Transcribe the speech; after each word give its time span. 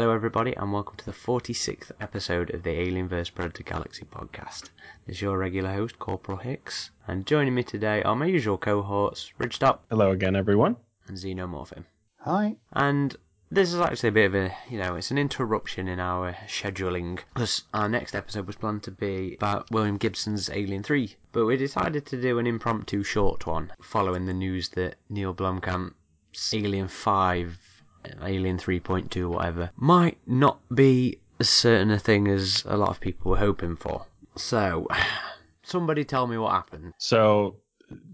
Hello, 0.00 0.14
everybody, 0.14 0.56
and 0.56 0.72
welcome 0.72 0.96
to 0.96 1.04
the 1.04 1.12
46th 1.12 1.92
episode 2.00 2.54
of 2.54 2.62
the 2.62 2.70
Alien 2.70 3.06
vs. 3.06 3.28
Predator 3.28 3.64
Galaxy 3.64 4.06
podcast. 4.06 4.70
This 5.06 5.16
is 5.16 5.20
your 5.20 5.36
regular 5.36 5.74
host, 5.74 5.98
Corporal 5.98 6.38
Hicks, 6.38 6.90
and 7.06 7.26
joining 7.26 7.54
me 7.54 7.62
today 7.62 8.02
are 8.04 8.16
my 8.16 8.24
usual 8.24 8.56
cohorts, 8.56 9.30
Ridgetop 9.38 9.80
Hello 9.90 10.10
again, 10.10 10.36
everyone. 10.36 10.76
and 11.06 11.18
Xenomorphone. 11.18 11.84
Hi. 12.20 12.56
And 12.72 13.14
this 13.50 13.74
is 13.74 13.78
actually 13.78 14.08
a 14.08 14.12
bit 14.12 14.24
of 14.24 14.34
a, 14.36 14.56
you 14.70 14.78
know, 14.78 14.94
it's 14.94 15.10
an 15.10 15.18
interruption 15.18 15.86
in 15.86 16.00
our 16.00 16.32
scheduling 16.46 17.18
because 17.34 17.64
our 17.74 17.90
next 17.90 18.14
episode 18.14 18.46
was 18.46 18.56
planned 18.56 18.82
to 18.84 18.90
be 18.90 19.34
about 19.34 19.70
William 19.70 19.98
Gibson's 19.98 20.48
Alien 20.48 20.82
3, 20.82 21.14
but 21.32 21.44
we 21.44 21.58
decided 21.58 22.06
to 22.06 22.18
do 22.22 22.38
an 22.38 22.46
impromptu 22.46 23.02
short 23.02 23.46
one 23.46 23.70
following 23.82 24.24
the 24.24 24.32
news 24.32 24.70
that 24.70 24.94
Neill 25.10 25.34
Blomkamp's 25.34 26.54
Alien 26.54 26.88
5, 26.88 27.69
Alien 28.22 28.58
3.2, 28.58 29.28
whatever, 29.28 29.70
might 29.76 30.18
not 30.26 30.58
be 30.74 31.18
as 31.38 31.48
certain 31.48 31.90
a 31.90 31.98
thing 31.98 32.28
as 32.28 32.64
a 32.66 32.76
lot 32.76 32.90
of 32.90 33.00
people 33.00 33.30
were 33.30 33.36
hoping 33.36 33.76
for. 33.76 34.06
So, 34.36 34.86
somebody 35.62 36.04
tell 36.04 36.26
me 36.26 36.38
what 36.38 36.52
happened. 36.52 36.92
So, 36.98 37.56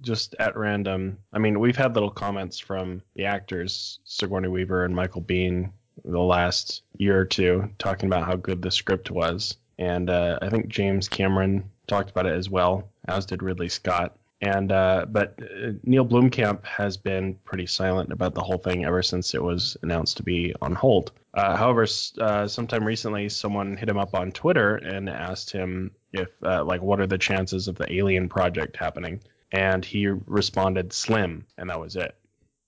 just 0.00 0.34
at 0.38 0.56
random, 0.56 1.18
I 1.32 1.38
mean, 1.38 1.60
we've 1.60 1.76
had 1.76 1.94
little 1.94 2.10
comments 2.10 2.58
from 2.58 3.02
the 3.14 3.24
actors, 3.24 4.00
Sigourney 4.04 4.48
Weaver 4.48 4.84
and 4.84 4.94
Michael 4.94 5.22
Biehn, 5.22 5.70
the 6.04 6.20
last 6.20 6.82
year 6.96 7.20
or 7.20 7.24
two, 7.24 7.68
talking 7.78 8.06
about 8.06 8.26
how 8.26 8.36
good 8.36 8.62
the 8.62 8.70
script 8.70 9.10
was. 9.10 9.56
And 9.78 10.08
uh, 10.08 10.38
I 10.40 10.48
think 10.48 10.68
James 10.68 11.08
Cameron 11.08 11.70
talked 11.86 12.10
about 12.10 12.26
it 12.26 12.32
as 12.32 12.48
well, 12.48 12.88
as 13.06 13.26
did 13.26 13.42
Ridley 13.42 13.68
Scott. 13.68 14.16
And 14.42 14.70
uh, 14.70 15.06
but 15.08 15.38
uh, 15.40 15.72
Neill 15.82 16.06
Blomkamp 16.06 16.64
has 16.64 16.96
been 16.98 17.36
pretty 17.44 17.66
silent 17.66 18.12
about 18.12 18.34
the 18.34 18.42
whole 18.42 18.58
thing 18.58 18.84
ever 18.84 19.02
since 19.02 19.34
it 19.34 19.42
was 19.42 19.76
announced 19.82 20.18
to 20.18 20.22
be 20.22 20.54
on 20.60 20.74
hold. 20.74 21.12
Uh, 21.32 21.56
however, 21.56 21.86
uh, 22.20 22.46
sometime 22.46 22.84
recently, 22.84 23.28
someone 23.28 23.76
hit 23.76 23.88
him 23.88 23.98
up 23.98 24.14
on 24.14 24.32
Twitter 24.32 24.76
and 24.76 25.08
asked 25.08 25.50
him 25.50 25.90
if, 26.12 26.28
uh, 26.42 26.64
like, 26.64 26.82
what 26.82 27.00
are 27.00 27.06
the 27.06 27.18
chances 27.18 27.68
of 27.68 27.76
the 27.76 27.90
Alien 27.92 28.28
project 28.28 28.76
happening? 28.76 29.20
And 29.52 29.84
he 29.84 30.06
responded 30.06 30.92
slim, 30.92 31.46
and 31.56 31.70
that 31.70 31.80
was 31.80 31.96
it. 31.96 32.14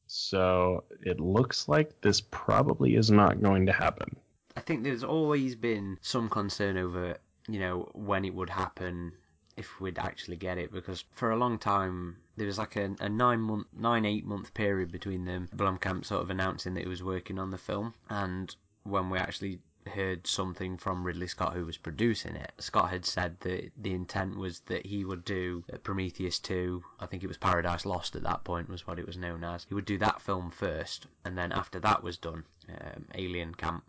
So 0.06 0.84
it 1.02 1.20
looks 1.20 1.68
like 1.68 2.00
this 2.00 2.20
probably 2.20 2.94
is 2.94 3.10
not 3.10 3.42
going 3.42 3.66
to 3.66 3.72
happen. 3.72 4.16
I 4.56 4.60
think 4.60 4.84
there's 4.84 5.04
always 5.04 5.54
been 5.54 5.98
some 6.00 6.28
concern 6.28 6.78
over, 6.78 7.18
you 7.46 7.60
know, 7.60 7.90
when 7.92 8.24
it 8.24 8.34
would 8.34 8.50
happen, 8.50 9.12
if 9.58 9.80
we'd 9.80 9.98
actually 9.98 10.36
get 10.36 10.56
it, 10.56 10.72
because 10.72 11.04
for 11.10 11.30
a 11.30 11.36
long 11.36 11.58
time 11.58 12.16
there 12.36 12.46
was 12.46 12.58
like 12.58 12.76
a, 12.76 12.94
a 13.00 13.08
nine 13.08 13.40
month, 13.40 13.66
nine 13.72 14.04
eight 14.04 14.24
month 14.24 14.54
period 14.54 14.92
between 14.92 15.24
them 15.24 15.48
Blomkamp 15.54 16.04
sort 16.04 16.22
of 16.22 16.30
announcing 16.30 16.74
that 16.74 16.84
he 16.84 16.88
was 16.88 17.02
working 17.02 17.38
on 17.38 17.50
the 17.50 17.58
film 17.58 17.94
and 18.08 18.54
when 18.84 19.10
we 19.10 19.18
actually 19.18 19.58
heard 19.88 20.26
something 20.26 20.76
from 20.76 21.02
Ridley 21.02 21.26
Scott 21.26 21.54
who 21.54 21.64
was 21.64 21.76
producing 21.76 22.36
it. 22.36 22.52
Scott 22.58 22.90
had 22.90 23.04
said 23.04 23.40
that 23.40 23.72
the 23.76 23.94
intent 23.94 24.36
was 24.36 24.60
that 24.66 24.86
he 24.86 25.04
would 25.04 25.24
do 25.24 25.64
Prometheus 25.82 26.38
2, 26.38 26.84
I 27.00 27.06
think 27.06 27.24
it 27.24 27.28
was 27.28 27.38
Paradise 27.38 27.84
Lost 27.86 28.14
at 28.14 28.22
that 28.22 28.44
point 28.44 28.68
was 28.68 28.86
what 28.86 28.98
it 28.98 29.06
was 29.06 29.16
known 29.16 29.42
as. 29.42 29.64
He 29.64 29.74
would 29.74 29.86
do 29.86 29.98
that 29.98 30.22
film 30.22 30.50
first 30.50 31.06
and 31.24 31.36
then 31.36 31.52
after 31.52 31.80
that 31.80 32.02
was 32.02 32.18
done, 32.18 32.44
um, 32.68 33.06
Alien 33.14 33.54
Camp 33.54 33.82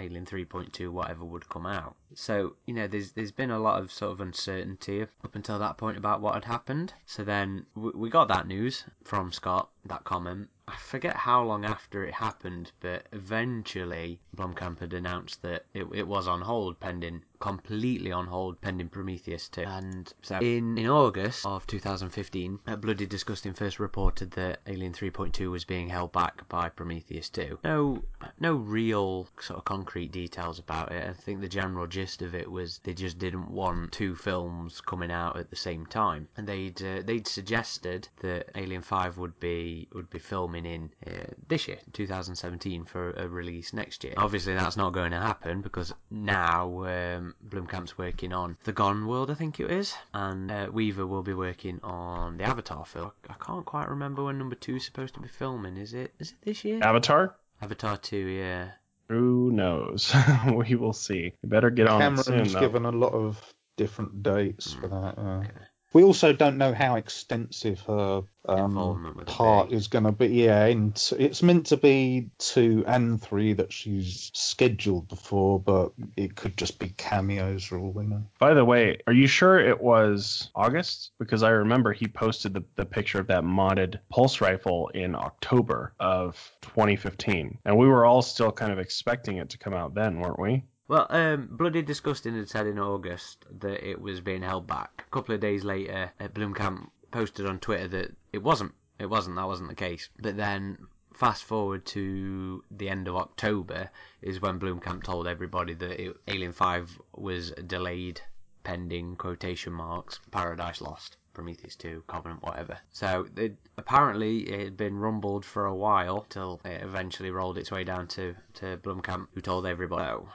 Alien 0.00 0.24
3.2, 0.24 0.90
whatever 0.90 1.24
would 1.24 1.48
come 1.48 1.66
out. 1.66 1.94
So, 2.14 2.56
you 2.66 2.74
know, 2.74 2.86
there's 2.86 3.12
there's 3.12 3.32
been 3.32 3.50
a 3.50 3.58
lot 3.58 3.80
of 3.80 3.92
sort 3.92 4.12
of 4.12 4.20
uncertainty 4.20 5.02
up 5.02 5.34
until 5.34 5.58
that 5.58 5.76
point 5.76 5.98
about 5.98 6.20
what 6.20 6.34
had 6.34 6.44
happened. 6.46 6.94
So 7.04 7.22
then 7.22 7.66
we, 7.74 7.90
we 7.94 8.10
got 8.10 8.28
that 8.28 8.46
news 8.46 8.84
from 9.04 9.30
Scott, 9.30 9.68
that 9.84 10.04
comment. 10.04 10.48
I 10.70 10.76
forget 10.76 11.16
how 11.16 11.42
long 11.42 11.64
after 11.64 12.04
it 12.04 12.14
happened, 12.14 12.70
but 12.78 13.06
eventually 13.12 14.20
Blomkamp 14.36 14.78
had 14.78 14.92
announced 14.92 15.42
that 15.42 15.64
it, 15.74 15.86
it 15.92 16.06
was 16.06 16.28
on 16.28 16.42
hold 16.42 16.78
pending, 16.78 17.24
completely 17.40 18.12
on 18.12 18.26
hold 18.28 18.60
pending 18.60 18.88
Prometheus 18.88 19.48
2. 19.48 19.62
And 19.62 20.12
so 20.22 20.38
in, 20.38 20.78
in 20.78 20.86
August 20.86 21.44
of 21.44 21.66
2015, 21.66 22.60
uh, 22.66 22.76
Bloody 22.76 23.06
Disgusting 23.06 23.52
first 23.52 23.80
reported 23.80 24.30
that 24.32 24.60
Alien 24.66 24.92
3.2 24.92 25.50
was 25.50 25.64
being 25.64 25.88
held 25.88 26.12
back 26.12 26.48
by 26.48 26.68
Prometheus 26.68 27.28
2. 27.30 27.58
No, 27.64 28.04
no 28.38 28.54
real 28.54 29.28
sort 29.40 29.58
of 29.58 29.64
concrete 29.64 30.12
details 30.12 30.60
about 30.60 30.92
it. 30.92 31.08
I 31.08 31.12
think 31.12 31.40
the 31.40 31.48
general 31.48 31.88
gist 31.88 32.22
of 32.22 32.34
it 32.34 32.48
was 32.50 32.78
they 32.84 32.94
just 32.94 33.18
didn't 33.18 33.50
want 33.50 33.90
two 33.92 34.14
films 34.14 34.80
coming 34.80 35.10
out 35.10 35.36
at 35.36 35.50
the 35.50 35.56
same 35.56 35.86
time, 35.86 36.28
and 36.36 36.46
they'd 36.46 36.80
uh, 36.82 37.02
they'd 37.04 37.26
suggested 37.26 38.08
that 38.20 38.50
Alien 38.54 38.82
5 38.82 39.18
would 39.18 39.40
be 39.40 39.88
would 39.92 40.10
be 40.10 40.18
filming 40.18 40.59
in 40.66 40.90
uh, 41.06 41.32
this 41.48 41.68
year, 41.68 41.78
2017, 41.92 42.84
for 42.84 43.10
a 43.12 43.28
release 43.28 43.72
next 43.72 44.04
year. 44.04 44.14
Obviously, 44.16 44.54
that's 44.54 44.76
not 44.76 44.92
going 44.92 45.10
to 45.12 45.18
happen 45.18 45.60
because 45.60 45.92
now 46.10 46.84
um, 46.84 47.34
Blomkamp's 47.48 47.96
working 47.98 48.32
on 48.32 48.56
The 48.64 48.72
Gone 48.72 49.06
World, 49.06 49.30
I 49.30 49.34
think 49.34 49.60
it 49.60 49.70
is, 49.70 49.94
and 50.14 50.50
uh, 50.50 50.68
Weaver 50.72 51.06
will 51.06 51.22
be 51.22 51.34
working 51.34 51.80
on 51.82 52.36
the 52.38 52.44
Avatar 52.44 52.84
film. 52.84 53.12
I 53.28 53.34
can't 53.34 53.64
quite 53.64 53.88
remember 53.88 54.24
when 54.24 54.38
number 54.38 54.56
two 54.56 54.76
is 54.76 54.84
supposed 54.84 55.14
to 55.14 55.20
be 55.20 55.28
filming. 55.28 55.76
Is 55.76 55.94
it? 55.94 56.12
Is 56.18 56.32
it 56.32 56.38
this 56.42 56.64
year? 56.64 56.80
Avatar? 56.82 57.36
Avatar 57.62 57.96
2, 57.98 58.16
yeah. 58.16 58.70
Who 59.08 59.50
knows? 59.52 60.14
we 60.54 60.76
will 60.76 60.92
see. 60.92 61.32
We 61.42 61.48
better 61.48 61.70
get 61.70 61.88
on 61.88 62.00
it 62.00 62.18
soon, 62.18 62.34
Cameron's 62.34 62.54
given 62.54 62.84
a 62.86 62.90
lot 62.90 63.12
of 63.12 63.38
different 63.76 64.22
dates 64.22 64.72
for 64.72 64.88
that. 64.88 65.14
yeah. 65.18 65.36
Okay. 65.38 65.50
We 65.92 66.04
also 66.04 66.32
don't 66.32 66.56
know 66.56 66.72
how 66.72 66.94
extensive 66.94 67.80
her 67.80 68.22
um, 68.48 69.22
part 69.26 69.72
is 69.72 69.88
going 69.88 70.04
to 70.04 70.12
be. 70.12 70.28
Yeah, 70.28 70.66
and 70.66 71.12
it's 71.18 71.42
meant 71.42 71.66
to 71.66 71.76
be 71.76 72.30
two 72.38 72.84
and 72.86 73.20
three 73.20 73.52
that 73.54 73.72
she's 73.72 74.30
scheduled 74.32 75.08
before, 75.08 75.58
but 75.58 75.92
it 76.16 76.36
could 76.36 76.56
just 76.56 76.78
be 76.78 76.90
cameos 76.90 77.64
for 77.64 77.78
all 77.78 77.90
we 77.90 78.04
know. 78.04 78.22
By 78.38 78.54
the 78.54 78.64
way, 78.64 78.98
are 79.06 79.12
you 79.12 79.26
sure 79.26 79.58
it 79.58 79.80
was 79.80 80.50
August? 80.54 81.10
Because 81.18 81.42
I 81.42 81.50
remember 81.50 81.92
he 81.92 82.06
posted 82.06 82.54
the, 82.54 82.64
the 82.76 82.86
picture 82.86 83.18
of 83.18 83.26
that 83.26 83.42
modded 83.42 83.98
pulse 84.10 84.40
rifle 84.40 84.88
in 84.94 85.14
October 85.14 85.92
of 85.98 86.52
2015. 86.62 87.58
And 87.64 87.76
we 87.76 87.88
were 87.88 88.04
all 88.04 88.22
still 88.22 88.52
kind 88.52 88.72
of 88.72 88.78
expecting 88.78 89.38
it 89.38 89.50
to 89.50 89.58
come 89.58 89.74
out 89.74 89.94
then, 89.94 90.20
weren't 90.20 90.38
we? 90.38 90.64
Well, 90.90 91.06
um, 91.10 91.46
Bloody 91.52 91.82
Disgusting 91.82 92.34
had 92.34 92.48
said 92.48 92.66
in 92.66 92.76
August 92.76 93.46
that 93.60 93.88
it 93.88 94.00
was 94.00 94.20
being 94.20 94.42
held 94.42 94.66
back. 94.66 95.04
A 95.06 95.10
couple 95.12 95.32
of 95.32 95.40
days 95.40 95.62
later, 95.62 96.10
uh, 96.18 96.26
Blomkamp 96.26 96.90
posted 97.12 97.46
on 97.46 97.60
Twitter 97.60 97.86
that 97.86 98.16
it 98.32 98.42
wasn't. 98.42 98.74
It 98.98 99.06
wasn't. 99.06 99.36
That 99.36 99.46
wasn't 99.46 99.68
the 99.68 99.76
case. 99.76 100.08
But 100.18 100.36
then, 100.36 100.78
fast 101.14 101.44
forward 101.44 101.86
to 101.94 102.64
the 102.72 102.88
end 102.88 103.06
of 103.06 103.14
October, 103.14 103.88
is 104.20 104.40
when 104.40 104.58
Blomkamp 104.58 105.04
told 105.04 105.28
everybody 105.28 105.74
that 105.74 106.02
it, 106.02 106.16
Alien 106.26 106.50
5 106.50 107.00
was 107.14 107.52
delayed 107.68 108.20
pending 108.64 109.14
quotation 109.14 109.72
marks 109.72 110.18
Paradise 110.32 110.80
Lost. 110.80 111.18
Prometheus 111.34 111.76
2, 111.76 112.02
Covenant, 112.08 112.42
whatever. 112.42 112.76
So 112.90 113.28
it, 113.36 113.56
apparently 113.78 114.40
it 114.40 114.58
had 114.58 114.76
been 114.76 114.98
rumbled 114.98 115.44
for 115.44 115.66
a 115.66 115.74
while 115.74 116.26
till 116.28 116.60
it 116.64 116.82
eventually 116.82 117.30
rolled 117.30 117.58
its 117.58 117.70
way 117.70 117.84
down 117.84 118.08
to, 118.08 118.34
to 118.54 118.76
Blomkamp, 118.78 119.28
who 119.34 119.40
told 119.40 119.66
everybody. 119.66 120.04
So, 120.04 120.28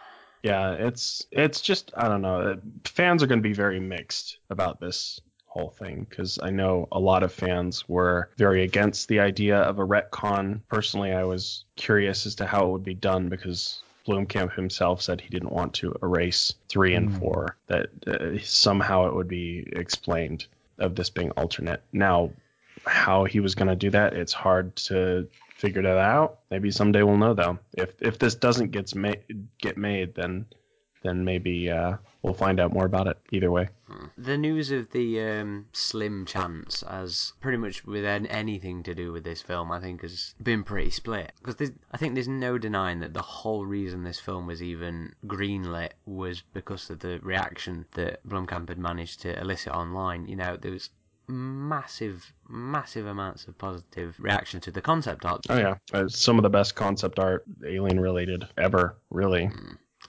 Yeah, 0.46 0.74
it's 0.74 1.26
it's 1.32 1.60
just 1.60 1.92
I 1.98 2.08
don't 2.08 2.22
know. 2.22 2.40
uh, 2.40 2.56
Fans 2.84 3.24
are 3.24 3.28
going 3.28 3.40
to 3.40 3.50
be 3.50 3.54
very 3.54 3.80
mixed 3.80 4.38
about 4.52 4.80
this 4.80 5.20
whole 5.48 5.72
thing 5.72 6.06
because 6.08 6.38
I 6.44 6.52
know 6.52 6.88
a 6.92 7.00
lot 7.00 7.24
of 7.24 7.34
fans 7.34 7.90
were 7.90 8.30
very 8.38 8.62
against 8.62 9.08
the 9.08 9.22
idea 9.22 9.58
of 9.58 9.80
a 9.80 9.88
retcon. 9.88 10.60
Personally, 10.70 11.14
I 11.14 11.24
was 11.24 11.66
curious 11.78 12.28
as 12.28 12.36
to 12.36 12.46
how 12.46 12.68
it 12.68 12.72
would 12.72 12.84
be 12.84 12.94
done 12.94 13.28
because 13.28 13.82
Blomkamp 14.08 14.54
himself 14.54 15.02
said 15.02 15.20
he 15.20 15.30
didn't 15.30 15.52
want 15.52 15.74
to 15.76 15.96
erase 16.04 16.54
three 16.70 16.94
and 16.94 17.10
Hmm. 17.12 17.20
four. 17.20 17.58
That 17.66 17.88
uh, 18.06 18.38
somehow 18.44 19.08
it 19.08 19.16
would 19.16 19.28
be 19.28 19.68
explained 19.72 20.46
of 20.78 20.94
this 20.94 21.10
being 21.10 21.32
alternate. 21.32 21.82
Now, 21.92 22.30
how 22.86 23.24
he 23.24 23.40
was 23.40 23.56
going 23.56 23.70
to 23.70 23.76
do 23.76 23.90
that, 23.90 24.14
it's 24.14 24.34
hard 24.34 24.76
to 24.76 25.28
figure 25.56 25.82
that 25.82 25.98
out. 25.98 26.40
Maybe 26.52 26.70
someday 26.70 27.02
we'll 27.02 27.18
know 27.18 27.34
though. 27.34 27.58
If 27.74 28.02
if 28.02 28.20
this 28.20 28.36
doesn't 28.36 28.72
gets 28.72 28.94
ma- 28.94 29.14
get 29.58 29.78
made, 29.78 30.14
then 30.16 30.46
then 31.02 31.24
maybe 31.24 31.70
uh, 31.70 31.98
we'll 32.22 32.34
find 32.34 32.60
out 32.60 32.74
more 32.74 32.86
about 32.86 33.08
it. 33.08 33.18
Either 33.32 33.52
way. 33.52 33.70
The 34.18 34.38
news 34.38 34.72
of 34.72 34.90
the 34.92 35.22
um, 35.22 35.68
slim 35.72 36.26
chance, 36.26 36.82
as 36.84 37.34
pretty 37.40 37.58
much 37.58 37.86
with 37.86 38.04
an- 38.04 38.26
anything 38.26 38.82
to 38.84 38.96
do 38.96 39.12
with 39.12 39.24
this 39.24 39.42
film, 39.44 39.72
I 39.72 39.80
think 39.80 40.02
has 40.02 40.34
been 40.42 40.64
pretty 40.64 40.90
split. 40.90 41.32
Because 41.44 41.72
I 41.92 41.98
think 41.98 42.16
there's 42.16 42.28
no 42.28 42.58
denying 42.58 43.00
that 43.02 43.14
the 43.14 43.22
whole 43.22 43.66
reason 43.66 44.04
this 44.04 44.20
film 44.20 44.48
was 44.48 44.64
even 44.64 45.14
greenlit 45.28 45.92
was 46.06 46.42
because 46.54 46.90
of 46.90 47.00
the 47.00 47.20
reaction 47.22 47.86
that 47.94 48.28
Blomkamp 48.28 48.70
had 48.70 48.80
managed 48.80 49.22
to 49.22 49.40
elicit 49.40 49.72
online. 49.74 50.28
You 50.28 50.38
know, 50.38 50.58
there 50.58 50.72
was 50.72 50.90
massive, 51.28 52.34
massive 52.50 53.06
amounts 53.06 53.48
of 53.48 53.58
positive 53.58 54.16
reaction 54.20 54.60
to 54.62 54.72
the 54.72 54.82
concept 54.82 55.26
art. 55.26 55.42
Oh 55.50 55.58
yeah, 55.58 55.76
uh, 55.94 56.08
some 56.08 56.38
of 56.38 56.44
the 56.44 56.50
best 56.50 56.76
concept 56.76 57.20
art 57.20 57.46
alien 57.66 58.00
related 58.00 58.48
ever. 58.58 58.98
Really. 59.10 59.50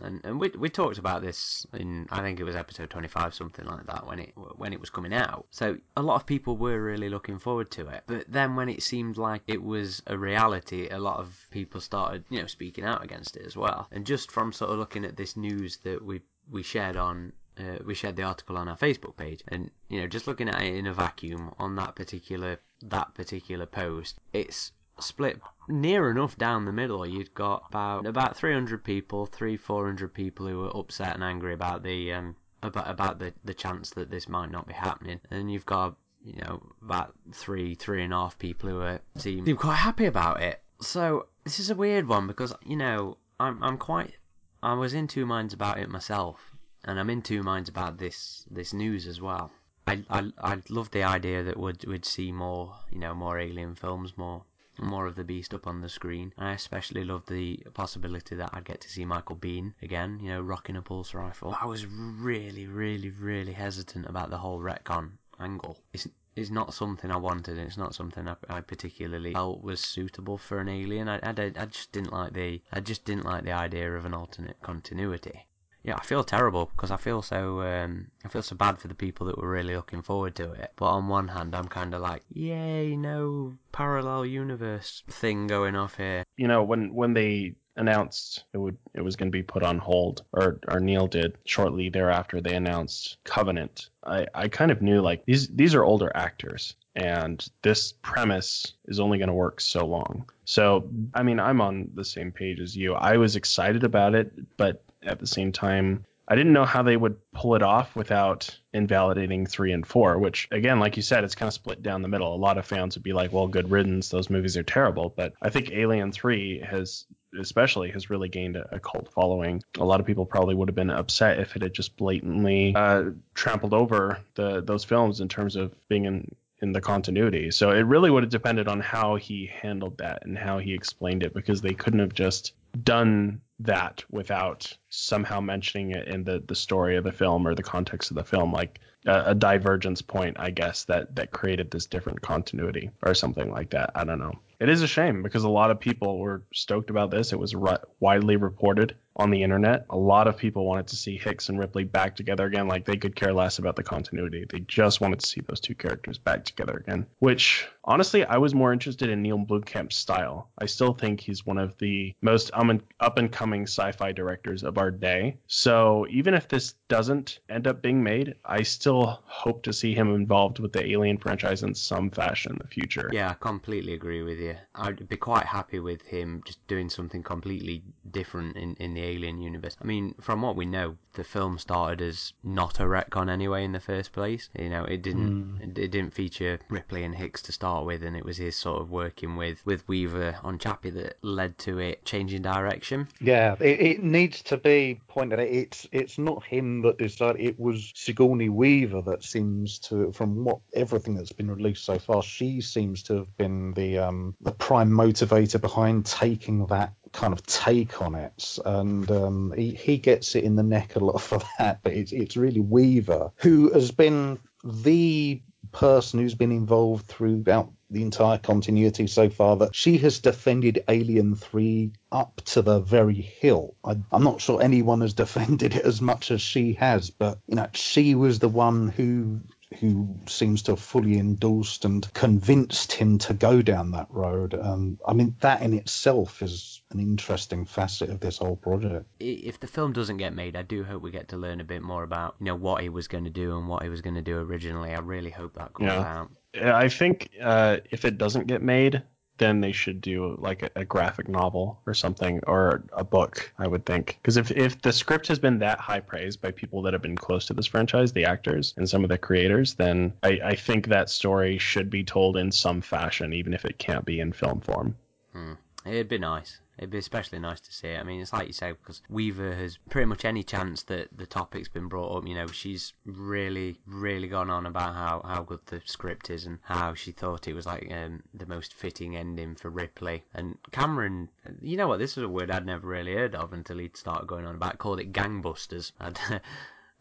and 0.01 0.21
and 0.25 0.41
we 0.41 0.51
we 0.59 0.69
talked 0.69 0.99
about 0.99 1.23
this 1.23 1.67
in 1.73 2.07
I 2.11 2.21
think 2.21 2.41
it 2.41 2.45
was 2.45 2.57
episode 2.57 2.91
twenty 2.91 3.09
five 3.09 3.35
something 3.35 3.65
like 3.65 3.87
that 3.87 4.07
when 4.07 4.19
it 4.19 4.33
when 4.57 4.73
it 4.73 4.81
was 4.81 4.91
coming 4.91 5.15
out. 5.15 5.47
So 5.51 5.77
a 5.97 6.03
lot 6.03 6.17
of 6.17 6.27
people 6.27 6.57
were 6.57 6.83
really 6.83 7.09
looking 7.09 7.39
forward 7.39 7.71
to 7.73 7.89
it, 7.89 8.05
but 8.07 8.25
then 8.29 8.57
when 8.57 8.69
it 8.69 8.83
seemed 8.83 9.17
like 9.17 9.43
it 9.47 9.63
was 9.63 10.03
a 10.07 10.19
reality, 10.19 10.89
a 10.91 10.99
lot 10.99 11.19
of 11.19 11.47
people 11.51 11.81
started 11.81 12.25
you 12.31 12.41
know 12.41 12.47
speaking 12.47 12.85
out 12.85 13.05
against 13.05 13.37
it 13.37 13.47
as 13.47 13.57
well. 13.57 13.89
And 13.91 14.07
just 14.07 14.31
from 14.31 14.53
sort 14.53 14.71
of 14.71 14.79
looking 14.79 15.05
at 15.05 15.17
this 15.17 15.37
news 15.37 15.79
that 15.79 16.05
we 16.05 16.21
we 16.51 16.63
shared 16.63 16.97
on 16.97 17.33
uh, 17.59 17.79
we 17.85 17.95
shared 17.95 18.17
the 18.17 18.23
article 18.23 18.57
on 18.57 18.69
our 18.69 18.77
Facebook 18.77 19.17
page, 19.17 19.43
and 19.49 19.71
you 19.89 20.01
know, 20.01 20.07
just 20.07 20.27
looking 20.27 20.49
at 20.49 20.63
it 20.63 20.75
in 20.75 20.87
a 20.87 20.93
vacuum 20.93 21.55
on 21.59 21.77
that 21.77 21.95
particular 21.95 22.59
that 22.83 23.15
particular 23.15 23.67
post, 23.67 24.19
it's 24.33 24.73
split 24.99 25.41
near 25.69 26.11
enough 26.11 26.37
down 26.37 26.65
the 26.65 26.73
middle. 26.73 27.07
You've 27.07 27.35
got 27.35 27.65
about 27.69 28.07
about 28.07 28.37
300 28.37 28.83
people, 28.85 29.27
three 29.27 29.57
400 29.57 30.13
people 30.13 30.47
who 30.47 30.59
were 30.61 30.77
upset 30.77 31.15
and 31.15 31.25
angry 31.25 31.55
about 31.55 31.83
the 31.83 32.13
um 32.13 32.37
about 32.63 32.91
about 32.91 33.19
the 33.19 33.33
the 33.45 33.55
chance 33.55 33.91
that 33.91 34.11
this 34.11 34.29
might 34.29 34.51
not 34.51 34.67
be 34.67 34.75
happening, 34.75 35.21
and 35.31 35.51
you've 35.51 35.67
got 35.67 35.97
you 36.23 36.41
know 36.43 36.63
about 36.83 37.15
three 37.33 37.75
three 37.75 38.03
and 38.03 38.13
a 38.13 38.17
half 38.17 38.39
people 38.39 38.69
who 38.71 38.81
are 38.81 39.01
seem, 39.17 39.45
seem 39.47 39.57
quite 39.57 39.77
happy 39.77 40.07
about 40.07 40.43
it. 40.43 40.63
So 40.81 41.29
this 41.45 41.59
is 41.59 41.71
a 41.71 41.75
weird 41.75 42.07
one 42.07 42.27
because 42.27 42.53
you 42.65 42.77
know 42.77 43.19
I'm 43.39 43.63
I'm 43.63 43.79
quite 43.79 44.15
I 44.63 44.75
was 44.75 44.95
in 44.95 45.07
two 45.07 45.27
minds 45.27 45.55
about 45.55 45.79
it 45.79 45.89
myself, 45.89 46.56
and 46.87 47.01
I'm 47.01 47.11
in 47.11 47.21
two 47.21 47.43
minds 47.43 47.69
about 47.69 47.99
this 47.99 48.47
this 48.49 48.73
news 48.73 49.09
as 49.09 49.21
well. 49.21 49.51
I 49.89 50.05
I 50.09 50.31
I 50.41 50.63
love 50.69 50.91
the 50.93 51.03
idea 51.03 51.43
that 51.43 51.59
we'd 51.59 51.85
we'd 51.85 52.05
see 52.05 52.31
more 52.31 52.77
you 52.91 53.01
know 53.01 53.13
more 53.13 53.41
alien 53.41 53.75
films, 53.75 54.17
more 54.17 54.45
more 54.79 55.07
of 55.07 55.17
the 55.17 55.25
beast 55.25 55.53
up 55.53 55.67
on 55.67 55.81
the 55.81 55.89
screen. 55.89 56.33
I 56.39 56.53
especially 56.53 57.03
love 57.03 57.27
the 57.27 57.57
possibility 57.75 58.37
that 58.37 58.51
I'd 58.53 58.65
get 58.65 58.81
to 58.83 58.89
see 58.89 59.05
Michael 59.05 59.35
Biehn 59.35 59.75
again, 59.83 60.21
you 60.21 60.29
know, 60.29 60.41
rocking 60.41 60.77
a 60.77 60.83
pulse 60.83 61.13
rifle. 61.13 61.51
But 61.51 61.63
I 61.63 61.67
was 61.67 61.87
really, 61.87 62.67
really, 62.67 63.11
really 63.11 63.53
hesitant 63.53 64.07
about 64.07 64.31
the 64.31 64.39
whole 64.39 64.61
retcon 64.61 65.19
angle. 65.41 65.83
It's 65.93 66.07
it's 66.37 66.51
not 66.51 66.73
something 66.73 67.11
I 67.11 67.17
wanted. 67.17 67.59
It's 67.59 67.79
not 67.79 67.97
something 67.97 68.29
I, 68.29 68.37
I 68.49 68.61
particularly 68.61 69.33
felt 69.33 69.63
was 69.63 69.81
suitable 69.81 70.39
for 70.39 70.61
an 70.61 70.69
alien. 70.69 71.09
I, 71.09 71.19
I, 71.19 71.53
I 71.59 71.67
just 71.67 71.91
didn't 71.91 72.13
like 72.13 72.33
the 72.33 72.63
I 72.73 72.79
just 72.79 73.05
didn't 73.05 73.25
like 73.25 73.43
the 73.43 73.53
idea 73.53 73.93
of 73.93 74.05
an 74.05 74.15
alternate 74.15 74.63
continuity 74.63 75.47
yeah, 75.87 75.95
I 75.97 76.05
feel 76.05 76.25
terrible 76.25 76.67
because 76.75 76.91
I 76.91 76.97
feel 76.97 77.23
so 77.23 77.63
um, 77.63 78.09
I 78.25 78.29
feel 78.29 78.43
so 78.43 78.57
bad 78.57 78.79
for 78.79 78.89
the 78.89 78.95
people 78.95 79.29
that 79.29 79.39
were 79.39 79.49
really 79.49 79.77
looking 79.77 80.03
forward 80.03 80.35
to 80.35 80.51
it. 80.51 80.73
But 80.75 80.87
on 80.87 81.07
one 81.07 81.29
hand, 81.29 81.55
I'm 81.55 81.69
kind 81.69 81.95
of 81.95 82.01
like, 82.01 82.23
yay, 82.29 82.97
no 82.97 83.57
parallel 83.71 84.27
universe 84.27 85.05
thing 85.09 85.47
going 85.47 85.77
off 85.77 85.97
here. 85.97 86.25
You 86.37 86.49
know, 86.49 86.65
when 86.65 86.93
when 86.93 87.15
they 87.15 87.55
announced 87.77 88.43
it 88.53 88.59
would 88.59 88.77
it 88.95 89.03
was 89.03 89.15
going 89.15 89.31
to 89.31 89.39
be 89.39 89.45
put 89.45 89.63
on 89.63 89.79
hold, 89.79 90.25
or 90.33 90.59
or 90.67 90.81
Neill 90.81 91.07
did 91.07 91.39
shortly 91.45 91.89
thereafter, 91.89 92.41
they 92.41 92.57
announced 92.57 93.19
Covenant. 93.23 93.89
I 94.05 94.27
I 94.35 94.49
kind 94.49 94.73
of 94.73 94.83
knew 94.83 95.01
like 95.01 95.25
these 95.25 95.47
these 95.47 95.77
are 95.77 95.85
older 95.85 96.11
actors. 96.15 96.75
And 96.97 97.47
this 97.61 97.93
premise 98.01 98.73
is 98.87 99.01
only 99.01 99.19
going 99.19 99.29
to 99.29 99.35
work 99.35 99.61
so 99.61 99.85
long. 99.85 100.31
So, 100.47 100.89
I 101.13 101.25
mean, 101.25 101.39
I'm 101.39 101.61
on 101.61 101.91
the 101.95 102.07
same 102.07 102.33
page 102.33 102.59
as 102.59 102.75
you. 102.75 102.95
I 102.95 103.19
was 103.19 103.37
excited 103.37 103.85
about 103.85 104.15
it, 104.15 104.33
but 104.57 104.83
at 105.07 105.19
the 105.19 105.27
same 105.27 105.53
time, 105.53 106.05
I 106.29 106.35
didn't 106.35 106.53
know 106.53 106.65
how 106.65 106.83
they 106.83 106.97
would 106.97 107.17
pull 107.33 107.55
it 107.55 107.63
off 107.63 107.95
without 107.95 108.59
invalidating 108.73 109.47
three 109.47 109.73
and 109.73 109.87
four, 109.87 110.19
which 110.19 110.49
again, 110.51 110.81
like 110.81 110.97
you 110.97 111.03
said, 111.03 111.23
it's 111.23 111.37
kind 111.37 111.47
of 111.47 111.55
split 111.55 111.83
down 111.83 112.03
the 112.03 112.09
middle. 112.09 112.35
A 112.35 112.37
lot 112.37 112.59
of 112.59 112.67
fans 112.67 112.97
would 112.97 113.05
be 113.05 113.13
like, 113.13 113.33
well, 113.33 113.47
good 113.47 113.71
riddance, 113.71 114.09
those 114.09 114.29
movies 114.29 114.57
are 114.57 114.65
terrible. 114.65 115.13
But 115.17 115.35
I 115.41 115.51
think 115.51 115.71
Alien 115.71 116.11
3 116.11 116.61
has 116.69 117.07
especially 117.39 117.91
has 117.91 118.11
really 118.11 118.29
gained 118.29 118.57
a, 118.57 118.81
cult 118.81 119.13
following. 119.13 119.63
A 119.79 119.85
lot 119.85 120.01
of 120.01 120.07
people 120.07 120.25
probably 120.25 120.55
would 120.55 120.69
have 120.69 120.75
been 120.75 120.91
upset 120.91 121.39
if 121.39 121.55
it 121.55 121.63
had 121.63 121.75
just 121.75 121.97
blatantly 121.97 122.75
uh, 122.75 123.11
trampled 123.35 123.75
over 123.75 124.19
the 124.35 124.63
those 124.63 124.85
films 124.85 125.21
in 125.21 125.29
terms 125.29 125.55
of 125.55 125.75
being 125.89 126.07
in 126.07 126.35
in 126.63 126.73
the 126.73 126.81
continuity. 126.81 127.51
So 127.51 127.71
it 127.71 127.83
really 127.83 128.11
would 128.11 128.23
have 128.23 128.31
depended 128.31 128.67
on 128.67 128.81
how 128.81 129.17
he 129.17 129.51
handled 129.61 129.99
that 129.99 130.25
and 130.25 130.39
how 130.39 130.59
he 130.59 130.73
explained 130.73 131.23
it 131.23 131.35
because 131.35 131.61
they 131.61 131.75
couldn't 131.75 132.01
have 132.01 132.15
just 132.15 132.55
done 132.83 133.41
that 133.61 134.05
without 134.11 134.77
somehow 134.91 135.41
mentioning 135.41 135.93
it 135.93 136.09
in 136.09 136.25
the 136.25 136.43
the 136.47 136.55
story 136.55 136.97
of 136.97 137.05
the 137.05 137.13
film 137.13 137.47
or 137.47 137.55
the 137.55 137.63
context 137.63 138.11
of 138.11 138.17
the 138.17 138.25
film 138.25 138.53
like 138.53 138.81
a, 139.07 139.31
a, 139.31 139.35
divergence 139.35 140.03
point 140.03 140.37
i 140.39 140.51
guess 140.51 140.85
that 140.85 141.15
that 141.15 141.31
created 141.31 141.71
this 141.71 141.87
different 141.87 142.21
continuity 142.21 142.91
or 143.03 143.15
something 143.15 143.51
like 143.51 143.71
that. 143.71 143.91
I 143.95 144.05
don't 144.05 144.19
know. 144.19 144.33
It 144.61 144.69
is 144.69 144.83
a 144.83 144.87
shame 144.87 145.23
because 145.23 145.45
a 145.45 145.49
lot 145.49 145.71
of 145.71 145.81
people 145.81 146.19
were 146.19 146.43
stoked 146.53 146.91
about 146.91 147.11
this. 147.11 147.33
It 147.33 147.39
was 147.39 147.55
widely 148.01 148.37
reported 148.37 148.97
on 149.17 149.31
the 149.31 149.43
internet. 149.43 149.87
A 149.91 149.97
lot 149.97 150.29
of 150.29 150.37
people 150.37 150.65
wanted 150.65 150.87
to 150.89 150.97
see 150.97 151.17
Hicks 151.17 151.49
and 151.49 151.59
Ripley 151.59 151.85
back 151.85 152.17
together 152.17 152.47
again. 152.47 152.69
Like 152.69 152.85
they 152.85 152.97
could 152.97 153.17
care 153.17 153.33
less 153.33 153.59
about 153.59 153.77
the 153.77 153.83
continuity. 153.83 154.45
They 154.49 154.61
just 154.61 155.01
wanted 155.01 155.21
to 155.21 155.27
see 155.27 155.41
those 155.41 155.61
two 155.61 155.75
characters 155.75 156.19
back 156.19 156.45
together 156.45 156.85
again. 156.87 157.07
Which 157.19 157.67
honestly, 157.85 158.25
I 158.25 158.37
was 158.39 158.55
more 158.55 158.73
interested 158.73 159.09
in 159.09 159.23
Neill 159.23 159.39
Blomkamp's 159.39 159.97
style. 159.97 160.51
I 160.59 160.67
still 160.67 160.93
think 160.93 161.21
he's 161.21 161.47
one 161.47 161.59
of 161.59 161.77
the 161.79 162.15
most 162.21 162.51
um, 162.53 162.81
up 163.01 163.19
and 163.19 163.33
coming 163.33 163.63
sci-fi 163.63 164.13
directors 164.13 164.63
of 164.63 164.79
our 164.79 164.91
day. 164.91 165.39
So 165.47 166.07
even 166.11 166.35
if 166.35 166.49
this 166.49 166.75
doesn't 166.89 167.41
end 167.49 167.67
up 167.67 167.83
being 167.83 168.03
made, 168.03 168.35
I 168.45 168.63
still 168.63 169.23
hope 169.25 169.63
to 169.65 169.73
see 169.73 169.95
him 169.95 170.15
involved 170.15 170.59
with 170.59 170.73
the 170.73 170.87
Alien 170.91 171.19
franchise 171.19 171.63
in 171.63 171.75
some 171.75 172.11
fashion 172.11 172.53
in 172.53 172.59
the 172.59 172.69
future. 172.69 173.11
Yeah, 173.13 173.31
I 173.31 173.35
completely 173.35 173.95
agree 173.95 174.23
with 174.23 174.39
you. 174.39 174.57
I'd 174.75 175.09
be 175.09 175.17
quite 175.17 175.47
happy 175.47 175.81
with 175.81 176.03
him 176.03 176.43
just 176.45 176.65
doing 176.67 176.91
something 176.91 177.23
completely 177.23 177.83
different 178.13 178.57
in, 178.57 178.75
in 178.77 178.95
the 178.95 179.03
Alien 179.03 179.41
universe. 179.41 179.77
I 179.81 179.85
mean, 179.85 180.15
from 180.21 180.43
what 180.43 180.57
we 180.57 180.67
know, 180.67 180.97
the 181.15 181.25
film 181.25 181.59
started 181.59 182.03
as 182.03 182.33
not 182.45 182.79
a 182.79 182.85
retcon 182.85 183.31
anyway 183.31 183.65
in 183.65 183.73
the 183.73 183.81
first 183.81 184.13
place. 184.13 184.49
You 184.59 184.69
know, 184.69 184.85
it 184.85 185.03
didn't 185.03 185.59
mm. 185.59 185.79
it, 185.79 185.91
didn't 185.91 186.13
feature 186.13 186.59
Ripley 186.69 187.05
and 187.05 187.15
Hicks 187.15 187.43
to 187.43 187.53
start 187.53 187.87
with, 187.87 188.03
and 188.03 188.17
it 188.17 188.25
was 188.25 188.37
his 188.37 188.57
sort 188.57 188.81
of 188.81 188.91
working 188.91 189.37
with 189.37 189.65
with 189.65 189.87
Weaver 189.89 190.37
on 190.43 190.59
Chappie 190.59 190.91
that 190.91 191.17
led 191.23 191.57
to 191.59 191.79
it 191.79 192.05
changing 192.05 192.43
direction. 192.43 193.09
Yeah, 193.21 193.57
it, 193.61 193.81
it 193.81 194.03
needs 194.03 194.43
to 194.43 194.57
be 194.57 195.01
pointed 195.09 195.41
out. 195.41 195.47
It's 195.47 195.89
it's 195.93 196.19
not 196.19 196.45
him 196.45 196.83
that 196.83 196.99
decided. 196.99 197.41
It 197.41 197.59
was 197.59 197.93
Sigourney 197.95 198.49
Weaver 198.49 199.03
that 199.03 199.25
seems 199.25 199.79
to, 199.81 200.13
from 200.13 200.45
what 200.45 200.59
everything 200.75 201.15
that's 201.15 201.33
been 201.33 201.51
released 201.51 201.85
so 201.85 201.99
far, 201.99 202.23
she 202.23 202.61
seems 202.61 203.03
to 203.05 203.15
have 203.17 203.37
been 203.37 203.73
the 203.73 203.99
um 203.99 204.35
the 204.41 204.53
prime 204.53 204.91
motivator 204.91 205.61
behind 205.61 206.07
taking 206.07 206.67
that 206.67 206.93
kind 207.13 207.33
of 207.33 207.45
take 207.47 208.01
on 208.03 208.15
it, 208.15 208.59
and 208.65 209.11
um, 209.11 209.55
he 209.57 209.71
he 209.71 209.99
gets 209.99 210.35
it 210.35 210.45
in 210.45 210.57
the 210.57 210.63
neck 210.63 210.97
a 210.97 211.01
lot 211.01 211.21
for 211.21 211.41
that. 211.59 211.81
But 211.83 211.93
it's 211.93 212.13
it's 212.13 212.37
really 212.37 212.61
Weaver 212.61 213.33
who 213.37 213.73
has 213.73 213.91
been 213.91 214.39
the 214.65 215.43
person 215.73 216.21
who's 216.21 216.35
been 216.35 216.53
involved 216.53 217.07
throughout 217.07 217.71
the 217.91 218.03
entire 218.03 218.39
continuity 218.39 219.07
so 219.07 219.29
far 219.31 219.57
that 219.57 219.75
she 219.75 219.99
has 219.99 220.19
defended 220.19 220.83
Alien 220.89 221.37
3 221.37 221.93
up 222.11 222.41
to 222.47 222.63
the 222.63 222.81
very 222.81 223.21
hill. 223.21 223.77
I, 223.85 223.97
am 224.13 224.25
not 224.25 224.41
sure 224.41 224.61
anyone 224.61 225.03
has 225.03 225.15
defended 225.25 225.77
it 225.77 225.85
as 225.85 226.01
much 226.01 226.31
as 226.31 226.41
she 226.41 226.73
has, 226.75 227.11
but 227.11 227.39
you 227.47 227.57
know, 227.57 227.69
she 227.75 228.15
was 228.15 228.39
the 228.39 228.49
one 228.49 228.89
who 228.89 229.41
who 229.81 230.17
seems 230.27 230.63
to 230.63 230.73
have 230.73 230.81
fully 230.81 231.19
endorsed 231.19 231.85
and 231.85 232.13
convinced 232.15 232.93
him 232.93 233.19
to 233.19 233.35
go 233.35 233.63
down 233.63 233.93
that 233.93 234.09
road. 234.11 234.55
Um, 234.55 234.99
I 235.07 235.13
mean, 235.13 235.37
that 235.41 235.63
in 235.63 235.75
itself 235.75 236.43
is 236.43 236.83
an 236.91 237.01
interesting 237.01 237.65
facet 237.65 238.11
of 238.11 238.21
this 238.21 238.39
whole 238.39 238.57
project. 238.57 239.07
If 239.21 239.61
the 239.61 239.67
film 239.67 239.93
doesn't 239.93 240.17
get 240.17 240.35
made, 240.35 240.57
I 240.57 240.63
do 240.63 240.85
hope 240.85 241.03
we 241.03 241.11
get 241.11 241.29
to 241.29 241.37
learn 241.37 241.61
a 241.61 241.65
bit 241.65 241.83
more 241.83 242.03
about 242.03 242.37
you 242.41 242.47
know 242.47 242.57
what 242.57 242.83
he 242.83 242.89
was 242.89 243.09
going 243.09 243.25
to 243.25 243.31
do 243.31 243.59
and 243.59 243.69
what 243.69 243.83
he 243.83 243.89
was 243.89 244.01
going 244.01 244.17
to 244.17 244.23
do 244.23 244.39
originally. 244.39 244.93
I 244.95 244.99
really 245.01 245.31
hope 245.31 245.55
that 245.55 245.75
comes 245.75 245.89
yeah. 245.89 246.21
out. 246.21 246.31
I 246.55 246.89
think 246.89 247.31
uh, 247.43 247.79
if 247.91 248.05
it 248.05 248.17
doesn't 248.19 248.47
get 248.47 248.63
made, 248.63 249.03
then 249.39 249.61
they 249.61 249.73
should 249.73 250.01
do 250.01 250.37
like 250.39 250.63
a, 250.63 250.71
a, 250.77 250.85
graphic 250.85 251.29
novel 251.29 251.81
or 251.87 251.95
something 251.95 252.41
or 252.47 252.83
a 252.93 253.05
book 253.05 253.53
i 253.59 253.67
would 253.67 253.85
think. 253.85 254.19
Because 254.21 254.37
if, 254.37 254.51
if 254.51 254.81
the 254.83 254.93
script 254.93 255.27
has 255.29 255.39
been 255.39 255.59
that 255.59 255.79
high 255.79 256.01
praised 256.01 256.41
by 256.41 256.51
people 256.51 256.83
that 256.83 256.93
have 256.93 257.03
been 257.03 257.17
close 257.17 257.47
to 257.47 257.55
this 257.55 257.67
franchise 257.67 258.13
the 258.13 258.25
actors 258.25 258.75
and 258.77 258.89
some 258.89 259.05
of 259.05 259.09
the 259.09 259.19
creators 259.19 259.75
then 259.75 260.13
i, 260.23 260.39
I 260.45 260.55
think 260.55 260.89
that 260.89 261.11
story 261.11 261.59
should 261.59 261.91
be 261.91 262.05
told 262.05 262.37
in 262.37 262.53
some 262.53 262.81
fashion 262.81 263.33
even 263.33 263.55
if 263.55 263.65
it 263.65 263.79
can't 263.79 264.05
be 264.05 264.21
in 264.21 264.33
film 264.33 264.61
form. 264.61 264.97
Hmm. 265.33 265.53
it'd 265.85 266.09
be 266.09 266.19
nice 266.19 266.59
It'd 266.79 266.91
be 266.91 266.99
especially 266.99 267.39
nice 267.39 267.61
to 267.61 267.73
see 267.73 267.89
it. 267.89 267.99
I 267.99 268.03
mean, 268.03 268.21
it's 268.21 268.35
like 268.35 268.47
you 268.49 268.53
say, 268.53 268.73
because 268.73 269.01
Weaver 269.09 269.55
has 269.55 269.79
pretty 269.89 270.05
much 270.07 270.27
any 270.27 270.43
chance 270.43 270.83
that 270.85 271.09
the 271.17 271.25
topic's 271.25 271.69
been 271.69 271.89
brought 271.89 272.15
up, 272.19 272.27
you 272.27 272.35
know, 272.35 272.47
she's 272.49 272.93
really, 273.07 273.79
really 273.87 274.29
gone 274.29 274.51
on 274.51 274.67
about 274.67 274.95
how, 274.95 275.23
how 275.25 275.43
good 275.43 275.61
the 275.67 275.81
script 275.87 276.29
is 276.29 276.45
and 276.45 276.59
how 276.63 276.93
she 276.93 277.13
thought 277.13 277.49
it 277.49 277.55
was 277.55 277.65
like 277.65 277.91
um, 277.91 278.23
the 278.35 278.47
most 278.47 278.75
fitting 278.75 279.17
ending 279.17 279.55
for 279.55 279.71
Ripley. 279.71 280.25
And 280.35 280.59
Cameron, 280.71 281.31
you 281.63 281.79
know 281.79 281.89
what, 281.89 281.99
this 281.99 282.17
was 282.17 282.25
a 282.25 282.29
word 282.29 282.51
I'd 282.51 282.67
never 282.67 282.87
really 282.87 283.15
heard 283.15 283.35
of 283.35 283.55
until 283.55 283.79
he'd 283.79 283.97
started 283.97 284.27
going 284.27 284.45
on 284.45 284.55
about, 284.55 284.77
called 284.77 285.01
it 285.01 285.13
gangbusters. 285.13 285.93
I'd, 286.01 286.19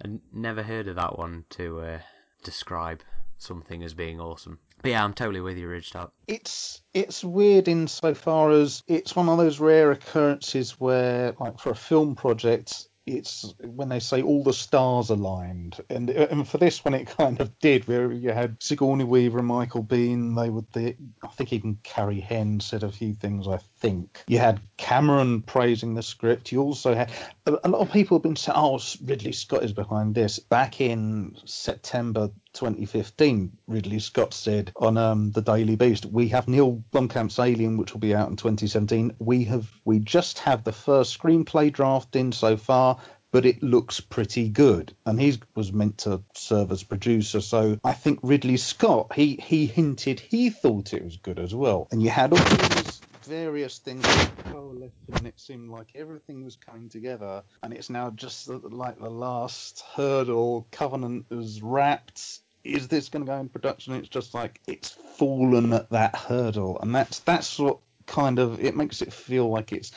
I'd 0.04 0.20
never 0.32 0.64
heard 0.64 0.88
of 0.88 0.96
that 0.96 1.18
one 1.18 1.44
to 1.52 1.82
uh, 1.82 2.00
describe 2.44 3.02
something 3.38 3.84
as 3.84 3.94
being 3.94 4.22
awesome. 4.22 4.60
But 4.82 4.92
yeah, 4.92 5.04
I'm 5.04 5.14
totally 5.14 5.42
with 5.42 5.58
you, 5.58 5.68
Ridgetop. 5.68 6.12
It's 6.28 6.82
it's 6.94 7.24
weird 7.24 7.68
insofar 7.68 8.52
as 8.52 8.84
it's 8.88 9.16
one 9.16 9.30
of 9.30 9.38
those 9.38 9.60
rare 9.60 9.92
occurrences 9.92 10.80
where, 10.80 11.34
like, 11.40 11.60
for 11.60 11.72
a 11.72 11.76
film 11.76 12.16
project, 12.16 12.88
it's 13.06 13.54
when 13.64 13.90
they 13.90 14.00
say 14.00 14.22
all 14.22 14.44
the 14.44 14.54
stars 14.54 15.10
aligned, 15.10 15.80
and 15.90 16.10
and 16.10 16.48
for 16.48 16.58
this 16.58 16.84
one 16.84 16.94
it 16.94 17.06
kind 17.08 17.40
of 17.40 17.58
did, 17.60 17.88
where 17.88 18.12
you 18.12 18.32
had 18.32 18.62
Sigourney 18.62 19.04
Weaver 19.04 19.40
and 19.40 19.48
Michael 19.48 19.84
Biehn, 19.84 20.36
They 20.36 20.50
would, 20.50 20.72
the, 20.74 20.96
I 21.24 21.28
think 21.28 21.54
even 21.54 21.78
Carrie 21.84 22.20
Henn 22.20 22.60
said 22.60 22.84
a 22.84 22.92
few 22.92 23.14
things. 23.14 23.48
I 23.48 23.58
think 23.80 24.24
you 24.28 24.40
had 24.40 24.60
Cameron 24.78 25.42
praising 25.44 25.94
the 25.94 26.04
script. 26.04 26.52
You 26.52 26.62
also 26.62 26.96
had 26.96 27.12
a, 27.46 27.58
a 27.64 27.70
lot 27.70 27.82
of 27.82 27.92
people 27.92 28.18
have 28.18 28.24
been 28.24 28.36
saying, 28.36 28.58
"Oh, 28.58 28.80
Ridley 29.04 29.32
Scott 29.34 29.64
is 29.64 29.74
behind 29.74 30.16
this." 30.16 30.40
Back 30.40 30.82
in 30.82 31.38
September 31.46 32.32
2015, 32.56 33.58
Ridley 33.68 34.00
Scott 34.00 34.34
said 34.34 34.72
on 34.78 34.98
um, 34.98 35.32
the 35.32 35.42
Daily 35.42 35.76
Beast, 35.76 36.06
"We 36.06 36.30
have 36.30 36.48
Neill 36.48 36.84
Blomkamp's 36.92 37.38
Alien, 37.38 37.78
which 37.78 37.94
will 37.94 38.00
be 38.00 38.16
out 38.16 38.30
in 38.30 38.38
2017. 38.38 39.16
We 39.20 39.44
have 39.46 39.70
we 39.84 40.00
just 40.00 40.40
have 40.40 40.64
the 40.64 40.72
first 40.72 41.20
screenplay 41.20 41.72
draft 41.72 42.16
in 42.16 42.32
so 42.32 42.58
far." 42.58 43.00
But 43.32 43.46
it 43.46 43.62
looks 43.62 44.00
pretty 44.00 44.48
good, 44.48 44.96
and 45.06 45.20
he 45.20 45.38
was 45.56 45.74
meant 45.74 45.98
to 46.00 46.24
serve 46.36 46.72
as 46.72 46.84
producer. 46.84 47.42
So 47.42 47.78
I 47.84 47.92
think 47.92 48.20
Ridley 48.24 48.56
Scott 48.56 49.14
he 49.14 49.36
he 49.36 49.66
hinted 49.66 50.22
he 50.22 50.50
thought 50.50 50.94
it 50.94 51.04
was 51.04 51.18
good 51.18 51.40
as 51.40 51.54
well. 51.54 51.90
And 51.92 52.02
you 52.02 52.10
had 52.10 52.32
all 52.32 52.40
these 52.40 53.02
various 53.26 53.80
things 53.80 54.06
coalescing, 54.46 54.92
and 55.14 55.28
it 55.28 55.40
seemed 55.40 55.70
like 55.70 55.88
everything 55.96 56.44
was 56.44 56.56
coming 56.56 56.90
together. 56.90 57.44
And 57.64 57.74
it's 57.74 57.90
now 57.90 58.12
just 58.12 58.48
like 58.48 59.00
the 59.00 59.10
last 59.10 59.84
hurdle. 59.96 60.68
Covenant 60.72 61.26
is 61.32 61.62
wrapped 61.62 62.40
is 62.66 62.88
this 62.88 63.10
going 63.10 63.26
to 63.26 63.32
go 63.32 63.38
in 63.38 63.50
production? 63.50 63.94
It's 63.94 64.10
just 64.10 64.34
like 64.34 64.60
it's 64.68 64.90
fallen 64.90 65.72
at 65.74 65.90
that 65.92 66.16
hurdle, 66.16 66.80
and 66.82 66.94
that's 66.94 67.20
that's 67.20 67.58
what 67.60 67.80
kind 68.08 68.40
of 68.40 68.60
it 68.64 68.76
makes 68.76 69.02
it 69.02 69.14
feel 69.14 69.50
like 69.50 69.72
it's 69.72 69.92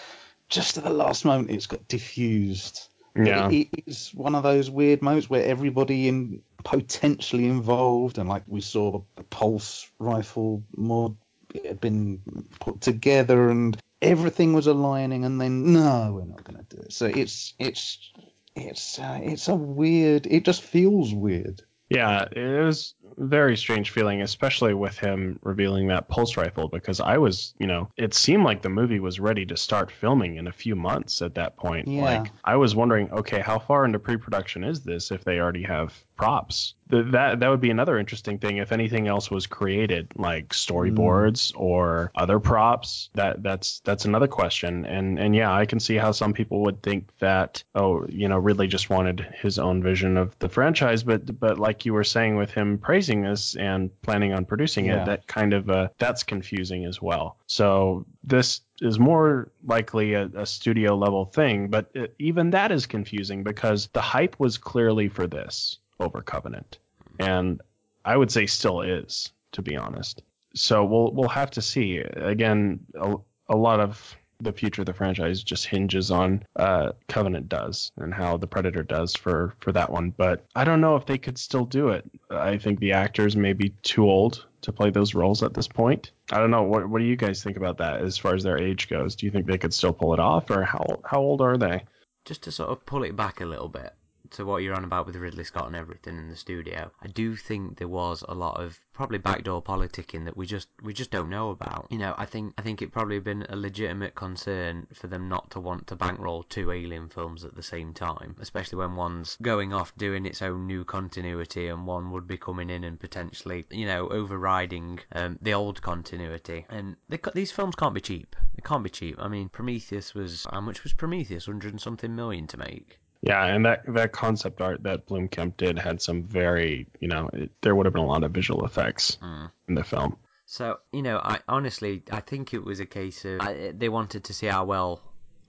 just 0.48 0.78
at 0.78 0.84
the 0.84 0.90
last 0.90 1.24
moment 1.24 1.50
it's 1.50 1.66
got 1.66 1.86
diffused. 1.88 2.88
Yeah. 3.16 3.48
It, 3.50 3.68
it 3.72 3.84
is 3.86 4.10
one 4.14 4.34
of 4.34 4.42
those 4.42 4.70
weird 4.70 5.02
moments 5.02 5.28
where 5.28 5.44
everybody 5.44 6.08
in 6.08 6.42
potentially 6.62 7.46
involved, 7.46 8.18
and 8.18 8.28
like 8.28 8.42
we 8.46 8.60
saw 8.60 9.02
the, 9.16 9.22
pulse 9.24 9.90
rifle 9.98 10.62
mod 10.76 11.16
had 11.64 11.80
been 11.80 12.20
put 12.60 12.80
together, 12.80 13.48
and 13.48 13.80
everything 14.02 14.52
was 14.52 14.66
aligning, 14.66 15.24
and 15.24 15.40
then 15.40 15.72
no, 15.72 16.12
we're 16.12 16.24
not 16.24 16.44
going 16.44 16.64
to 16.64 16.76
do 16.76 16.82
it. 16.82 16.92
So 16.92 17.06
it's 17.06 17.54
it's 17.58 18.12
it's 18.54 18.98
uh, 18.98 19.20
it's 19.22 19.48
a 19.48 19.54
weird. 19.54 20.26
It 20.26 20.44
just 20.44 20.62
feels 20.62 21.14
weird. 21.14 21.62
Yeah, 21.90 22.26
it 22.32 22.64
was 22.64 22.94
very 23.16 23.56
strange 23.56 23.90
feeling, 23.90 24.22
especially 24.22 24.74
with 24.74 24.98
him 24.98 25.38
revealing 25.42 25.88
that 25.88 26.08
pulse 26.08 26.36
rifle, 26.36 26.68
because 26.68 27.00
I 27.00 27.18
was, 27.18 27.54
you 27.58 27.66
know, 27.66 27.90
it 27.96 28.14
seemed 28.14 28.44
like 28.44 28.62
the 28.62 28.68
movie 28.68 29.00
was 29.00 29.20
ready 29.20 29.46
to 29.46 29.56
start 29.56 29.90
filming 29.90 30.36
in 30.36 30.46
a 30.46 30.52
few 30.52 30.76
months 30.76 31.22
at 31.22 31.34
that 31.34 31.56
point. 31.56 31.88
Yeah. 31.88 32.02
Like, 32.02 32.32
I 32.44 32.56
was 32.56 32.74
wondering, 32.74 33.10
okay, 33.10 33.40
how 33.40 33.58
far 33.58 33.84
into 33.84 33.98
pre 33.98 34.16
production 34.16 34.64
is 34.64 34.80
this 34.80 35.10
if 35.10 35.24
they 35.24 35.38
already 35.38 35.64
have 35.64 35.94
props? 36.16 36.74
Th- 36.90 37.06
that 37.12 37.40
that 37.40 37.48
would 37.48 37.60
be 37.60 37.70
another 37.70 37.98
interesting 37.98 38.38
thing 38.38 38.56
if 38.58 38.72
anything 38.72 39.08
else 39.08 39.30
was 39.30 39.46
created 39.46 40.12
like 40.16 40.48
storyboards 40.48 41.52
mm. 41.52 41.60
or 41.60 42.10
other 42.14 42.40
props 42.40 43.10
that 43.14 43.42
that's 43.42 43.80
that's 43.80 44.06
another 44.06 44.26
question 44.26 44.86
and 44.86 45.18
and 45.18 45.36
yeah 45.36 45.52
I 45.52 45.66
can 45.66 45.80
see 45.80 45.96
how 45.96 46.12
some 46.12 46.32
people 46.32 46.62
would 46.62 46.82
think 46.82 47.10
that 47.18 47.62
oh 47.74 48.06
you 48.08 48.28
know 48.28 48.38
Ridley 48.38 48.68
just 48.68 48.88
wanted 48.88 49.20
his 49.40 49.58
own 49.58 49.82
vision 49.82 50.16
of 50.16 50.38
the 50.38 50.48
franchise 50.48 51.02
but 51.02 51.38
but 51.38 51.58
like 51.58 51.84
you 51.84 51.92
were 51.92 52.04
saying 52.04 52.36
with 52.36 52.50
him 52.50 52.78
praising 52.78 52.97
this 53.06 53.54
and 53.56 53.90
planning 54.02 54.32
on 54.32 54.44
producing 54.44 54.86
Yeah. 54.86 55.02
it 55.02 55.06
that 55.06 55.26
kind 55.26 55.52
of 55.52 55.70
uh, 55.70 55.88
that's 55.98 56.22
confusing 56.22 56.84
as 56.84 57.00
well 57.00 57.38
so 57.46 58.04
this 58.24 58.60
is 58.80 58.98
more 58.98 59.50
likely 59.64 60.14
a, 60.14 60.26
a 60.36 60.46
studio 60.46 60.96
level 60.96 61.24
thing 61.26 61.68
but 61.68 61.90
it, 61.94 62.14
even 62.18 62.50
that 62.50 62.72
is 62.72 62.86
confusing 62.86 63.42
because 63.42 63.88
the 63.92 64.00
hype 64.00 64.36
was 64.38 64.58
clearly 64.58 65.08
for 65.08 65.26
this 65.26 65.78
over 66.00 66.22
Covenant 66.22 66.78
and 67.18 67.60
I 68.04 68.16
would 68.16 68.30
say 68.30 68.46
still 68.46 68.80
is, 68.80 69.32
to 69.52 69.60
be 69.60 69.76
honest. 69.76 70.22
So 70.54 70.84
we'll 70.84 71.12
we'll 71.12 71.28
have 71.28 71.50
to 71.52 71.60
see. 71.62 71.98
Again, 71.98 72.80
a, 72.98 73.16
a 73.48 73.56
lot 73.56 73.80
of 73.80 74.16
the 74.40 74.52
future 74.52 74.82
of 74.82 74.86
the 74.86 74.92
franchise 74.92 75.42
just 75.42 75.66
hinges 75.66 76.10
on 76.10 76.42
uh, 76.56 76.92
Covenant 77.08 77.48
does 77.48 77.90
and 77.96 78.14
how 78.14 78.36
the 78.36 78.46
Predator 78.46 78.82
does 78.82 79.14
for 79.14 79.54
for 79.60 79.72
that 79.72 79.90
one. 79.90 80.10
But 80.10 80.44
I 80.54 80.64
don't 80.64 80.80
know 80.80 80.96
if 80.96 81.06
they 81.06 81.18
could 81.18 81.38
still 81.38 81.64
do 81.64 81.88
it. 81.88 82.04
I 82.30 82.58
think 82.58 82.80
the 82.80 82.92
actors 82.92 83.36
may 83.36 83.52
be 83.52 83.70
too 83.82 84.04
old 84.04 84.46
to 84.62 84.72
play 84.72 84.90
those 84.90 85.14
roles 85.14 85.42
at 85.42 85.54
this 85.54 85.68
point. 85.68 86.12
I 86.30 86.38
don't 86.38 86.50
know. 86.50 86.62
What 86.62 86.88
what 86.88 86.98
do 87.00 87.04
you 87.04 87.16
guys 87.16 87.42
think 87.42 87.56
about 87.56 87.78
that 87.78 88.00
as 88.00 88.16
far 88.18 88.34
as 88.34 88.42
their 88.42 88.58
age 88.58 88.88
goes? 88.88 89.16
Do 89.16 89.26
you 89.26 89.32
think 89.32 89.46
they 89.46 89.58
could 89.58 89.74
still 89.74 89.92
pull 89.92 90.14
it 90.14 90.20
off, 90.20 90.50
or 90.50 90.64
how 90.64 91.00
how 91.04 91.20
old 91.20 91.40
are 91.40 91.56
they? 91.56 91.82
just 92.28 92.42
to 92.42 92.52
sort 92.52 92.68
of 92.68 92.84
pull 92.84 93.04
it 93.04 93.16
back 93.16 93.40
a 93.40 93.46
little 93.46 93.70
bit 93.70 93.94
to 94.32 94.44
what 94.44 94.62
you're 94.62 94.74
on 94.74 94.84
about 94.84 95.06
with 95.06 95.16
Ridley 95.16 95.44
Scott 95.44 95.66
and 95.66 95.76
everything 95.76 96.18
in 96.18 96.28
the 96.28 96.36
studio, 96.36 96.90
I 97.02 97.08
do 97.08 97.36
think 97.36 97.78
there 97.78 97.88
was 97.88 98.24
a 98.28 98.34
lot 98.34 98.60
of 98.60 98.78
probably 98.92 99.18
backdoor 99.18 99.62
politicking 99.62 100.24
that 100.24 100.36
we 100.36 100.44
just 100.44 100.68
we 100.82 100.92
just 100.92 101.10
don't 101.10 101.30
know 101.30 101.50
about. 101.50 101.86
You 101.90 101.98
know, 101.98 102.14
I 102.18 102.26
think 102.26 102.54
I 102.58 102.62
think 102.62 102.82
it 102.82 102.92
probably 102.92 103.20
been 103.20 103.46
a 103.48 103.56
legitimate 103.56 104.14
concern 104.14 104.86
for 104.92 105.06
them 105.06 105.28
not 105.28 105.50
to 105.52 105.60
want 105.60 105.86
to 105.86 105.96
bankroll 105.96 106.42
two 106.42 106.72
Alien 106.72 107.08
films 107.08 107.44
at 107.44 107.54
the 107.54 107.62
same 107.62 107.94
time, 107.94 108.34
especially 108.40 108.78
when 108.78 108.96
one's 108.96 109.36
going 109.40 109.72
off 109.72 109.94
doing 109.96 110.26
its 110.26 110.42
own 110.42 110.66
new 110.66 110.84
continuity 110.84 111.68
and 111.68 111.86
one 111.86 112.10
would 112.10 112.26
be 112.26 112.36
coming 112.36 112.70
in 112.70 112.84
and 112.84 112.98
potentially, 112.98 113.64
you 113.70 113.86
know, 113.86 114.08
overriding 114.08 114.98
um, 115.12 115.38
the 115.40 115.54
old 115.54 115.80
continuity. 115.80 116.66
And 116.68 116.96
they, 117.08 117.20
these 117.34 117.52
films 117.52 117.76
can't 117.76 117.94
be 117.94 118.00
cheap. 118.00 118.34
They 118.56 118.62
can't 118.62 118.82
be 118.82 118.90
cheap. 118.90 119.16
I 119.18 119.28
mean, 119.28 119.48
Prometheus 119.48 120.14
was 120.14 120.46
how 120.50 120.60
much 120.60 120.82
was 120.82 120.92
Prometheus? 120.92 121.46
Hundred 121.46 121.72
and 121.72 121.80
something 121.80 122.16
million 122.16 122.46
to 122.48 122.56
make. 122.56 122.98
Yeah, 123.22 123.44
and 123.44 123.64
that 123.66 123.82
that 123.94 124.12
concept 124.12 124.60
art 124.60 124.82
that 124.84 125.06
Blomkamp 125.06 125.56
did 125.56 125.78
had 125.78 126.00
some 126.00 126.22
very, 126.22 126.86
you 127.00 127.08
know, 127.08 127.28
it, 127.32 127.50
there 127.62 127.74
would 127.74 127.86
have 127.86 127.92
been 127.92 128.02
a 128.02 128.06
lot 128.06 128.22
of 128.22 128.30
visual 128.30 128.64
effects 128.64 129.18
Mm. 129.20 129.50
in 129.68 129.74
the 129.74 129.84
film. 129.84 130.16
So 130.46 130.78
you 130.92 131.02
know, 131.02 131.18
I 131.18 131.40
honestly 131.48 132.02
I 132.10 132.20
think 132.20 132.54
it 132.54 132.64
was 132.64 132.80
a 132.80 132.86
case 132.86 133.24
of 133.24 133.40
I, 133.40 133.72
they 133.76 133.88
wanted 133.88 134.24
to 134.24 134.32
see 134.34 134.46
how 134.46 134.64
well 134.64 135.02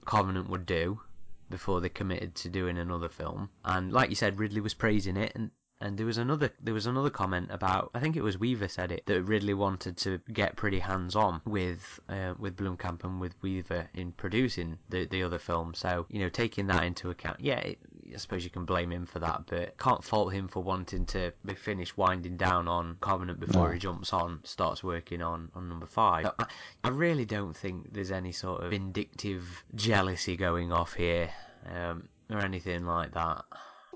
Covenant 0.05 0.49
would 0.49 0.65
do 0.65 0.99
before 1.49 1.79
they 1.81 1.89
committed 1.89 2.35
to 2.35 2.49
doing 2.49 2.77
another 2.77 3.09
film. 3.09 3.49
And 3.63 3.93
like 3.93 4.09
you 4.09 4.15
said, 4.15 4.39
Ridley 4.39 4.61
was 4.61 4.73
praising 4.73 5.17
it, 5.17 5.31
and 5.35 5.51
and 5.81 5.97
there 5.97 6.05
was 6.05 6.17
another 6.17 6.51
there 6.61 6.73
was 6.73 6.85
another 6.85 7.09
comment 7.09 7.47
about 7.51 7.91
I 7.93 7.99
think 7.99 8.15
it 8.17 8.21
was 8.21 8.37
Weaver 8.37 8.67
said 8.67 8.91
it 8.91 9.05
that 9.05 9.23
Ridley 9.23 9.53
wanted 9.53 9.97
to 9.97 10.19
get 10.31 10.55
pretty 10.55 10.79
hands 10.79 11.15
on 11.15 11.41
with 11.45 11.99
uh, 12.09 12.33
with 12.37 12.57
Blomkamp 12.57 13.03
and 13.03 13.19
with 13.19 13.33
Weaver 13.41 13.89
in 13.93 14.11
producing 14.11 14.77
the 14.89 15.05
the 15.05 15.23
other 15.23 15.39
film. 15.39 15.73
So 15.73 16.05
you 16.09 16.19
know, 16.19 16.29
taking 16.29 16.67
that 16.67 16.83
into 16.83 17.09
account, 17.09 17.39
yeah. 17.39 17.59
It, 17.59 17.79
I 18.11 18.17
suppose 18.17 18.43
you 18.43 18.49
can 18.49 18.65
blame 18.65 18.91
him 18.91 19.05
for 19.05 19.19
that, 19.19 19.43
but 19.45 19.77
can't 19.77 20.03
fault 20.03 20.33
him 20.33 20.47
for 20.47 20.63
wanting 20.63 21.05
to 21.07 21.31
be 21.45 21.53
finished 21.53 21.95
winding 21.95 22.37
down 22.37 22.67
on 22.67 22.97
Covenant 23.01 23.39
before 23.39 23.67
No. 23.67 23.73
he 23.73 23.77
jumps 23.77 24.13
on, 24.13 24.39
starts 24.43 24.83
working 24.83 25.21
on, 25.21 25.51
on 25.53 25.69
number 25.69 25.85
five. 25.85 26.25
I, 26.39 26.45
I 26.83 26.89
really 26.89 27.25
don't 27.25 27.55
think 27.55 27.93
there's 27.93 28.11
any 28.11 28.31
sort 28.31 28.63
of 28.63 28.71
vindictive 28.71 29.63
jealousy 29.75 30.35
going 30.35 30.71
off 30.71 30.95
here, 30.95 31.29
um, 31.71 32.09
or 32.31 32.39
anything 32.39 32.87
like 32.87 33.13
that. 33.13 33.45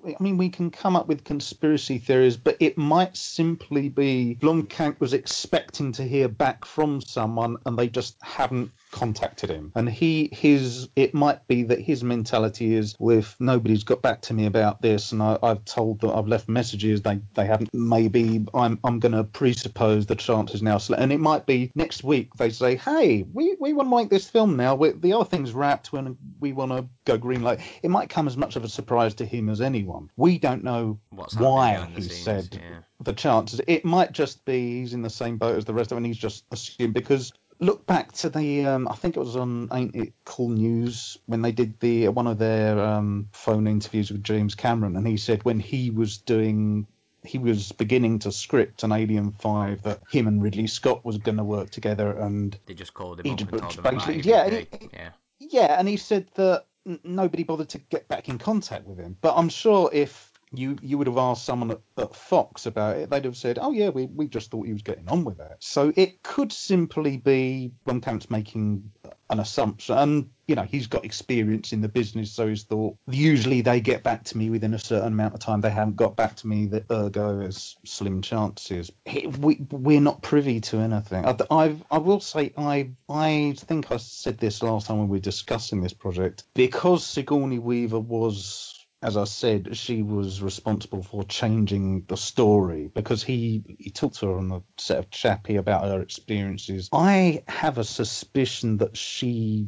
I 0.05 0.15
mean, 0.19 0.38
we 0.38 0.50
can 0.50 0.69
come 0.69 0.95
up 0.95 1.07
with 1.07 1.24
conspiracy 1.24 1.98
theories, 1.98 2.36
but 2.36 2.57
it 2.60 2.77
might 2.77 3.15
simply 3.15 3.89
be 3.89 4.38
Blomkamp 4.41 5.00
was 5.00 5.13
expecting 5.13 5.91
to 5.93 6.03
hear 6.03 6.27
back 6.27 6.65
from 6.65 7.00
someone 7.01 7.57
and 7.65 7.77
they 7.77 7.88
just 7.88 8.17
haven't 8.22 8.72
contacted 8.93 9.50
him. 9.50 9.71
And 9.75 9.89
he, 9.89 10.29
his, 10.31 10.88
it 10.95 11.13
might 11.13 11.45
be 11.47 11.63
that 11.63 11.79
his 11.79 12.03
mentality 12.03 12.75
is, 12.75 12.95
well, 13.00 13.17
if 13.17 13.35
nobody's 13.39 13.83
got 13.83 14.01
back 14.01 14.21
to 14.23 14.33
me 14.33 14.45
about 14.45 14.81
this 14.81 15.12
and 15.12 15.21
I, 15.21 15.38
I've 15.41 15.65
told 15.65 16.01
that 16.01 16.13
I've 16.13 16.27
left 16.27 16.47
messages, 16.47 17.01
they, 17.01 17.19
they 17.33 17.45
haven't, 17.45 17.73
maybe 17.73 18.45
I'm, 18.53 18.79
I'm 18.83 19.00
going 19.00 19.13
to 19.13 19.23
presuppose 19.23 20.05
the 20.05 20.15
chance 20.15 20.53
is 20.53 20.62
now 20.62 20.77
select. 20.77 21.01
And 21.01 21.12
it 21.12 21.19
might 21.19 21.45
be 21.45 21.71
next 21.75 22.03
week 22.03 22.33
they 22.35 22.51
say, 22.51 22.75
hey, 22.75 23.25
we, 23.33 23.57
we 23.59 23.73
want 23.73 23.89
to 23.89 23.95
make 23.95 24.09
this 24.09 24.29
film 24.29 24.55
now. 24.55 24.75
We, 24.75 24.91
the 24.91 25.13
other 25.13 25.25
thing's 25.25 25.53
wrapped 25.53 25.91
when 25.91 26.15
we 26.39 26.53
want 26.53 26.71
to 26.71 26.88
go 27.05 27.17
green 27.17 27.41
light. 27.41 27.59
It 27.81 27.89
might 27.89 28.09
come 28.09 28.27
as 28.27 28.38
much 28.38 28.55
of 28.55 28.63
a 28.63 28.69
surprise 28.69 29.15
to 29.15 29.25
him 29.25 29.50
as 29.50 29.59
anyone. 29.59 30.09
We 30.15 30.38
don't 30.38 30.63
know 30.63 31.00
What's 31.09 31.35
why 31.35 31.88
he 31.95 32.01
scenes, 32.01 32.23
said 32.23 32.50
yeah. 32.51 32.79
the 33.01 33.13
chances. 33.13 33.59
It 33.67 33.83
might 33.83 34.12
just 34.12 34.45
be 34.45 34.81
he's 34.81 34.93
in 34.93 35.01
the 35.01 35.09
same 35.09 35.38
boat 35.38 35.57
as 35.57 35.65
the 35.65 35.73
rest 35.73 35.91
of 35.91 35.95
them, 35.95 36.03
and 36.03 36.05
he's 36.05 36.17
just 36.17 36.45
assumed 36.51 36.93
because. 36.93 37.33
Look 37.60 37.86
back 37.86 38.12
to 38.13 38.29
the, 38.29 38.65
um, 38.65 38.88
I 38.88 38.95
think 38.95 39.15
it 39.15 39.19
was 39.19 39.36
on 39.36 39.69
Ain't 39.72 39.95
It 39.95 40.13
Cool 40.25 40.50
News 40.50 41.17
when 41.27 41.41
they 41.41 41.51
did 41.51 41.79
the 41.79 42.07
one 42.10 42.27
of 42.27 42.38
their 42.38 42.79
um, 42.79 43.29
phone 43.31 43.67
interviews 43.67 44.12
with 44.12 44.24
James 44.24 44.55
Cameron, 44.55 44.95
and 44.95 45.07
he 45.07 45.17
said 45.17 45.43
when 45.45 45.60
he 45.60 45.89
was 45.91 46.17
doing, 46.17 46.88
he 47.24 47.38
was 47.38 47.72
beginning 47.72 48.19
to 48.19 48.31
script 48.31 48.83
an 48.83 48.91
Alien 48.91 49.31
Five 49.31 49.81
that 49.83 50.01
him 50.10 50.27
and 50.27 50.41
Ridley 50.41 50.67
Scott 50.67 51.05
was 51.05 51.17
going 51.17 51.38
to 51.38 51.43
work 51.43 51.69
together, 51.69 52.12
and 52.17 52.57
They 52.65 52.74
just 52.74 52.93
called 52.93 53.19
him 53.22 53.31
up 53.31 53.39
and 53.39 53.50
told 53.50 53.75
him 53.75 53.83
basically- 53.83 54.15
yeah, 54.31 54.50
didn't 54.50 54.74
and 54.74 54.81
they? 54.81 54.86
it- 54.86 54.91
yeah. 54.93 55.10
Yeah, 55.39 55.79
and 55.79 55.88
he 55.88 55.98
said 55.98 56.27
that 56.36 56.65
n- 56.88 57.00
nobody 57.03 57.43
bothered 57.43 57.69
to 57.69 57.77
get 57.77 58.07
back 58.07 58.29
in 58.29 58.38
contact 58.38 58.86
with 58.88 58.98
him. 58.98 59.17
But 59.22 59.36
I'm 59.38 59.50
sure 59.50 59.89
if 59.93 60.33
you 60.53 60.77
you 60.81 60.98
would 60.98 61.07
have 61.07 61.17
asked 61.17 61.45
someone 61.45 61.72
at, 61.72 61.81
at 61.98 62.15
Fox 62.15 62.65
about 62.65 62.98
it, 62.98 63.10
they'd 63.10 63.25
have 63.25 63.38
said, 63.38 63.57
"Oh 63.62 63.72
yeah, 63.72 63.89
we, 63.89 64.05
we 64.05 64.27
just 64.27 64.51
thought 64.51 64.65
he 64.65 64.74
was 64.74 64.81
getting 64.81 65.10
on 65.10 65.24
with 65.24 65.39
it." 65.39 65.57
So 65.60 65.91
it 65.95 66.24
could 66.24 66.51
simply 66.51 67.17
be 67.17 67.72
one 67.83 68.01
Blomkamp's 68.01 68.29
making 68.29 68.91
an 69.29 69.39
assumption, 69.39 69.98
and 69.98 70.29
you 70.48 70.55
know 70.55 70.63
he's 70.63 70.88
got 70.88 71.05
experience 71.05 71.74
in 71.74 71.81
the 71.81 71.88
business, 71.88 72.31
so 72.31 72.48
he's 72.48 72.63
thought. 72.63 72.98
Usually 73.07 73.62
they 73.62 73.81
get 73.81 74.03
back 74.03 74.24
to 74.25 74.38
me 74.38 74.50
within 74.50 74.74
a 74.74 74.79
certain 74.79 75.13
amount 75.13 75.33
of 75.33 75.39
time. 75.39 75.62
They 75.62 75.72
haven't 75.72 75.95
got 75.95 76.15
back 76.15 76.36
to 76.38 76.48
me. 76.48 76.67
That 76.67 76.86
ergo 76.91 77.39
there's 77.39 77.75
slim 77.86 78.22
chances. 78.22 78.91
We 79.39 79.65
we're 79.72 80.01
not 80.01 80.22
privy 80.22 80.62
to 80.62 80.77
anything. 80.79 81.25
I, 81.25 81.36
I've 81.50 81.83
I 81.89 81.98
will 81.98 82.19
say 82.19 82.53
I 82.57 82.91
I 83.10 83.55
think 83.57 83.91
I 83.91 83.98
said 83.98 84.38
this 84.38 84.62
last 84.62 84.88
time 84.88 85.00
when 85.00 85.07
we 85.07 85.17
were 85.17 85.22
discussing 85.22 85.81
this 85.81 85.93
project 85.93 86.43
because 86.53 87.05
Sigourney 87.05 87.60
Weaver 87.60 88.00
was 88.00 88.73
as 89.03 89.17
I 89.17 89.25
said, 89.25 89.75
she 89.75 90.01
was 90.01 90.41
responsible 90.41 91.03
for 91.03 91.24
changing 91.25 92.05
the 92.07 92.15
story 92.15 92.89
because 92.93 93.22
he 93.22 93.63
he 93.77 93.89
talked 93.89 94.15
to 94.19 94.27
her 94.27 94.38
on 94.38 94.48
the 94.48 94.62
set 94.77 94.98
of 94.98 95.10
Chappie 95.12 95.57
about 95.57 95.83
her 95.86 96.01
experiences. 96.01 96.89
I 96.93 97.43
have 97.50 97.77
a 97.77 97.83
suspicion 97.83 98.77
that 98.77 98.95
she 98.95 99.67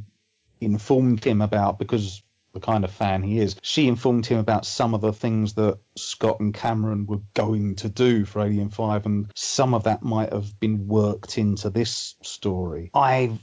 informed 0.61 1.23
him 1.23 1.41
about 1.41 1.79
because 1.79 2.23
the 2.55 2.59
kind 2.61 2.83
of 2.83 2.91
fan 2.91 3.21
he 3.21 3.37
is. 3.37 3.55
She 3.61 3.87
informed 3.87 4.25
him 4.25 4.39
about 4.39 4.65
some 4.65 4.95
of 4.95 5.01
the 5.01 5.13
things 5.13 5.53
that 5.53 5.77
Scott 5.95 6.39
and 6.39 6.53
Cameron 6.53 7.05
were 7.05 7.21
going 7.35 7.75
to 7.75 7.89
do 7.89 8.25
for 8.25 8.41
Alien 8.41 8.69
5, 8.69 9.05
and 9.05 9.31
some 9.35 9.73
of 9.75 9.83
that 9.83 10.01
might 10.01 10.33
have 10.33 10.59
been 10.59 10.87
worked 10.87 11.37
into 11.37 11.69
this 11.69 12.15
story. 12.23 12.89
I 12.93 13.37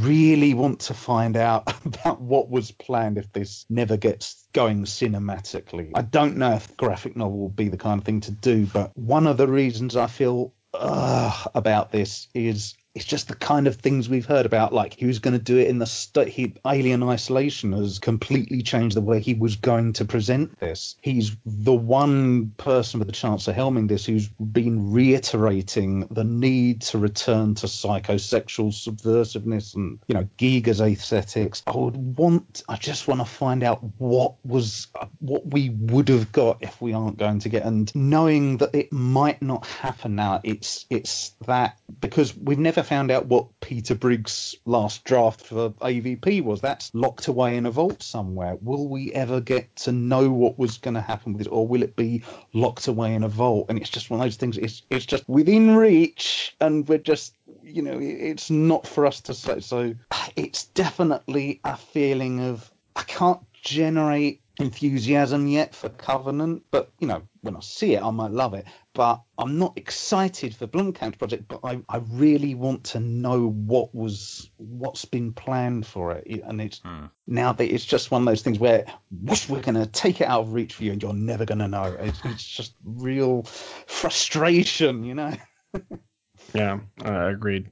really 0.00 0.54
want 0.54 0.80
to 0.80 0.94
find 0.94 1.36
out 1.36 1.74
about 1.84 2.20
what 2.20 2.48
was 2.48 2.70
planned 2.70 3.18
if 3.18 3.30
this 3.32 3.66
never 3.68 3.96
gets 3.96 4.46
going 4.52 4.84
cinematically. 4.84 5.90
I 5.94 6.02
don't 6.02 6.36
know 6.36 6.54
if 6.54 6.76
graphic 6.76 7.16
novel 7.16 7.38
will 7.38 7.48
be 7.48 7.68
the 7.68 7.76
kind 7.76 8.00
of 8.00 8.04
thing 8.04 8.20
to 8.22 8.30
do, 8.30 8.66
but 8.66 8.96
one 8.96 9.26
of 9.26 9.36
the 9.36 9.48
reasons 9.48 9.96
I 9.96 10.06
feel 10.06 10.54
uh, 10.72 11.44
about 11.54 11.90
this 11.92 12.28
is 12.32 12.74
it's 12.94 13.04
just 13.04 13.28
the 13.28 13.34
kind 13.34 13.66
of 13.66 13.76
things 13.76 14.08
we've 14.08 14.26
heard 14.26 14.44
about. 14.44 14.72
Like 14.72 14.94
he 14.94 15.06
was 15.06 15.18
going 15.18 15.32
to 15.32 15.42
do 15.42 15.58
it 15.58 15.68
in 15.68 15.78
the 15.78 15.86
st- 15.86 16.28
he, 16.28 16.54
Alien 16.66 17.02
Isolation 17.02 17.72
has 17.72 17.98
completely 17.98 18.62
changed 18.62 18.96
the 18.96 19.00
way 19.00 19.20
he 19.20 19.34
was 19.34 19.56
going 19.56 19.94
to 19.94 20.04
present 20.04 20.58
this. 20.60 20.96
He's 21.00 21.34
the 21.46 21.72
one 21.72 22.50
person 22.58 22.98
with 22.98 23.08
the 23.08 23.14
chance 23.14 23.48
of 23.48 23.54
helming 23.54 23.88
this 23.88 24.04
who's 24.04 24.28
been 24.28 24.92
reiterating 24.92 26.06
the 26.10 26.24
need 26.24 26.82
to 26.82 26.98
return 26.98 27.54
to 27.56 27.66
psychosexual 27.66 28.72
subversiveness 28.72 29.74
and 29.74 29.98
you 30.06 30.14
know 30.14 30.28
Giger's 30.36 30.80
aesthetics. 30.80 31.62
I 31.66 31.76
would 31.76 31.96
want. 31.96 32.62
I 32.68 32.76
just 32.76 33.08
want 33.08 33.20
to 33.20 33.26
find 33.26 33.62
out 33.62 33.80
what 33.98 34.34
was 34.44 34.88
what 35.20 35.46
we 35.46 35.70
would 35.70 36.08
have 36.10 36.30
got 36.30 36.58
if 36.60 36.80
we 36.82 36.92
aren't 36.92 37.16
going 37.16 37.38
to 37.40 37.48
get 37.48 37.64
and 37.64 37.94
knowing 37.94 38.58
that 38.58 38.74
it 38.74 38.92
might 38.92 39.40
not 39.40 39.64
happen 39.66 40.14
now. 40.16 40.40
It's 40.44 40.84
it's 40.90 41.30
that 41.46 41.78
because 42.00 42.36
we've 42.36 42.58
never 42.58 42.81
found 42.82 43.10
out 43.10 43.26
what 43.26 43.60
Peter 43.60 43.94
Briggs' 43.94 44.56
last 44.64 45.04
draft 45.04 45.40
for 45.40 45.70
AVP 45.70 46.42
was. 46.42 46.60
That's 46.60 46.90
locked 46.94 47.28
away 47.28 47.56
in 47.56 47.66
a 47.66 47.70
vault 47.70 48.02
somewhere. 48.02 48.56
Will 48.60 48.88
we 48.88 49.12
ever 49.12 49.40
get 49.40 49.74
to 49.76 49.92
know 49.92 50.30
what 50.30 50.58
was 50.58 50.78
going 50.78 50.94
to 50.94 51.00
happen 51.00 51.32
with 51.32 51.42
it, 51.42 51.50
or 51.50 51.66
will 51.66 51.82
it 51.82 51.96
be 51.96 52.22
locked 52.52 52.88
away 52.88 53.14
in 53.14 53.24
a 53.24 53.28
vault? 53.28 53.66
And 53.68 53.78
it's 53.78 53.90
just 53.90 54.10
one 54.10 54.20
of 54.20 54.24
those 54.24 54.36
things. 54.36 54.58
It's 54.58 54.82
it's 54.90 55.06
just 55.06 55.28
within 55.28 55.76
reach, 55.76 56.56
and 56.60 56.88
we're 56.88 56.98
just 56.98 57.34
you 57.62 57.82
know 57.82 57.98
it's 58.00 58.50
not 58.50 58.86
for 58.86 59.06
us 59.06 59.20
to 59.22 59.34
say. 59.34 59.60
So 59.60 59.94
it's 60.36 60.64
definitely 60.66 61.60
a 61.64 61.76
feeling 61.76 62.40
of 62.40 62.70
I 62.96 63.02
can't 63.02 63.40
generate 63.62 64.40
enthusiasm 64.58 65.46
yet 65.46 65.74
for 65.74 65.88
Covenant, 65.88 66.64
but 66.70 66.92
you 66.98 67.06
know, 67.06 67.22
when 67.40 67.56
I 67.56 67.60
see 67.60 67.94
it, 67.94 68.02
I 68.02 68.10
might 68.10 68.30
love 68.30 68.54
it. 68.54 68.66
But 68.92 69.22
I'm 69.38 69.58
not 69.58 69.72
excited 69.76 70.54
for 70.54 70.66
Blomkamp's 70.66 71.16
project, 71.16 71.44
but 71.48 71.60
I, 71.64 71.80
I 71.88 71.98
really 72.10 72.54
want 72.54 72.84
to 72.84 73.00
know 73.00 73.48
what 73.48 73.94
was 73.94 74.50
what's 74.56 75.04
been 75.04 75.32
planned 75.32 75.86
for 75.86 76.12
it. 76.12 76.26
And 76.44 76.60
it's 76.60 76.80
hmm. 76.84 77.06
now 77.26 77.52
that 77.52 77.72
it's 77.72 77.84
just 77.84 78.10
one 78.10 78.22
of 78.22 78.26
those 78.26 78.42
things 78.42 78.58
where 78.58 78.84
whoosh, 79.10 79.48
we're 79.48 79.62
going 79.62 79.76
to 79.76 79.86
take 79.86 80.20
it 80.20 80.28
out 80.28 80.42
of 80.42 80.52
reach 80.52 80.74
for 80.74 80.84
you, 80.84 80.92
and 80.92 81.02
you're 81.02 81.14
never 81.14 81.44
going 81.44 81.60
to 81.60 81.68
know. 81.68 81.96
It's, 81.98 82.20
it's 82.24 82.44
just 82.44 82.74
real 82.84 83.44
frustration, 83.44 85.04
you 85.04 85.14
know. 85.14 85.34
yeah, 86.54 86.80
uh, 87.04 87.28
agreed. 87.28 87.70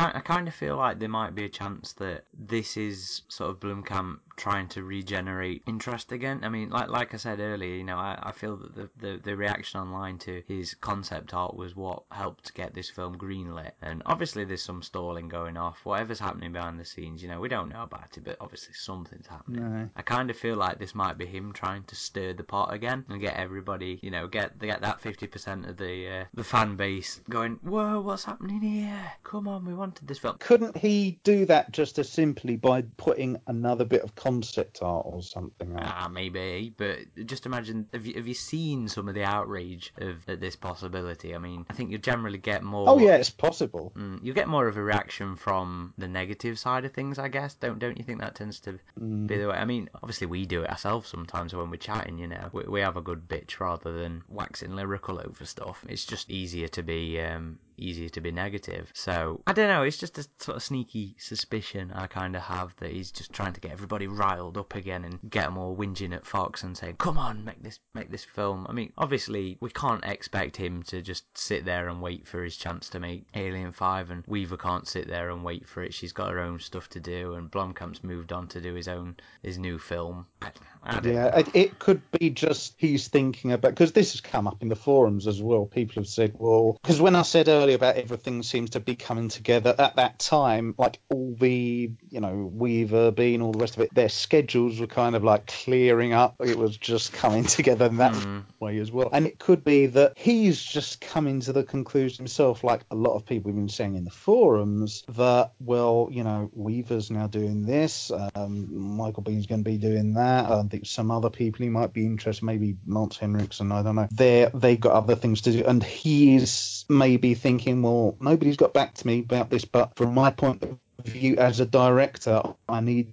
I 0.00 0.20
kind 0.20 0.46
of 0.46 0.54
feel 0.54 0.76
like 0.76 1.00
there 1.00 1.08
might 1.08 1.34
be 1.34 1.44
a 1.44 1.48
chance 1.48 1.94
that 1.94 2.24
this 2.32 2.76
is 2.76 3.22
sort 3.28 3.50
of 3.50 3.58
Blomkamp 3.58 4.18
trying 4.38 4.68
to 4.68 4.82
regenerate 4.82 5.62
interest 5.66 6.12
again. 6.12 6.40
I 6.44 6.48
mean, 6.48 6.70
like 6.70 6.88
like 6.88 7.12
I 7.12 7.18
said 7.18 7.40
earlier, 7.40 7.74
you 7.74 7.84
know, 7.84 7.96
I, 7.96 8.18
I 8.22 8.32
feel 8.32 8.56
that 8.56 8.74
the, 8.74 8.88
the, 8.98 9.20
the 9.22 9.36
reaction 9.36 9.80
online 9.80 10.16
to 10.18 10.42
his 10.46 10.74
concept 10.74 11.34
art 11.34 11.56
was 11.56 11.76
what 11.76 12.04
helped 12.10 12.54
get 12.54 12.72
this 12.72 12.88
film 12.88 13.18
greenlit. 13.18 13.72
And 13.82 14.02
obviously, 14.06 14.44
there's 14.44 14.62
some 14.62 14.82
stalling 14.82 15.28
going 15.28 15.56
off. 15.56 15.84
Whatever's 15.84 16.20
happening 16.20 16.52
behind 16.52 16.80
the 16.80 16.84
scenes, 16.84 17.22
you 17.22 17.28
know, 17.28 17.40
we 17.40 17.48
don't 17.48 17.68
know 17.68 17.82
about 17.82 18.16
it, 18.16 18.24
but 18.24 18.36
obviously 18.40 18.74
something's 18.74 19.26
happening. 19.26 19.60
No. 19.60 19.88
I 19.96 20.02
kind 20.02 20.30
of 20.30 20.36
feel 20.36 20.56
like 20.56 20.78
this 20.78 20.94
might 20.94 21.18
be 21.18 21.26
him 21.26 21.52
trying 21.52 21.82
to 21.84 21.96
stir 21.96 22.32
the 22.32 22.44
pot 22.44 22.72
again 22.72 23.04
and 23.08 23.20
get 23.20 23.34
everybody, 23.36 23.98
you 24.02 24.10
know, 24.10 24.28
get 24.28 24.58
get 24.58 24.80
that 24.82 25.00
fifty 25.00 25.26
percent 25.26 25.66
of 25.66 25.76
the 25.76 26.08
uh, 26.08 26.24
the 26.34 26.44
fan 26.44 26.76
base 26.76 27.20
going. 27.28 27.58
Whoa, 27.62 28.00
what's 28.00 28.24
happening 28.24 28.60
here? 28.60 29.12
Come 29.24 29.48
on, 29.48 29.64
we 29.64 29.74
wanted 29.74 30.06
this 30.06 30.18
film. 30.18 30.36
Couldn't 30.38 30.76
he 30.76 31.18
do 31.24 31.44
that 31.46 31.72
just 31.72 31.98
as 31.98 32.08
simply 32.08 32.56
by 32.56 32.82
putting 32.96 33.36
another 33.46 33.84
bit 33.84 34.02
of 34.02 34.14
concept 34.28 34.82
art 34.82 35.06
or 35.06 35.22
something. 35.22 35.74
Ah, 35.78 36.08
maybe. 36.12 36.72
But 36.76 36.98
just 37.26 37.46
imagine 37.46 37.86
have 37.92 38.06
you, 38.06 38.14
have 38.14 38.26
you 38.26 38.34
seen 38.34 38.88
some 38.88 39.08
of 39.08 39.14
the 39.14 39.24
outrage 39.24 39.92
of 39.98 40.24
this 40.26 40.56
possibility? 40.56 41.34
I 41.34 41.38
mean, 41.38 41.64
I 41.70 41.72
think 41.72 41.90
you 41.90 41.98
generally 41.98 42.38
get 42.38 42.62
more. 42.62 42.88
Oh 42.88 42.98
yeah, 42.98 43.16
it's 43.16 43.30
possible. 43.30 43.92
Mm, 43.96 44.22
you 44.22 44.34
get 44.34 44.48
more 44.48 44.68
of 44.68 44.76
a 44.76 44.82
reaction 44.82 45.36
from 45.36 45.94
the 45.98 46.08
negative 46.08 46.58
side 46.58 46.84
of 46.84 46.92
things, 46.92 47.18
I 47.18 47.28
guess. 47.28 47.54
Don't 47.54 47.78
don't 47.78 47.96
you 47.96 48.04
think 48.04 48.20
that 48.20 48.34
tends 48.34 48.60
to 48.60 48.78
mm. 49.00 49.26
be 49.26 49.38
the 49.38 49.48
way? 49.48 49.56
I 49.56 49.64
mean, 49.64 49.88
obviously 49.94 50.26
we 50.26 50.46
do 50.46 50.62
it 50.62 50.70
ourselves 50.70 51.08
sometimes 51.08 51.54
when 51.54 51.70
we're 51.70 51.76
chatting. 51.76 52.18
You 52.18 52.28
know, 52.28 52.50
we, 52.52 52.64
we 52.64 52.80
have 52.80 52.96
a 52.96 53.02
good 53.02 53.28
bitch 53.28 53.60
rather 53.60 53.92
than 53.92 54.22
waxing 54.28 54.76
lyrical 54.76 55.20
over 55.20 55.44
stuff. 55.44 55.84
It's 55.88 56.04
just 56.04 56.30
easier 56.30 56.68
to 56.68 56.82
be 56.82 57.20
um, 57.20 57.58
easier 57.78 58.08
to 58.10 58.20
be 58.20 58.30
negative. 58.30 58.90
So 58.94 59.42
I 59.46 59.52
don't 59.52 59.68
know. 59.68 59.82
It's 59.82 59.98
just 59.98 60.18
a 60.18 60.26
sort 60.38 60.56
of 60.56 60.62
sneaky 60.62 61.16
suspicion 61.18 61.92
I 61.94 62.06
kind 62.06 62.36
of 62.36 62.42
have 62.42 62.74
that 62.76 62.92
he's 62.92 63.10
just 63.10 63.32
trying 63.32 63.52
to 63.52 63.60
get 63.60 63.72
everybody 63.72 64.06
riled 64.06 64.56
up 64.56 64.74
again 64.74 65.04
and 65.04 65.18
get 65.28 65.44
them 65.44 65.58
all 65.58 65.76
whinging 65.76 66.14
at 66.14 66.26
Fox 66.26 66.62
and 66.62 66.76
saying, 66.76 66.96
"Come 66.96 67.18
on, 67.18 67.44
make 67.44 67.62
this 67.62 67.78
make 67.94 68.10
this 68.10 68.24
film." 68.24 68.66
I 68.68 68.72
mean, 68.72 68.92
obviously 68.96 69.58
we 69.60 69.70
can't 69.70 70.04
expect 70.04 70.56
him 70.56 70.82
to 70.84 71.02
just 71.02 71.24
sit 71.36 71.64
there 71.64 71.88
and 71.88 72.00
wait 72.00 72.26
for 72.26 72.42
his 72.42 72.56
chance 72.56 72.88
to 72.90 73.00
make 73.00 73.26
Alien 73.34 73.72
Five, 73.72 74.10
and 74.10 74.24
Weaver 74.26 74.56
can't 74.56 74.88
sit 74.88 75.08
there 75.08 75.30
and 75.30 75.44
wait 75.44 75.68
for 75.68 75.82
it. 75.82 75.94
She's 75.94 76.12
got 76.12 76.30
her 76.30 76.40
own 76.40 76.60
stuff 76.60 76.88
to 76.90 77.00
do, 77.00 77.34
and 77.34 77.50
Blomkamp's 77.50 78.02
moved 78.02 78.32
on 78.32 78.48
to 78.48 78.60
do 78.60 78.74
his 78.74 78.88
own 78.88 79.16
his 79.42 79.58
new 79.58 79.78
film. 79.78 80.26
I, 80.40 80.50
I 80.82 81.00
yeah, 81.02 81.38
it, 81.38 81.48
it 81.54 81.78
could 81.78 82.00
be 82.12 82.30
just 82.30 82.74
he's 82.78 83.08
thinking 83.08 83.52
about 83.52 83.72
because 83.72 83.92
this 83.92 84.12
has 84.12 84.20
come 84.20 84.46
up 84.46 84.62
in 84.62 84.68
the 84.68 84.76
forums 84.76 85.26
as 85.26 85.42
well. 85.42 85.66
People 85.66 86.02
have 86.02 86.08
said, 86.08 86.34
"Well," 86.38 86.78
because 86.82 87.00
when 87.00 87.16
I 87.16 87.22
said 87.22 87.48
earlier 87.48 87.67
about 87.74 87.96
everything 87.96 88.42
seems 88.42 88.70
to 88.70 88.80
be 88.80 88.96
coming 88.96 89.28
together 89.28 89.74
at 89.78 89.96
that 89.96 90.18
time, 90.18 90.74
like 90.78 90.98
all 91.10 91.34
the 91.38 91.90
you 92.10 92.20
know 92.20 92.50
Weaver, 92.52 93.12
Biehn, 93.12 93.42
all 93.42 93.52
the 93.52 93.58
rest 93.58 93.76
of 93.76 93.82
it, 93.82 93.94
their 93.94 94.08
schedules 94.08 94.80
were 94.80 94.86
kind 94.86 95.14
of 95.14 95.24
like 95.24 95.46
clearing 95.46 96.12
up. 96.12 96.36
It 96.40 96.58
was 96.58 96.76
just 96.76 97.12
coming 97.12 97.44
together 97.58 97.86
in 97.86 97.96
that 97.98 98.12
mm. 98.12 98.44
way 98.60 98.78
as 98.78 98.90
well. 98.90 99.10
And 99.12 99.26
it 99.26 99.38
could 99.38 99.64
be 99.64 99.86
that 99.86 100.14
he's 100.16 100.62
just 100.62 101.00
coming 101.00 101.40
to 101.40 101.52
the 101.52 101.64
conclusion 101.64 102.18
himself, 102.18 102.64
like 102.64 102.82
a 102.90 102.94
lot 102.94 103.14
of 103.14 103.26
people 103.26 103.50
have 103.50 103.56
been 103.56 103.68
saying 103.68 103.96
in 103.96 104.04
the 104.04 104.10
forums, 104.10 105.04
that 105.10 105.52
well, 105.60 106.08
you 106.10 106.24
know, 106.24 106.50
Weaver's 106.52 107.10
now 107.10 107.26
doing 107.26 107.64
this, 107.64 108.10
um, 108.34 108.96
Michael 108.96 109.22
Biehn's 109.22 109.46
going 109.46 109.64
to 109.64 109.70
be 109.70 109.78
doing 109.78 110.14
that. 110.14 110.50
I 110.50 110.62
think 110.64 110.86
some 110.86 111.10
other 111.10 111.30
people 111.30 111.64
he 111.64 111.70
might 111.70 111.92
be 111.92 112.06
interested, 112.06 112.44
maybe 112.44 112.76
Lance 112.86 113.18
Henriksen, 113.18 113.72
I 113.72 113.82
don't 113.82 113.96
know. 113.96 114.08
They 114.10 114.50
they 114.54 114.76
got 114.76 114.92
other 114.92 115.16
things 115.16 115.42
to 115.42 115.52
do, 115.52 115.64
and 115.64 115.82
he 115.82 116.36
is 116.36 116.84
maybe 116.88 117.34
thinking, 117.34 117.57
well, 117.66 118.16
nobody's 118.20 118.56
got 118.56 118.72
back 118.72 118.94
to 118.94 119.06
me 119.06 119.20
about 119.20 119.50
this, 119.50 119.64
but 119.64 119.96
from 119.96 120.14
my 120.14 120.30
point 120.30 120.62
of 120.62 120.78
view 121.04 121.36
as 121.36 121.60
a 121.60 121.66
director, 121.66 122.42
I 122.68 122.80
need 122.80 123.12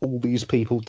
all 0.00 0.18
these 0.18 0.44
people 0.44 0.82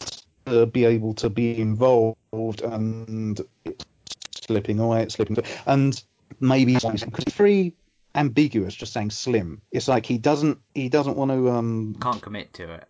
to 0.46 0.66
be 0.66 0.86
able 0.86 1.14
to 1.16 1.30
be 1.30 1.60
involved 1.60 2.18
and 2.62 3.40
it's 3.66 3.86
slipping 4.34 4.80
away, 4.80 5.04
it's 5.04 5.16
slipping 5.16 5.38
away. 5.38 5.48
And 5.66 6.04
maybe 6.40 6.74
because 6.74 7.04
it's 7.04 7.36
very 7.36 7.74
ambiguous 8.16 8.76
just 8.76 8.94
saying 8.94 9.12
slim. 9.12 9.62
It's 9.72 9.88
like 9.88 10.06
he 10.06 10.18
doesn't 10.18 10.60
he 10.74 10.90
doesn't 10.90 11.18
want 11.18 11.32
to 11.32 11.50
um 11.50 11.96
can't 12.02 12.22
commit 12.22 12.54
to 12.54 12.74
it. 12.74 12.86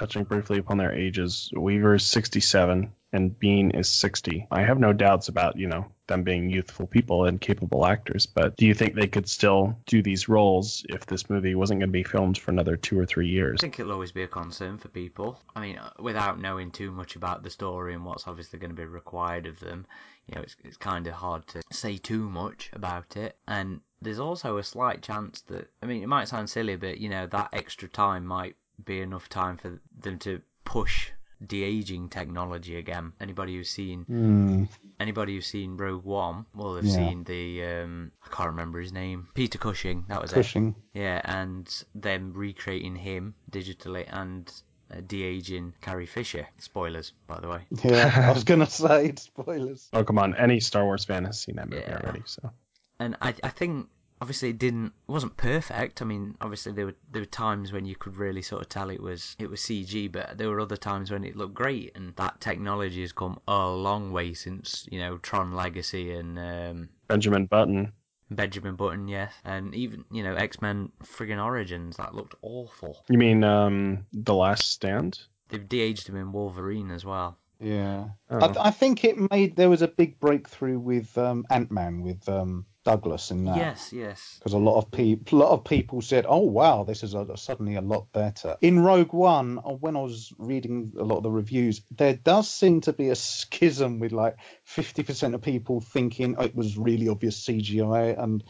Touching 0.00 0.24
briefly 0.24 0.58
upon 0.58 0.78
their 0.78 0.94
ages, 0.94 1.52
Weaver 1.54 1.96
is 1.96 2.06
67 2.06 2.90
and 3.12 3.38
Biehn 3.38 3.78
is 3.78 3.86
60. 3.90 4.46
I 4.50 4.62
have 4.62 4.78
no 4.78 4.94
doubts 4.94 5.28
about, 5.28 5.58
you 5.58 5.66
know, 5.66 5.92
them 6.06 6.22
being 6.22 6.48
youthful 6.48 6.86
people 6.86 7.26
and 7.26 7.38
capable 7.38 7.84
actors, 7.84 8.24
but 8.24 8.56
do 8.56 8.64
you 8.64 8.72
think 8.72 8.94
they 8.94 9.08
could 9.08 9.28
still 9.28 9.78
do 9.84 10.00
these 10.00 10.26
roles 10.26 10.86
if 10.88 11.04
this 11.04 11.28
movie 11.28 11.54
wasn't 11.54 11.80
going 11.80 11.90
to 11.90 11.92
be 11.92 12.02
filmed 12.02 12.38
for 12.38 12.50
another 12.50 12.78
two 12.78 12.98
or 12.98 13.04
three 13.04 13.28
years? 13.28 13.58
I 13.60 13.60
think 13.60 13.78
it'll 13.78 13.92
always 13.92 14.10
be 14.10 14.22
a 14.22 14.26
concern 14.26 14.78
for 14.78 14.88
people. 14.88 15.38
I 15.54 15.60
mean, 15.60 15.76
uh, 15.76 15.90
without 15.98 16.40
knowing 16.40 16.70
too 16.70 16.90
much 16.92 17.14
about 17.14 17.42
the 17.42 17.50
story 17.50 17.92
and 17.92 18.02
what's 18.02 18.26
obviously 18.26 18.58
going 18.58 18.70
to 18.70 18.74
be 18.76 18.86
required 18.86 19.44
of 19.44 19.60
them, 19.60 19.86
you 20.26 20.34
know, 20.34 20.40
it's, 20.40 20.56
it's 20.64 20.78
kind 20.78 21.08
of 21.08 21.12
hard 21.12 21.46
to 21.48 21.60
say 21.72 21.98
too 21.98 22.26
much 22.30 22.70
about 22.72 23.18
it. 23.18 23.36
And 23.46 23.82
there's 24.00 24.18
also 24.18 24.56
a 24.56 24.64
slight 24.64 25.02
chance 25.02 25.42
that, 25.48 25.68
I 25.82 25.84
mean, 25.84 26.02
it 26.02 26.08
might 26.08 26.28
sound 26.28 26.48
silly, 26.48 26.76
but, 26.76 26.96
you 26.96 27.10
know, 27.10 27.26
that 27.26 27.50
extra 27.52 27.86
time 27.86 28.24
might 28.24 28.56
be 28.84 29.00
enough 29.00 29.28
time 29.28 29.56
for 29.56 29.80
them 29.98 30.18
to 30.20 30.40
push 30.64 31.10
de 31.46 31.62
aging 31.62 32.08
technology 32.08 32.76
again. 32.76 33.12
Anybody 33.20 33.56
who's 33.56 33.70
seen 33.70 34.04
Hmm. 34.04 34.64
anybody 34.98 35.34
who's 35.36 35.46
seen 35.46 35.76
Rogue 35.76 36.04
One 36.04 36.44
will 36.54 36.76
have 36.76 36.84
Yeah. 36.84 36.96
seen 36.96 37.24
the 37.24 37.64
um, 37.64 38.12
I 38.24 38.28
can't 38.28 38.48
remember 38.50 38.80
his 38.80 38.92
name. 38.92 39.28
Peter 39.34 39.56
Cushing, 39.58 40.04
that 40.08 40.20
was 40.20 40.32
it. 40.32 40.36
Cushing. 40.36 40.74
Yeah, 40.92 41.20
and 41.24 41.66
them 41.94 42.32
recreating 42.34 42.94
him 42.96 43.34
digitally 43.50 44.06
and 44.10 44.52
uh, 44.92 45.00
de 45.06 45.22
aging 45.22 45.72
Carrie 45.80 46.04
Fisher. 46.06 46.46
Spoilers, 46.58 47.12
by 47.26 47.40
the 47.40 47.48
way. 47.48 47.62
Yeah, 47.84 48.26
I 48.28 48.32
was 48.34 48.44
gonna 48.44 48.66
say 48.66 49.14
spoilers. 49.16 49.88
Oh, 49.92 50.04
come 50.04 50.18
on. 50.18 50.34
Any 50.36 50.60
Star 50.60 50.84
Wars 50.84 51.04
fan 51.04 51.24
has 51.24 51.40
seen 51.40 51.56
that 51.56 51.68
movie 51.70 51.82
Yeah. 51.86 52.00
already, 52.02 52.22
so. 52.26 52.50
and 52.98 53.16
I 53.22 53.34
I 53.42 53.48
think 53.48 53.88
obviously 54.20 54.50
it 54.50 54.58
didn't 54.58 54.86
it 54.86 55.12
wasn't 55.12 55.36
perfect. 55.36 56.02
I 56.02 56.04
mean, 56.04 56.36
obviously 56.40 56.72
there 56.72 56.86
were 56.86 56.94
there 57.10 57.22
were 57.22 57.26
times 57.26 57.72
when 57.72 57.84
you 57.84 57.96
could 57.96 58.16
really 58.16 58.42
sort 58.42 58.62
of 58.62 58.68
tell 58.68 58.90
it 58.90 59.02
was 59.02 59.36
it 59.38 59.48
was 59.48 59.60
CG, 59.60 60.10
but 60.12 60.36
there 60.38 60.48
were 60.48 60.60
other 60.60 60.76
times 60.76 61.10
when 61.10 61.24
it 61.24 61.36
looked 61.36 61.54
great. 61.54 61.92
And 61.94 62.14
that 62.16 62.40
technology 62.40 63.00
has 63.02 63.12
come 63.12 63.38
a 63.48 63.68
long 63.68 64.12
way 64.12 64.34
since 64.34 64.86
you 64.90 64.98
know 65.00 65.18
Tron 65.18 65.52
Legacy 65.54 66.12
and 66.12 66.38
um, 66.38 66.88
Benjamin 67.08 67.46
Button. 67.46 67.92
Benjamin 68.32 68.76
Button, 68.76 69.08
yes, 69.08 69.32
and 69.44 69.74
even 69.74 70.04
you 70.12 70.22
know 70.22 70.34
X 70.34 70.62
Men 70.62 70.92
friggin' 71.02 71.42
Origins 71.44 71.96
that 71.96 72.14
looked 72.14 72.36
awful. 72.42 73.04
You 73.08 73.18
mean 73.18 73.42
um, 73.42 74.06
The 74.12 74.34
Last 74.34 74.70
Stand? 74.70 75.18
They've 75.48 75.68
de-aged 75.68 76.08
him 76.08 76.14
in 76.16 76.30
Wolverine 76.30 76.92
as 76.92 77.04
well. 77.04 77.36
Yeah, 77.58 78.10
Oh. 78.30 78.38
I, 78.38 78.68
I 78.68 78.70
think 78.70 79.02
it 79.04 79.16
made 79.32 79.56
there 79.56 79.68
was 79.68 79.82
a 79.82 79.88
big 79.88 80.20
breakthrough 80.20 80.78
with 80.78 81.18
um, 81.18 81.44
Ant 81.50 81.72
Man 81.72 82.02
with 82.02 82.28
um, 82.28 82.66
Douglas 82.84 83.30
in 83.30 83.44
that. 83.44 83.56
Yes, 83.56 83.92
yes. 83.92 84.36
because 84.38 84.54
a 84.54 84.58
lot 84.58 84.78
of 84.78 84.90
people, 84.90 85.38
a 85.38 85.40
lot 85.42 85.50
of 85.52 85.64
people 85.64 86.00
said, 86.00 86.24
"Oh 86.28 86.38
wow, 86.38 86.84
this 86.84 87.02
is 87.02 87.14
a, 87.14 87.26
suddenly 87.36 87.76
a 87.76 87.80
lot 87.80 88.10
better." 88.12 88.56
In 88.62 88.80
Rogue 88.80 89.12
One, 89.12 89.58
uh, 89.58 89.72
when 89.72 89.96
I 89.96 90.00
was 90.00 90.32
reading 90.38 90.92
a 90.98 91.04
lot 91.04 91.18
of 91.18 91.22
the 91.22 91.30
reviews, 91.30 91.82
there 91.90 92.14
does 92.14 92.48
seem 92.48 92.80
to 92.82 92.92
be 92.92 93.10
a 93.10 93.14
schism 93.14 93.98
with 93.98 94.12
like 94.12 94.36
fifty 94.64 95.02
percent 95.02 95.34
of 95.34 95.42
people 95.42 95.80
thinking 95.80 96.36
it 96.40 96.54
was 96.56 96.78
really 96.78 97.08
obvious 97.08 97.44
CGI, 97.44 98.18
and 98.18 98.42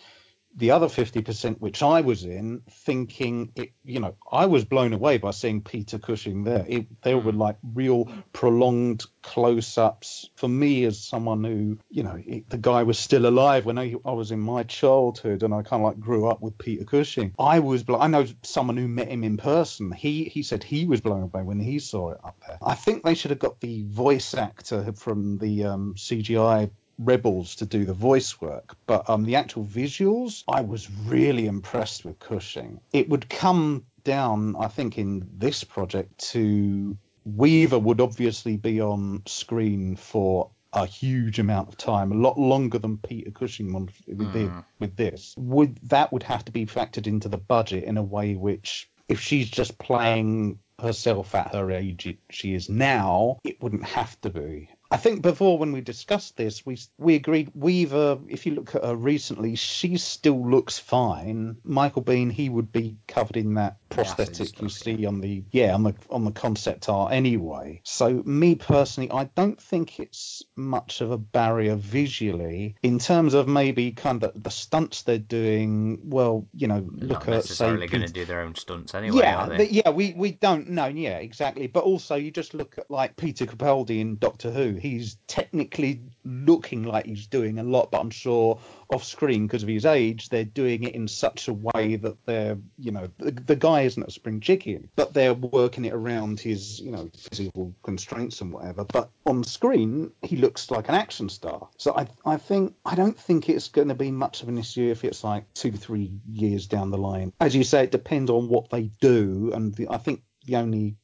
the 0.57 0.73
other 0.73 0.89
fifty 0.89 1.23
percent, 1.23 1.61
which 1.61 1.83
I 1.83 2.01
was 2.01 2.25
in, 2.25 2.63
thinking 2.71 3.53
it. 3.55 3.73
You 3.85 4.01
know, 4.01 4.17
I 4.31 4.47
was 4.47 4.65
blown 4.65 4.93
away 4.93 5.19
by 5.19 5.31
seeing 5.31 5.63
Peter 5.63 5.99
Cushing 5.99 6.45
there. 6.45 6.65
It, 6.69 6.87
there 7.03 7.19
were 7.19 7.33
like 7.33 7.57
real 7.75 8.11
prolonged 8.33 9.05
close-ups 9.23 10.31
for 10.37 10.49
me 10.49 10.85
as 10.85 10.99
someone 10.99 11.45
who, 11.45 11.79
you 11.91 12.03
know, 12.03 12.19
it, 12.25 12.49
the 12.49 12.59
guy 12.59 12.83
was 12.83 12.99
still 12.99 13.27
alive 13.27 13.67
when 13.67 13.79
I, 13.79 13.95
I 14.05 14.13
was 14.13 14.31
in 14.31 14.41
my 14.41 14.63
childhood, 14.65 15.43
and 15.43 15.55
I 15.55 15.63
kind 15.63 15.83
of 15.83 15.89
like 15.89 16.01
grew 16.01 16.29
up 16.29 16.41
with 16.41 16.59
Peter 16.59 16.85
Cushing. 16.85 17.33
I 17.39 17.61
was, 17.61 17.83
blo- 17.83 18.01
I 18.01 18.07
know 18.09 18.27
someone 18.43 18.77
who 18.77 18.89
met 18.89 19.09
him 19.09 19.25
in 19.25 19.37
person. 19.37 19.93
He 19.93 20.25
he 20.25 20.43
said 20.43 20.65
he 20.65 20.87
was 20.87 21.01
blown 21.01 21.23
away 21.23 21.43
when 21.43 21.61
he 21.61 21.79
saw 21.79 22.11
it 22.11 22.19
up 22.25 22.37
there. 22.47 22.59
I 22.63 22.75
think 22.75 23.03
they 23.03 23.15
should 23.15 23.31
have 23.31 23.39
got 23.39 23.61
the 23.61 23.85
voice 23.85 24.35
actor 24.35 24.93
from 24.93 25.39
the 25.39 25.65
um, 25.65 25.95
CGI 25.97 26.71
Rebels 27.01 27.57
to 27.57 27.67
do 27.67 27.85
the 27.85 27.95
voice 27.95 28.41
work, 28.41 28.77
but 28.87 29.09
um, 29.09 29.25
the 29.25 29.37
actual 29.37 29.65
visuals, 29.65 30.45
I 30.47 30.61
was 30.61 30.91
really 31.07 31.47
impressed 31.47 32.05
with 32.05 32.19
Cushing. 32.19 32.81
It 32.93 33.09
would 33.09 33.29
come 33.29 33.87
down, 34.05 34.55
I 34.59 34.69
think, 34.69 34.99
in 34.99 35.29
this 35.39 35.65
project 35.65 36.19
to 36.33 36.97
Weaver 37.25 37.79
would 37.79 38.01
obviously 38.01 38.57
be 38.57 38.81
on 38.81 39.23
screen 39.27 39.97
for 39.97 40.51
a 40.73 40.87
huge 40.87 41.39
amount 41.39 41.69
of 41.69 41.77
time, 41.77 42.13
a 42.13 42.15
lot 42.15 42.39
longer 42.39 42.79
than 42.79 42.97
Peter 42.99 43.31
Cushing 43.31 43.73
wanted 43.73 43.95
with, 44.07 44.33
the- 44.33 44.65
with 44.79 44.97
this. 44.97 45.35
Would 45.37 45.79
that 45.89 46.13
would 46.13 46.23
have 46.25 46.45
to 46.47 46.53
be 46.53 46.67
factored 46.67 47.07
into 47.07 47.29
the 47.29 47.39
budget 47.39 47.85
in 47.85 47.97
a 47.97 48.03
way 48.03 48.35
which, 48.37 48.89
if 49.09 49.21
she's 49.21 49.51
just 49.51 49.79
playing 49.79 50.59
herself 50.79 51.35
at 51.35 51.55
her 51.55 51.71
age 51.71 52.17
she 52.31 52.55
is 52.55 52.69
now, 52.69 53.39
it 53.45 53.63
wouldn't 53.63 53.85
have 53.85 54.19
to 54.23 54.31
be. 54.31 54.71
I 54.93 54.97
think 54.97 55.23
before 55.23 55.57
when 55.57 55.71
we 55.71 55.81
discussed 55.81 56.37
this, 56.37 56.67
we 56.67 56.79
we 56.99 57.15
agreed 57.15 57.53
Weaver. 57.55 58.19
If 58.29 58.45
you 58.45 58.55
look 58.55 58.75
at 58.75 58.85
her 58.85 58.97
recently, 58.97 59.55
she 59.55 59.97
still 59.99 60.51
looks 60.51 60.79
fine. 60.79 61.57
Michael 61.63 62.03
Biehn, 62.03 62.33
he 62.33 62.49
would 62.49 62.73
be 62.73 62.97
covered 63.07 63.37
in 63.37 63.55
that 63.55 63.77
The 63.89 63.95
prosthetic 63.95 64.61
you 64.61 64.69
see 64.69 65.07
on 65.07 65.21
the 65.21 65.45
yeah 65.53 65.75
on 65.75 65.85
the 65.85 65.95
on 66.11 66.25
the 66.25 66.33
concept 66.33 66.89
art 66.89 67.13
anyway. 67.13 67.81
So 67.85 68.23
me 68.25 68.57
personally, 68.57 69.11
I 69.13 69.25
don't 69.25 69.61
think 69.61 70.01
it's 70.01 70.43
much 70.57 71.01
of 71.01 71.13
a 71.13 71.19
barrier 71.19 71.77
visually 71.77 72.75
in 72.83 72.99
terms 72.99 73.35
of 73.35 73.47
maybe 73.47 73.93
kind 73.93 74.25
of 74.25 74.43
the 74.43 74.51
stunts 74.51 75.03
they're 75.03 75.19
doing. 75.19 76.01
Well, 76.05 76.49
you 76.53 76.67
know, 76.67 76.85
look 76.91 77.29
at 77.29 77.45
say 77.45 77.71
necessarily 77.71 77.87
going 77.87 78.07
to 78.07 78.13
do 78.13 78.25
their 78.25 78.41
own 78.41 78.57
stunts 78.57 78.95
anyway, 78.95 79.19
yeah, 79.19 79.37
are 79.37 79.49
they? 79.51 79.59
th- 79.59 79.71
yeah, 79.71 79.91
we, 79.91 80.15
we 80.17 80.33
don't 80.33 80.71
know. 80.71 80.87
Yeah, 80.87 81.19
exactly. 81.19 81.69
But 81.69 81.85
also, 81.85 82.17
you 82.17 82.31
just 82.31 82.55
look 82.55 82.77
at 82.79 82.91
like 82.91 83.17
Peter 83.17 83.47
Capaldi 83.47 84.01
in 84.01 84.17
Doctor 84.17 84.51
Who. 84.51 84.80
He's 84.81 85.17
technically 85.27 86.01
looking 86.25 86.85
like 86.85 87.07
he's 87.07 87.27
doing 87.27 87.59
a 87.59 87.63
lot, 87.63 87.91
but 87.91 88.01
I'm 88.01 88.11
sure 88.11 88.59
off 88.91 89.05
screen 89.05 89.47
because 89.47 89.63
of 89.63 89.69
his 89.69 89.87
age, 89.87 90.29
they're 90.29 90.45
doing 90.45 90.83
it 90.83 90.95
in 90.95 91.09
such 91.09 91.49
a 91.49 91.53
way 91.53 91.97
that 91.97 92.17
they're, 92.27 92.59
you 92.79 92.91
know, 92.91 93.09
the, 93.19 93.31
the 93.31 93.57
guy 93.57 93.83
isn't 93.83 94.03
a 94.03 94.11
spring 94.11 94.41
chicken, 94.41 94.89
but 94.97 95.15
they're 95.15 95.35
working 95.35 95.85
it 95.85 95.93
around 95.93 96.41
his, 96.41 96.81
you 96.81 96.91
know, 96.91 97.11
physical 97.17 97.75
constraints 97.83 98.41
and 98.41 98.53
whatever. 98.53 98.85
But 98.85 99.11
on 99.27 99.45
screen, 99.45 100.13
he 100.23 100.37
looks 100.37 100.71
like 100.71 100.89
an 100.89 100.95
action 100.95 101.29
star. 101.29 101.69
So 101.77 101.95
I, 101.97 102.09
I 102.25 102.37
think, 102.37 102.75
I 102.85 102.95
don't 102.95 103.19
think 103.19 103.49
it's 103.49 103.69
going 103.69 103.89
to 103.89 103.95
be 103.95 104.11
much 104.11 104.43
of 104.43 104.49
an 104.49 104.59
issue 104.59 104.91
if 104.91 105.05
it's 105.05 105.23
like 105.25 105.53
two, 105.55 105.73
three 105.73 106.13
years 106.31 106.67
down 106.67 106.91
the 106.91 106.99
line. 106.99 107.33
As 107.41 107.55
you 107.55 107.65
say, 107.65 107.85
it 107.85 107.91
depends 107.91 108.31
on 108.31 108.49
what 108.49 108.71
they 108.71 108.91
do, 109.01 109.53
and 109.55 109.75
the, 109.75 109.89
I 109.89 109.99
think 109.99 110.23
the 110.47 110.57
only 110.57 110.97